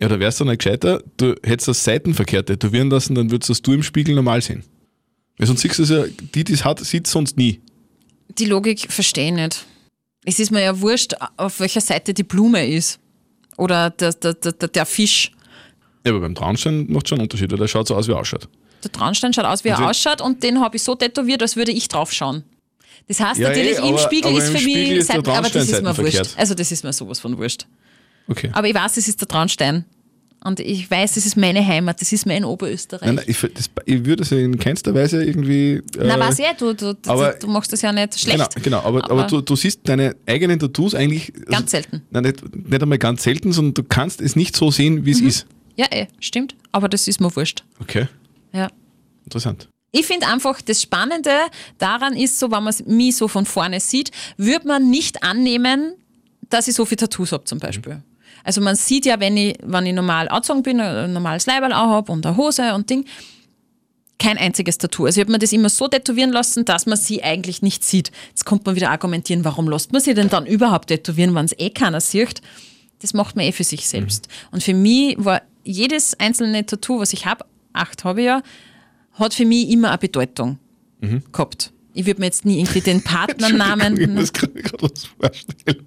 Ja, 0.01 0.07
da 0.09 0.19
wärst 0.19 0.39
du 0.39 0.45
nicht 0.45 0.57
gescheiter, 0.57 1.01
du 1.17 1.35
hättest 1.43 1.67
das 1.67 1.83
seitenverkehrt 1.83 2.47
tätowieren 2.47 2.89
lassen, 2.89 3.13
dann 3.15 3.29
würdest 3.31 3.49
das 3.51 3.61
du 3.61 3.73
im 3.73 3.83
Spiegel 3.83 4.15
normal 4.15 4.41
sehen. 4.41 4.63
Weil 5.37 5.47
sonst 5.47 5.61
siehst 5.61 5.77
du 5.79 5.83
es 5.83 5.89
ja, 5.89 6.03
die, 6.33 6.43
die 6.43 6.53
es 6.53 6.65
hat, 6.65 6.79
sieht 6.79 7.05
sonst 7.07 7.37
nie. 7.37 7.61
Die 8.39 8.45
Logik 8.45 8.91
verstehe 8.91 9.27
ich 9.27 9.33
nicht. 9.33 9.65
Es 10.25 10.39
ist 10.39 10.51
mir 10.51 10.63
ja 10.63 10.81
wurscht, 10.81 11.13
auf 11.37 11.59
welcher 11.59 11.81
Seite 11.81 12.13
die 12.13 12.23
Blume 12.23 12.67
ist. 12.67 12.99
Oder 13.57 13.91
der, 13.91 14.13
der, 14.13 14.33
der, 14.33 14.51
der- 14.53 14.67
der 14.69 14.85
Fisch. 14.87 15.31
Ja, 16.05 16.11
aber 16.11 16.21
beim 16.21 16.33
Traunstein 16.33 16.87
macht 16.91 17.07
schon 17.07 17.17
einen 17.19 17.25
Unterschied, 17.25 17.51
weil 17.51 17.59
der 17.59 17.67
schaut 17.67 17.87
so 17.87 17.95
aus, 17.95 18.07
wie 18.07 18.11
er 18.13 18.19
ausschaut. 18.19 18.49
Der 18.83 18.91
Traunstein 18.91 19.33
schaut 19.33 19.45
aus, 19.45 19.63
wie 19.63 19.69
er 19.69 19.77
Also- 19.77 19.89
ausschaut 19.89 20.21
und 20.21 20.43
den 20.43 20.59
habe 20.59 20.75
ich 20.75 20.83
so 20.83 20.95
tätowiert, 20.95 21.41
als 21.41 21.55
würde 21.55 21.71
ich 21.71 21.87
drauf 21.87 22.11
schauen. 22.11 22.43
Das 23.07 23.19
heißt 23.19 23.39
Ja, 23.39 23.49
natürlich, 23.49 23.77
eh, 23.77 23.81
im 23.81 23.95
aber- 23.95 23.97
Spiegel 23.99 24.29
aber 24.31 24.37
ist 24.39 24.47
für 24.49 24.63
mich 24.63 24.89
ist 24.91 25.07
Seiten, 25.07 25.27
aber 25.29 25.49
das 25.49 25.69
ist 25.69 25.81
mir 25.81 25.97
wurscht. 25.97 26.35
Also 26.37 26.53
das 26.53 26.71
ist 26.71 26.83
mir 26.83 26.93
sowas 26.93 27.19
von 27.19 27.37
wurscht. 27.37 27.65
Okay. 28.27 28.49
Aber 28.53 28.67
ich 28.67 28.75
weiß, 28.75 28.97
es 28.97 29.07
ist 29.07 29.19
der 29.19 29.27
Traunstein. 29.27 29.85
Und 30.45 30.59
ich 30.59 30.91
weiß, 30.91 31.13
das 31.13 31.25
ist 31.25 31.37
meine 31.37 31.65
Heimat, 31.65 32.01
das 32.01 32.11
ist 32.11 32.25
mein 32.25 32.43
Oberösterreich. 32.43 33.05
Nein, 33.05 33.15
nein, 33.15 33.25
ich, 33.27 33.39
das, 33.39 33.69
ich 33.85 34.03
würde 34.05 34.23
es 34.23 34.29
ja 34.29 34.37
in 34.39 34.59
keinster 34.59 34.93
Weise 34.93 35.23
irgendwie. 35.23 35.75
Äh, 35.75 35.81
Na, 36.03 36.19
weiß 36.19 36.39
ich, 36.39 36.45
du, 36.57 36.73
du, 36.75 36.95
aber- 37.07 37.31
du, 37.33 37.47
machst 37.47 37.71
das 37.71 37.81
ja 37.81 37.93
nicht 37.93 38.19
schlecht. 38.19 38.37
Genau, 38.55 38.61
genau 38.61 38.79
aber, 38.81 39.09
aber, 39.09 39.23
du, 39.23 39.39
du 39.39 39.55
siehst 39.55 39.79
deine 39.85 40.17
eigenen 40.27 40.59
Tattoos 40.59 40.95
eigentlich. 40.95 41.31
Ganz 41.49 41.71
selten. 41.71 42.01
Nein, 42.11 42.23
nicht, 42.23 42.55
nicht 42.69 42.81
einmal 42.81 42.97
ganz 42.97 43.23
selten, 43.23 43.53
sondern 43.53 43.73
du 43.73 43.83
kannst 43.83 44.19
es 44.19 44.35
nicht 44.35 44.57
so 44.57 44.69
sehen, 44.69 45.05
wie 45.05 45.11
es 45.11 45.21
Mhm. 45.21 45.27
ist. 45.27 45.45
Ja, 45.77 45.85
eh, 45.91 46.07
stimmt. 46.19 46.55
Aber 46.73 46.89
das 46.89 47.07
ist 47.07 47.21
mir 47.21 47.33
wurscht. 47.33 47.63
Okay, 47.79 48.07
Ja. 48.53 48.69
interessant. 49.25 49.69
Ich 49.91 50.07
finde 50.07 50.27
einfach, 50.27 50.61
das 50.61 50.81
Spannende 50.81 51.31
daran 51.77 52.15
ist 52.15 52.39
so, 52.39 52.51
wenn 52.51 52.63
man 52.63 52.73
mich 52.87 53.15
so 53.15 53.27
von 53.27 53.45
vorne 53.45 53.79
sieht, 53.79 54.11
würde 54.37 54.67
man 54.67 54.89
nicht 54.89 55.23
annehmen, 55.23 55.93
dass 56.49 56.67
ich 56.67 56.75
so 56.75 56.85
viele 56.85 56.97
Tattoos 56.97 57.31
habe 57.31 57.43
zum 57.43 57.59
Beispiel. 57.59 58.01
Also 58.43 58.59
man 58.59 58.75
sieht 58.75 59.05
ja, 59.05 59.19
wenn 59.19 59.37
ich, 59.37 59.55
wenn 59.63 59.85
ich 59.85 59.93
normal 59.93 60.27
angezogen 60.29 60.63
bin, 60.63 60.79
ein 60.79 61.13
normales 61.13 61.45
Leiberl 61.45 61.73
auch 61.73 61.89
habe 61.89 62.11
und 62.11 62.25
eine 62.25 62.35
Hose 62.37 62.73
und 62.73 62.89
Ding, 62.89 63.05
kein 64.19 64.37
einziges 64.37 64.77
Tattoo. 64.77 65.05
Also 65.05 65.19
ich 65.19 65.25
habe 65.25 65.31
mir 65.31 65.39
das 65.39 65.51
immer 65.51 65.69
so 65.69 65.87
tätowieren 65.87 66.31
lassen, 66.31 66.65
dass 66.65 66.85
man 66.85 66.97
sie 66.97 67.23
eigentlich 67.23 67.61
nicht 67.61 67.83
sieht. 67.83 68.11
Jetzt 68.29 68.45
kommt 68.45 68.65
man 68.65 68.75
wieder 68.75 68.89
argumentieren, 68.89 69.43
warum 69.43 69.69
lässt 69.69 69.91
man 69.91 70.01
sie 70.01 70.13
denn 70.13 70.29
dann 70.29 70.45
überhaupt 70.45 70.87
tätowieren, 70.87 71.35
wenn 71.35 71.45
es 71.45 71.57
eh 71.57 71.69
keiner 71.69 72.01
sieht. 72.01 72.41
Das 73.01 73.13
macht 73.13 73.35
man 73.35 73.45
eh 73.45 73.51
für 73.51 73.63
sich 73.65 73.87
selbst. 73.87 74.27
Und 74.51 74.63
für 74.63 74.73
mich 74.73 75.15
war 75.17 75.41
jedes 75.63 76.17
einzelne 76.19 76.65
Tattoo, 76.65 76.99
was 76.99 77.13
ich 77.13 77.25
habe, 77.25 77.45
acht 77.73 78.03
habe 78.03 78.21
ich 78.21 78.25
ja, 78.27 78.41
hat 79.13 79.33
für 79.33 79.45
mich 79.45 79.69
immer 79.69 79.89
eine 79.89 79.97
Bedeutung 79.97 80.57
gehabt. 81.31 81.71
Ich 81.93 82.05
würde 82.05 82.21
mir 82.21 82.27
jetzt 82.27 82.45
nie 82.45 82.59
irgendwie 82.59 82.81
den 82.81 82.97
Ich 82.99 83.03
Partnernamen. 83.03 84.13
muss 84.15 84.31
gerade 84.33 84.53
gerade 84.61 84.83
was 84.83 85.05
vorstellen. 85.05 85.85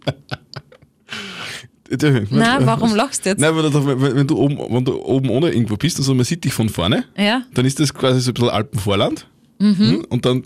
Na, 2.30 2.66
warum 2.66 2.94
lachst 2.96 3.24
du 3.24 3.30
jetzt? 3.30 3.40
Nein, 3.40 3.54
weil 3.54 3.72
wenn, 3.72 4.16
wenn, 4.16 4.26
du 4.26 4.36
oben, 4.38 4.58
wenn 4.58 4.84
du 4.84 5.00
oben 5.02 5.30
ohne 5.30 5.50
irgendwo 5.50 5.76
bist, 5.76 5.98
also 5.98 6.14
man 6.14 6.24
sieht 6.24 6.42
dich 6.44 6.52
von 6.52 6.68
vorne, 6.68 7.04
Ja. 7.16 7.42
dann 7.54 7.64
ist 7.64 7.78
das 7.78 7.94
quasi 7.94 8.20
so 8.20 8.30
ein 8.30 8.34
bisschen 8.34 8.50
Alpenvorland 8.50 9.26
mhm. 9.60 10.04
und 10.08 10.24
dann 10.26 10.42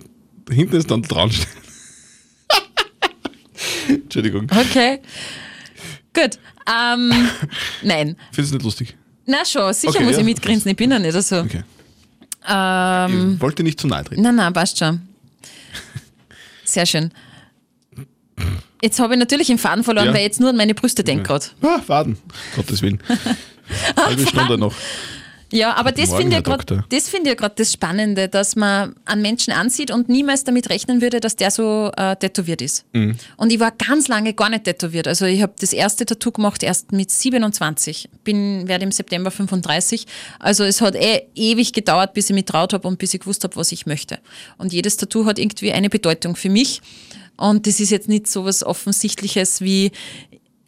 hinten 0.50 0.76
ist 0.76 0.90
dann 0.90 1.03
Traunstein. 1.03 1.46
Entschuldigung, 3.88 4.46
Okay. 4.50 5.00
Gut. 6.12 6.38
Ähm, 6.69 7.12
nein. 7.83 8.17
findest 8.33 8.52
du 8.52 8.56
nicht 8.56 8.64
lustig? 8.64 8.96
Na 9.31 9.44
schon, 9.44 9.72
sicher 9.72 9.94
Okay, 9.94 10.04
muss 10.04 10.14
ja. 10.14 10.18
ich 10.20 10.24
mitgrinsen, 10.24 10.70
ich 10.70 10.76
bin 10.76 10.90
ja 10.90 10.98
nicht 10.98 11.20
so. 11.22 11.40
Okay. 11.40 11.62
Ähm, 12.48 13.35
ich 13.35 13.40
wollte 13.40 13.62
nicht 13.62 13.78
zu 13.81 13.87
nahe 13.87 14.02
treten. 14.04 14.22
nein, 14.22 14.35
nein, 14.35 14.52
passt 14.52 14.78
schon. 14.78 15.00
Sehr 16.64 16.87
schön. 16.87 17.10
Jetzt 18.83 18.98
habe 18.98 19.12
ich 19.14 19.18
natürlich 19.20 19.48
den 19.48 19.58
Faden 19.58 19.85
verloren, 19.85 20.06
Ja. 20.06 20.12
weil 20.12 20.20
ich 20.20 20.26
jetzt 20.26 20.40
nur 20.40 20.48
an 20.50 20.56
meine 20.56 20.74
Brüste 20.74 21.04
denke 21.04 21.24
gerade. 21.24 21.46
Ah, 21.62 21.81
Waden, 21.87 22.16
Gottes 22.56 22.81
Willen. 22.83 23.02
Halbe 23.96 24.26
Stunde 24.26 24.56
noch. 24.58 24.74
Ja, 25.53 25.75
aber 25.75 25.92
das 25.92 26.15
finde 26.15 26.38
ich 26.38 26.44
gerade 26.44 26.85
das, 26.88 27.13
ich 27.13 27.37
grad 27.37 27.59
das 27.59 27.73
Spannende, 27.73 28.29
dass 28.29 28.57
man 28.57 28.94
einen 29.05 29.23
Menschen 29.23 29.53
ansieht 29.53 29.90
und 29.90 30.09
niemals 30.09 30.44
damit 30.44 30.71
rechnen 30.71 31.01
würde, 31.01 31.21
dass 31.21 31.37
der 31.37 31.51
so 31.51 31.90
äh, 31.96 32.17
tätowiert 32.17 32.63
ist. 32.63 32.85
Mhm. 32.92 33.17
Und 33.37 33.53
ich 33.53 33.59
war 33.59 33.73
ganz 33.73 34.09
lange 34.09 34.33
gar 34.33 34.48
nicht 34.48 34.65
tätowiert. 34.65 35.09
Also 35.09 35.27
ich 35.27 35.42
habe 35.42 35.53
das 35.59 35.73
erste 35.73 36.07
Tattoo 36.07 36.31
gemacht 36.31 36.63
erst 36.63 36.92
mit 36.92 37.11
27. 37.11 38.09
Bin, 38.23 38.69
werde 38.69 38.85
im 38.85 38.92
September 38.92 39.31
35. 39.31 40.07
Also 40.38 40.65
es 40.65 40.81
hat 40.81 40.94
eh 40.94 41.23
ewig 41.35 41.73
gedauert, 41.73 42.15
bis 42.15 42.31
ich 42.31 42.35
mich 42.35 42.44
traut 42.44 42.73
habe 42.73 42.87
und 42.87 42.98
bis 42.98 43.15
ich 43.15 43.21
gewusst 43.21 43.42
habe, 43.44 43.57
was 43.57 43.73
ich 43.73 43.87
möchte. 43.87 44.19
Und 44.59 44.73
jedes 44.73 44.96
Tattoo 44.96 45.27
hat 45.27 45.38
irgendwie 45.38 45.73
eine 45.73 45.90
Bedeutung 45.90 46.37
für 46.37 46.51
mich. 46.51 46.81
Und 47.37 47.67
das 47.67 47.81
ist 47.81 47.90
jetzt 47.90 48.09
nicht 48.09 48.27
so 48.27 48.44
was 48.44 48.63
Offensichtliches 48.63 49.63
wie 49.63 49.92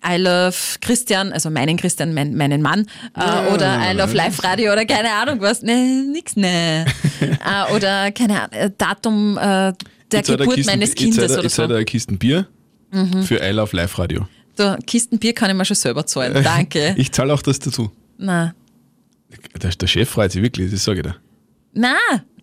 I 0.04 0.16
love 0.16 0.56
Christian, 0.80 1.32
also 1.32 1.48
meinen 1.50 1.76
Christian, 1.76 2.12
mein, 2.14 2.34
meinen 2.34 2.60
Mann, 2.62 2.86
äh, 3.16 3.52
oder 3.52 3.78
I 3.90 3.94
love 3.96 4.14
Live 4.14 4.42
Radio 4.42 4.72
oder 4.72 4.84
keine 4.84 5.10
Ahnung 5.12 5.40
was. 5.40 5.62
Nee, 5.62 6.02
nix, 6.12 6.34
nee. 6.36 6.80
äh, 7.20 7.74
oder 7.74 8.10
keine 8.12 8.42
Ahnung, 8.42 8.52
äh, 8.52 8.70
Datum 8.76 9.36
äh, 9.38 9.40
der 9.40 9.74
Jetzt 10.20 10.26
Geburt 10.28 10.56
Kisten- 10.56 10.66
meines 10.72 10.88
jetzt 10.90 10.98
Kindes 10.98 11.18
er- 11.18 11.30
oder 11.34 11.42
Jetzt 11.44 11.54
so. 11.54 11.62
hat 11.62 11.70
er 11.70 11.76
eine 11.76 11.84
Kisten 11.84 12.18
Bier 12.18 12.46
Mhm. 12.90 13.22
für 13.22 13.36
I 13.42 13.50
Love 13.52 13.74
Live 13.76 13.98
Radio. 13.98 14.26
Da, 14.56 14.76
Kisten 14.86 15.18
Bier 15.18 15.32
kann 15.32 15.48
ich 15.50 15.56
mir 15.56 15.64
schon 15.64 15.76
selber 15.76 16.04
zahlen. 16.04 16.34
Danke. 16.44 16.94
Ich 16.98 17.10
zahle 17.12 17.32
auch 17.32 17.40
das 17.42 17.58
dazu. 17.58 17.90
Na, 18.18 18.54
Der, 19.62 19.70
der 19.70 19.86
Chef 19.86 20.10
freut 20.10 20.30
sich 20.32 20.42
wirklich, 20.42 20.70
das 20.70 20.84
sage 20.84 20.98
ich 21.00 21.04
dir. 21.06 21.16
na, 21.72 21.94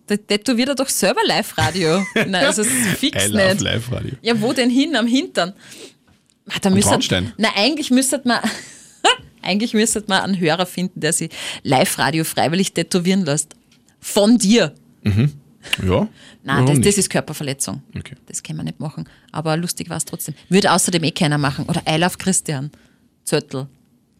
da 0.08 0.16
tätowiert 0.16 0.70
er 0.70 0.74
doch 0.74 0.88
selber 0.88 1.20
Live-Radio. 1.24 2.04
Nein, 2.14 2.34
also 2.34 2.62
es 2.62 2.68
ist 2.68 2.86
fix 2.98 3.26
I 3.26 3.28
Love 3.30 3.48
nicht. 3.50 3.60
Live 3.60 3.92
Radio. 3.92 4.14
Ja, 4.22 4.40
wo 4.40 4.52
denn 4.52 4.70
hin? 4.70 4.96
Am 4.96 5.06
Hintern? 5.06 5.52
Ah, 6.52 6.58
Da 6.60 6.70
müsste, 6.70 6.90
Traunstein. 6.90 7.32
na, 7.36 7.48
eigentlich 7.56 7.90
müsste 7.90 8.20
man, 8.24 8.40
eigentlich 9.42 9.74
müsste 9.74 10.02
man 10.08 10.22
einen 10.22 10.38
Hörer 10.40 10.66
finden, 10.66 11.00
der 11.00 11.12
sich 11.12 11.30
Live-Radio 11.62 12.24
freiwillig 12.24 12.72
tätowieren 12.72 13.24
lässt. 13.24 13.54
Von 14.00 14.38
dir. 14.38 14.74
Ja? 15.84 16.08
Nein, 16.42 16.66
das, 16.66 16.80
das 16.80 16.98
ist 16.98 17.10
Körperverletzung. 17.10 17.82
Okay. 17.96 18.14
Das 18.26 18.42
kann 18.42 18.56
man 18.56 18.64
nicht 18.66 18.80
machen. 18.80 19.06
Aber 19.30 19.56
lustig 19.56 19.90
war 19.90 19.98
es 19.98 20.04
trotzdem. 20.06 20.34
Würde 20.48 20.72
außerdem 20.72 21.04
eh 21.04 21.10
keiner 21.10 21.36
machen. 21.38 21.66
Oder 21.66 21.82
I 21.88 21.96
love 21.98 22.16
Christian. 22.18 22.70
Zöttl. 23.24 23.66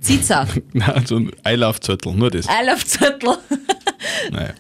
Zitza. 0.01 0.47
Nein, 0.73 1.05
so 1.07 1.17
ein 1.17 1.31
I 1.47 1.55
Love 1.57 1.81
Zettel, 1.81 2.15
nur 2.15 2.31
das. 2.31 2.47
I 2.47 2.67
love 2.67 2.85
Zöttl. 2.87 3.37
Naja. 4.31 4.55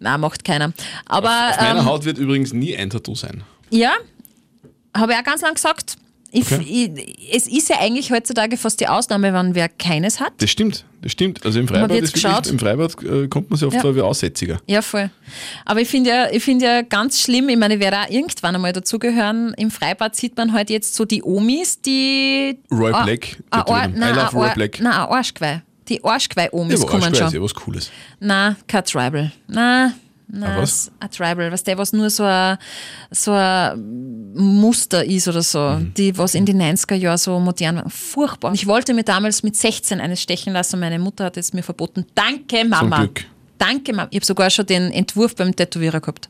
Nein, 0.00 0.20
macht 0.20 0.44
keiner. 0.44 0.72
Aber 1.06 1.50
Auf 1.50 1.60
meiner 1.60 1.80
ähm, 1.80 1.84
Haut 1.84 2.04
wird 2.04 2.18
übrigens 2.18 2.52
nie 2.52 2.76
ein 2.76 2.90
Tattoo 2.90 3.14
sein. 3.14 3.44
ja, 3.70 3.92
habe 4.96 5.12
ich 5.12 5.18
auch 5.18 5.22
ganz 5.24 5.42
lang 5.42 5.54
gesagt. 5.54 5.96
Ich, 6.36 6.50
Okay. 6.50 6.90
ich, 6.96 7.32
es 7.32 7.46
ist 7.46 7.68
ja 7.68 7.76
eigentlich 7.78 8.10
heutzutage 8.10 8.56
fast 8.56 8.80
die 8.80 8.88
Ausnahme, 8.88 9.32
wenn 9.32 9.54
wer 9.54 9.68
keines 9.68 10.18
hat. 10.18 10.32
Das 10.38 10.50
stimmt, 10.50 10.84
das 11.00 11.12
stimmt. 11.12 11.46
Also 11.46 11.60
im 11.60 11.68
Freibad, 11.68 11.92
ist 11.92 12.16
wirklich, 12.24 12.52
im 12.52 12.58
Freibad 12.58 13.02
äh, 13.04 13.28
kommt 13.28 13.50
man 13.50 13.56
sich 13.56 13.66
oft 13.68 13.76
Ja. 13.76 13.80
vor 13.82 13.94
wie 13.94 14.00
Aussätziger. 14.00 14.58
Ja, 14.66 14.82
voll. 14.82 15.10
Aber 15.64 15.80
ich 15.80 15.86
finde 15.88 16.10
ja, 16.10 16.30
ich 16.32 16.42
find 16.42 16.60
ja 16.60 16.82
ganz 16.82 17.20
schlimm, 17.20 17.48
ich 17.48 17.56
meine, 17.56 17.74
ich 17.74 17.80
werde 17.80 17.98
auch 18.00 18.10
irgendwann 18.10 18.56
einmal 18.56 18.72
dazugehören. 18.72 19.54
Im 19.56 19.70
Freibad 19.70 20.16
sieht 20.16 20.36
man 20.36 20.52
halt 20.52 20.70
jetzt 20.70 20.96
so 20.96 21.04
die 21.04 21.22
Omis, 21.22 21.80
die. 21.80 22.58
Roy 22.72 22.90
Ah, 22.92 23.04
Black, 23.04 23.36
ah, 23.50 23.60
tätowieren. 23.62 23.82
Ar- 23.92 23.96
I 23.96 23.98
nein, 24.00 24.14
love 24.16 24.36
Roy 24.36 24.54
Black. 24.54 24.80
Nein, 24.80 24.92
ein 24.92 25.08
Arschgeweih. 25.08 25.62
Die 25.88 26.02
Arschgeweih-Omis 26.02 26.80
aber 26.80 26.90
kommen 26.90 27.02
Arschgeweih 27.04 27.18
schon. 27.18 27.26
ist 27.28 27.34
ja 27.34 27.42
was 27.42 27.54
Cooles. 27.54 27.90
Nein, 28.18 28.56
kein 28.66 28.84
Tribal. 28.84 29.30
Nein, 29.46 29.92
nein, 30.28 30.62
was? 30.62 30.90
ein 31.00 31.10
Tribal, 31.10 31.50
was 31.52 31.62
der, 31.64 31.76
was 31.78 31.92
nur 31.92 32.10
so 32.10 32.24
ein, 32.24 32.58
so 33.10 33.32
ein 33.32 34.32
Muster 34.34 35.04
ist 35.04 35.28
oder 35.28 35.42
so, 35.42 35.58
Mhm. 35.78 35.94
die, 35.94 36.16
was 36.18 36.34
in 36.34 36.46
den 36.46 36.60
90er 36.60 36.94
Jahren 36.96 37.18
so 37.18 37.38
modern 37.38 37.76
war. 37.76 37.90
Furchtbar. 37.90 38.52
Ich 38.54 38.66
wollte 38.66 38.94
mir 38.94 39.04
damals 39.04 39.42
mit 39.42 39.56
16 39.56 40.00
eines 40.00 40.20
stechen 40.22 40.52
lassen, 40.52 40.80
meine 40.80 40.98
Mutter 40.98 41.24
hat 41.26 41.36
es 41.36 41.52
mir 41.52 41.62
verboten. 41.62 42.04
Danke, 42.14 42.64
Mama. 42.64 42.98
Glück. 42.98 43.24
Danke, 43.58 43.92
Mama. 43.92 44.08
Ich 44.10 44.16
habe 44.18 44.26
sogar 44.26 44.50
schon 44.50 44.66
den 44.66 44.90
Entwurf 44.92 45.34
beim 45.36 45.54
Tätowierer 45.54 46.00
gehabt. 46.00 46.28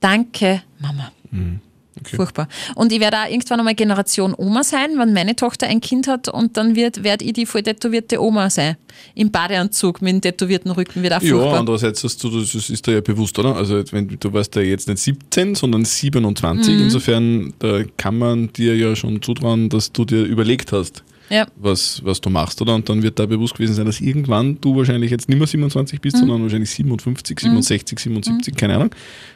Danke, 0.00 0.62
Mama. 0.78 1.10
Mhm. 1.30 1.60
Furchtbar. 2.04 2.48
Und 2.74 2.92
ich 2.92 3.00
werde 3.00 3.16
auch 3.18 3.30
irgendwann 3.30 3.58
einmal 3.60 3.74
Generation 3.74 4.34
Oma 4.36 4.62
sein, 4.62 4.98
wenn 4.98 5.12
meine 5.12 5.34
Tochter 5.34 5.66
ein 5.66 5.80
Kind 5.80 6.06
hat 6.08 6.28
und 6.28 6.56
dann 6.56 6.76
wird, 6.76 7.02
werde 7.02 7.24
ich 7.24 7.32
die 7.32 7.46
voll 7.46 7.62
tätowierte 7.62 8.20
Oma 8.22 8.50
sein. 8.50 8.76
Im 9.14 9.30
Badeanzug 9.30 10.02
mit 10.02 10.12
dem 10.12 10.20
tätowierten 10.20 10.70
Rücken 10.70 11.02
wird 11.02 11.14
auch 11.14 11.22
Ja, 11.22 11.34
furchtbar. 11.34 11.58
andererseits 11.58 12.04
hast 12.04 12.22
du, 12.22 12.30
das 12.40 12.54
ist 12.54 12.86
dir 12.86 12.94
ja 12.94 13.00
bewusst, 13.00 13.38
oder? 13.38 13.56
Also 13.56 13.82
wenn 13.92 14.08
du 14.08 14.32
warst 14.32 14.54
ja 14.56 14.62
jetzt 14.62 14.88
nicht 14.88 14.98
17, 14.98 15.54
sondern 15.54 15.84
27. 15.84 16.74
Mhm. 16.74 16.82
Insofern 16.82 17.54
kann 17.96 18.18
man 18.18 18.52
dir 18.52 18.76
ja 18.76 18.94
schon 18.94 19.20
zutrauen, 19.22 19.68
dass 19.68 19.92
du 19.92 20.04
dir 20.04 20.22
überlegt 20.24 20.72
hast, 20.72 21.02
ja. 21.30 21.46
was, 21.56 22.04
was 22.04 22.20
du 22.20 22.30
machst, 22.30 22.60
oder? 22.62 22.74
Und 22.74 22.88
dann 22.88 23.02
wird 23.02 23.18
da 23.18 23.26
bewusst 23.26 23.54
gewesen 23.54 23.74
sein, 23.74 23.86
dass 23.86 24.00
irgendwann 24.00 24.60
du 24.60 24.76
wahrscheinlich 24.76 25.10
jetzt 25.10 25.28
nicht 25.28 25.38
mehr 25.38 25.46
27 25.46 26.00
bist, 26.00 26.16
sondern 26.18 26.42
wahrscheinlich 26.42 26.70
57, 26.70 27.38
67, 27.40 27.98
77, 27.98 28.54
keine 28.56 28.76
Ahnung. 28.76 28.90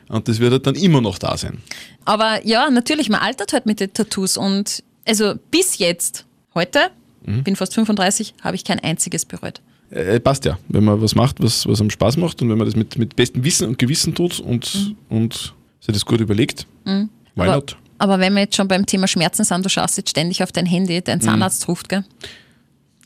Und 0.09 0.29
das 0.29 0.39
wird 0.41 0.53
halt 0.53 0.67
dann 0.67 0.75
immer 0.75 1.01
noch 1.01 1.19
da 1.19 1.37
sein. 1.37 1.59
Aber 2.05 2.45
ja, 2.47 2.71
natürlich, 2.71 3.09
man 3.09 3.21
altert 3.21 3.53
halt 3.53 3.67
mit 3.67 3.81
den 3.81 3.93
Tattoos 3.93 4.37
und 4.37 4.83
also 5.07 5.35
bis 5.51 5.79
jetzt, 5.79 6.27
heute, 6.55 6.91
Mhm. 7.27 7.45
bin 7.45 7.55
fast 7.57 7.75
35, 7.75 8.35
habe 8.43 8.57
ich 8.57 8.65
kein 8.65 8.79
einziges 8.81 9.27
bereut. 9.27 9.61
Äh, 9.91 10.21
passt 10.21 10.45
ja, 10.47 10.59
wenn 10.69 10.85
man 10.85 11.03
was 11.03 11.15
macht, 11.15 11.43
was, 11.43 11.67
was 11.67 11.81
einem 11.81 11.91
Spaß 11.91 12.17
macht 12.17 12.41
und 12.41 12.49
wenn 12.49 12.57
man 12.57 12.67
das 12.67 12.77
mit, 12.77 12.97
mit 12.97 13.15
bestem 13.17 13.45
Wissen 13.45 13.69
und 13.69 13.79
Gewissen 13.79 14.15
tut 14.15 14.41
und, 14.41 14.95
und 15.11 15.53
sich 15.81 15.93
das 15.93 16.07
gut 16.07 16.21
überlegt, 16.21 16.67
why 16.85 16.93
Mhm. 16.93 17.11
aber, 17.37 17.55
not? 17.57 17.77
Aber 18.01 18.19
wenn 18.19 18.33
wir 18.35 18.41
jetzt 18.43 18.57
schon 18.57 18.67
beim 18.69 18.87
Thema 18.87 19.07
Schmerzen 19.07 19.45
sind, 19.45 19.65
du 19.65 19.69
schaust 19.69 19.97
jetzt 19.97 20.11
ständig 20.11 20.43
auf 20.43 20.53
dein 20.53 20.67
Handy, 20.67 20.97
Mhm. 20.99 21.05
dein 21.05 21.21
Zahnarzt 21.21 21.69
ruft, 21.69 21.89
gell? 21.89 22.05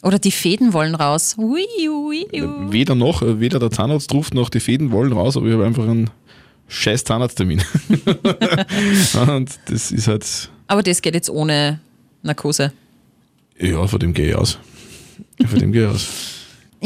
Oder 0.03 0.19
die 0.19 0.31
Fäden 0.33 0.73
wollen 0.73 0.95
raus. 0.95 1.37
Ui, 1.39 1.65
ui, 1.89 2.27
ui. 2.33 2.73
Weder 2.73 2.95
noch, 2.95 3.23
äh, 3.23 3.41
weder 3.41 3.59
der 3.59 3.71
Zahnarzt 3.71 4.13
ruft 4.13 4.35
noch 4.35 4.51
die 4.51 4.61
Fäden 4.61 4.91
wollen 4.91 5.13
raus, 5.13 5.37
aber 5.37 5.47
ich 5.47 5.53
habe 5.55 5.65
einfach 5.65 5.85
einen 5.89 6.11
scheiß 6.69 7.05
Zahnarzttermin. 7.05 7.63
und 9.29 9.51
das 9.67 9.91
ist 9.93 10.09
halt, 10.09 10.51
Aber 10.67 10.83
das 10.83 11.01
geht 11.03 11.15
jetzt 11.15 11.31
ohne 11.31 11.81
Narkose. 12.23 12.73
ja, 13.59 13.87
von 13.87 13.99
dem 13.99 14.13
gehe 14.13 14.31
ich 14.31 14.35
aus. 14.35 14.59
Von 15.47 15.59
dem 15.59 15.73
gehe 15.73 15.85
ich 15.85 15.91
aus. 15.95 16.07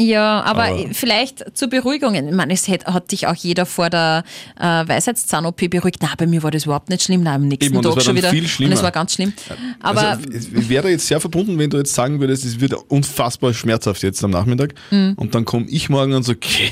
Ja, 0.01 0.41
aber, 0.43 0.63
Aber- 0.65 0.93
vielleicht 0.93 1.57
zur 1.57 1.67
Beruhigung. 1.67 2.15
Ich 2.15 2.33
meine, 2.33 2.53
es 2.53 2.69
hat, 2.69 2.85
hat 2.85 3.11
dich 3.11 3.27
auch 3.27 3.35
jeder 3.35 3.65
vor 3.65 3.89
der 3.89 4.23
äh, 4.57 4.63
Weisheitszahn-OP 4.63 5.69
beruhigt. 5.69 6.01
Nein, 6.01 6.11
bei 6.17 6.25
mir 6.25 6.41
war 6.41 6.51
das 6.51 6.63
überhaupt 6.63 6.89
nicht 6.89 7.03
schlimm. 7.03 7.21
Nein, 7.23 7.35
am 7.41 7.47
nächsten 7.49 7.65
Eben, 7.65 7.75
und 7.77 7.83
das 7.85 7.91
Tag 7.95 7.97
war 7.97 8.03
schon 8.05 8.15
wieder. 8.15 8.29
viel 8.29 8.43
und 8.43 8.49
schlimmer. 8.49 8.75
es 8.75 8.81
war 8.83 8.91
ganz 8.91 9.13
schlimm. 9.15 9.33
Aber 9.81 10.11
also, 10.11 10.29
es 10.31 10.69
wäre 10.69 10.89
jetzt 10.89 11.05
sehr 11.07 11.19
verbunden, 11.19 11.57
wenn 11.59 11.69
du 11.69 11.77
jetzt 11.77 11.93
sagen 11.93 12.21
würdest, 12.21 12.45
es 12.45 12.61
wird 12.61 12.73
unfassbar 12.87 13.53
schmerzhaft 13.53 14.01
jetzt 14.03 14.23
am 14.23 14.31
Nachmittag. 14.31 14.73
Mhm. 14.89 15.15
Und 15.17 15.35
dann 15.35 15.43
komme 15.43 15.65
ich 15.67 15.89
morgen 15.89 16.13
und 16.13 16.23
so, 16.23 16.31
okay, 16.33 16.71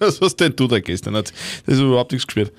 was 0.00 0.20
hast 0.20 0.36
denn 0.40 0.56
du 0.56 0.66
da 0.66 0.80
gestern? 0.80 1.14
Das 1.14 1.32
ist 1.66 1.78
überhaupt 1.78 2.10
nichts 2.10 2.26
gespürt. 2.26 2.52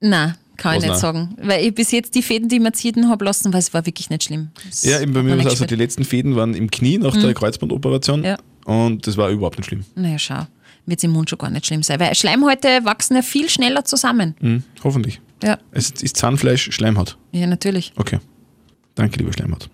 nein, 0.00 0.34
kann 0.58 0.72
ich 0.72 0.76
Was 0.76 0.82
nicht 0.82 0.90
nein? 0.90 0.98
sagen. 1.00 1.36
Weil 1.42 1.64
ich 1.66 1.74
bis 1.74 1.90
jetzt 1.90 2.14
die 2.14 2.22
Fäden, 2.22 2.48
die 2.48 2.56
ich 2.56 2.62
mir 2.62 2.72
ziehen 2.72 3.08
habe 3.08 3.24
lassen, 3.24 3.52
weil 3.52 3.60
es 3.60 3.72
war 3.74 3.84
wirklich 3.86 4.10
nicht 4.10 4.24
schlimm. 4.24 4.48
Es 4.70 4.82
Ja, 4.84 5.00
eben 5.00 5.12
bei 5.12 5.22
mir 5.22 5.32
war 5.38 5.46
es 5.46 5.52
also 5.52 5.64
die 5.64 5.74
letzten 5.76 6.04
Fäden 6.04 6.36
waren 6.36 6.54
im 6.54 6.70
Knie 6.70 6.98
nach 6.98 7.16
der 7.16 7.34
Kreuzbandoperation. 7.34 8.22
Ja. 8.24 8.36
Und 8.66 9.06
das 9.06 9.16
war 9.16 9.30
überhaupt 9.30 9.58
nicht 9.58 9.66
schlimm. 9.68 9.84
Naja, 9.94 10.18
schau. 10.18 10.46
Wird 10.86 10.98
es 11.00 11.04
im 11.04 11.10
Mund 11.12 11.28
schon 11.30 11.38
gar 11.38 11.50
nicht 11.50 11.66
schlimm 11.66 11.82
sein. 11.82 11.98
Weil 11.98 12.14
Schleimhäute 12.14 12.84
wachsen 12.84 13.16
ja 13.16 13.22
viel 13.22 13.48
schneller 13.48 13.84
zusammen. 13.84 14.34
Hm, 14.40 14.62
hoffentlich. 14.84 15.20
Ja, 15.42 15.58
Es 15.72 15.90
ist 15.90 16.16
Zahnfleisch, 16.16 16.70
Schleimhaut. 16.72 17.16
ja, 17.32 17.46
natürlich. 17.46 17.92
Okay. 17.96 18.18
Danke, 18.94 19.18
lieber 19.18 19.32
Schleimhaut. 19.32 19.68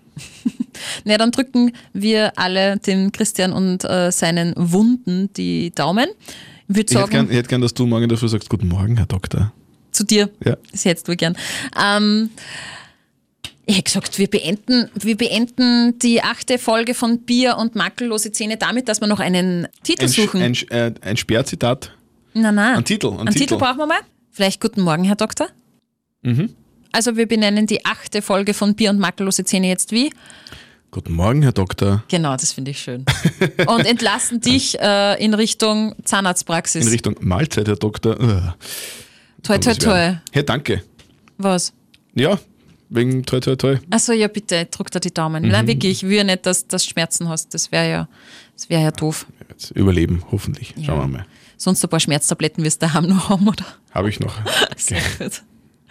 Na, 1.05 1.17
dann 1.17 1.31
drücken 1.31 1.71
wir 1.93 2.33
alle 2.37 2.77
dem 2.77 3.11
Christian 3.11 3.53
und 3.53 3.83
äh, 3.85 4.11
seinen 4.11 4.53
Wunden 4.57 5.31
die 5.33 5.71
Daumen. 5.71 6.07
Ich 6.67 6.75
würde 6.75 6.93
Ich 6.93 6.97
hätte 6.99 7.09
gern, 7.09 7.29
ich 7.29 7.37
hätte 7.37 7.49
gern, 7.49 7.61
dass 7.61 7.73
du 7.73 7.85
morgen 7.85 8.09
dafür 8.09 8.27
sagst, 8.29 8.49
guten 8.49 8.67
Morgen, 8.67 8.97
Herr 8.97 9.05
Doktor. 9.05 9.53
zu 9.91 10.03
dir. 10.03 10.29
Ja. 10.43 10.57
Das 10.71 10.83
hättest 10.85 11.07
du 11.07 11.15
gern. 11.15 11.35
Ähm, 11.81 12.29
ich 13.65 13.75
hätte 13.77 13.83
gesagt, 13.83 14.19
wir 14.19 14.27
beenden, 14.29 14.89
wir 14.93 15.15
beenden 15.15 15.97
die 15.99 16.21
achte 16.21 16.57
Folge 16.57 16.93
von 16.93 17.19
Bier 17.19 17.57
und 17.57 17.75
makellose 17.75 18.31
Zähne 18.31 18.57
damit, 18.57 18.89
dass 18.89 18.99
wir 18.99 19.07
noch 19.07 19.19
einen 19.19 19.67
Titel 19.83 20.03
Ein, 20.03 20.09
suchen. 20.09 20.41
ein, 20.41 20.53
äh, 20.69 20.93
ein 21.01 21.17
Sperrzitat. 21.17 21.91
nein, 22.33 22.55
nein. 22.55 22.77
Ein 22.77 22.85
Titel, 22.85 23.07
ein 23.07 23.19
Einen 23.19 23.27
Titel 23.29 23.39
Titel. 23.39 23.57
brauchen 23.57 23.77
wir 23.77 23.87
mal. 23.87 23.99
Vielleicht 24.31 24.59
Guten 24.59 24.81
Morgen, 24.81 25.03
Herr 25.05 25.15
Doktor. 25.15 25.47
Mhm. 26.23 26.49
Also 26.91 27.15
wir 27.15 27.27
benennen 27.27 27.65
die 27.67 27.85
achte 27.85 28.21
Folge 28.21 28.53
von 28.53 28.75
Bier 28.75 28.89
und 28.89 28.99
makellose 28.99 29.45
Zähne 29.45 29.67
jetzt 29.67 29.91
wie? 29.91 30.11
Guten 30.91 31.13
Morgen, 31.13 31.41
Herr 31.41 31.53
Doktor. 31.53 32.03
Genau, 32.09 32.33
das 32.33 32.53
finde 32.53 32.71
ich 32.71 32.79
schön. 32.79 33.05
Und 33.65 33.85
entlassen 33.85 34.41
dich 34.41 34.79
äh, 34.79 35.23
in 35.23 35.33
Richtung 35.33 35.95
Zahnarztpraxis. 36.03 36.85
In 36.85 36.91
Richtung 36.91 37.15
Mahlzeit, 37.21 37.67
Herr 37.67 37.77
Doktor. 37.77 38.55
Toi, 39.41 39.57
toi, 39.57 39.73
toi. 39.73 40.13
Hey, 40.31 40.43
danke. 40.45 40.83
Was? 41.37 41.73
Ja, 42.13 42.37
wegen 42.89 43.23
toi, 43.25 43.39
toi, 43.39 43.55
toi. 43.55 43.77
Achso, 43.89 44.13
ja, 44.13 44.27
bitte, 44.27 44.65
drück 44.65 44.91
dir 44.91 44.99
die 44.99 45.13
Daumen. 45.13 45.47
Nein, 45.47 45.67
wirklich, 45.67 45.91
ich 45.91 46.03
will 46.03 46.17
ja 46.17 46.23
nicht, 46.23 46.45
dass 46.45 46.67
du 46.67 46.77
Schmerzen 46.79 47.27
hast. 47.29 47.53
Das 47.53 47.71
wäre 47.71 47.89
ja, 47.89 48.07
das 48.55 48.69
wär 48.69 48.79
ja 48.79 48.91
doof. 48.91 49.25
Jetzt 49.49 49.71
überleben, 49.71 50.23
hoffentlich. 50.31 50.73
Schauen 50.75 50.83
Ja. 50.85 50.97
wir 51.03 51.07
mal. 51.07 51.25
Sonst 51.57 51.83
ein 51.83 51.89
paar 51.89 51.99
Schmerztabletten 51.99 52.63
wirst 52.63 52.81
du 52.81 52.87
daheim 52.87 53.05
noch 53.07 53.29
haben, 53.29 53.47
oder? 53.47 53.65
Habe 53.91 54.09
ich 54.09 54.19
noch. 54.19 54.33
Sehr 54.77 55.01
gut. 55.19 55.41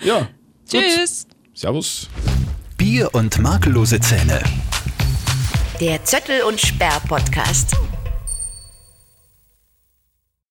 Ja. 0.03 0.20
Gut. 0.20 0.28
Tschüss. 0.68 1.26
Servus. 1.55 2.09
Bier 2.76 3.09
und 3.14 3.38
makellose 3.38 4.01
Zähne. 4.01 4.43
Der 5.80 6.05
Zöttel 6.05 6.43
und 6.43 6.61
Sperr 6.61 7.01
Podcast. 7.09 7.74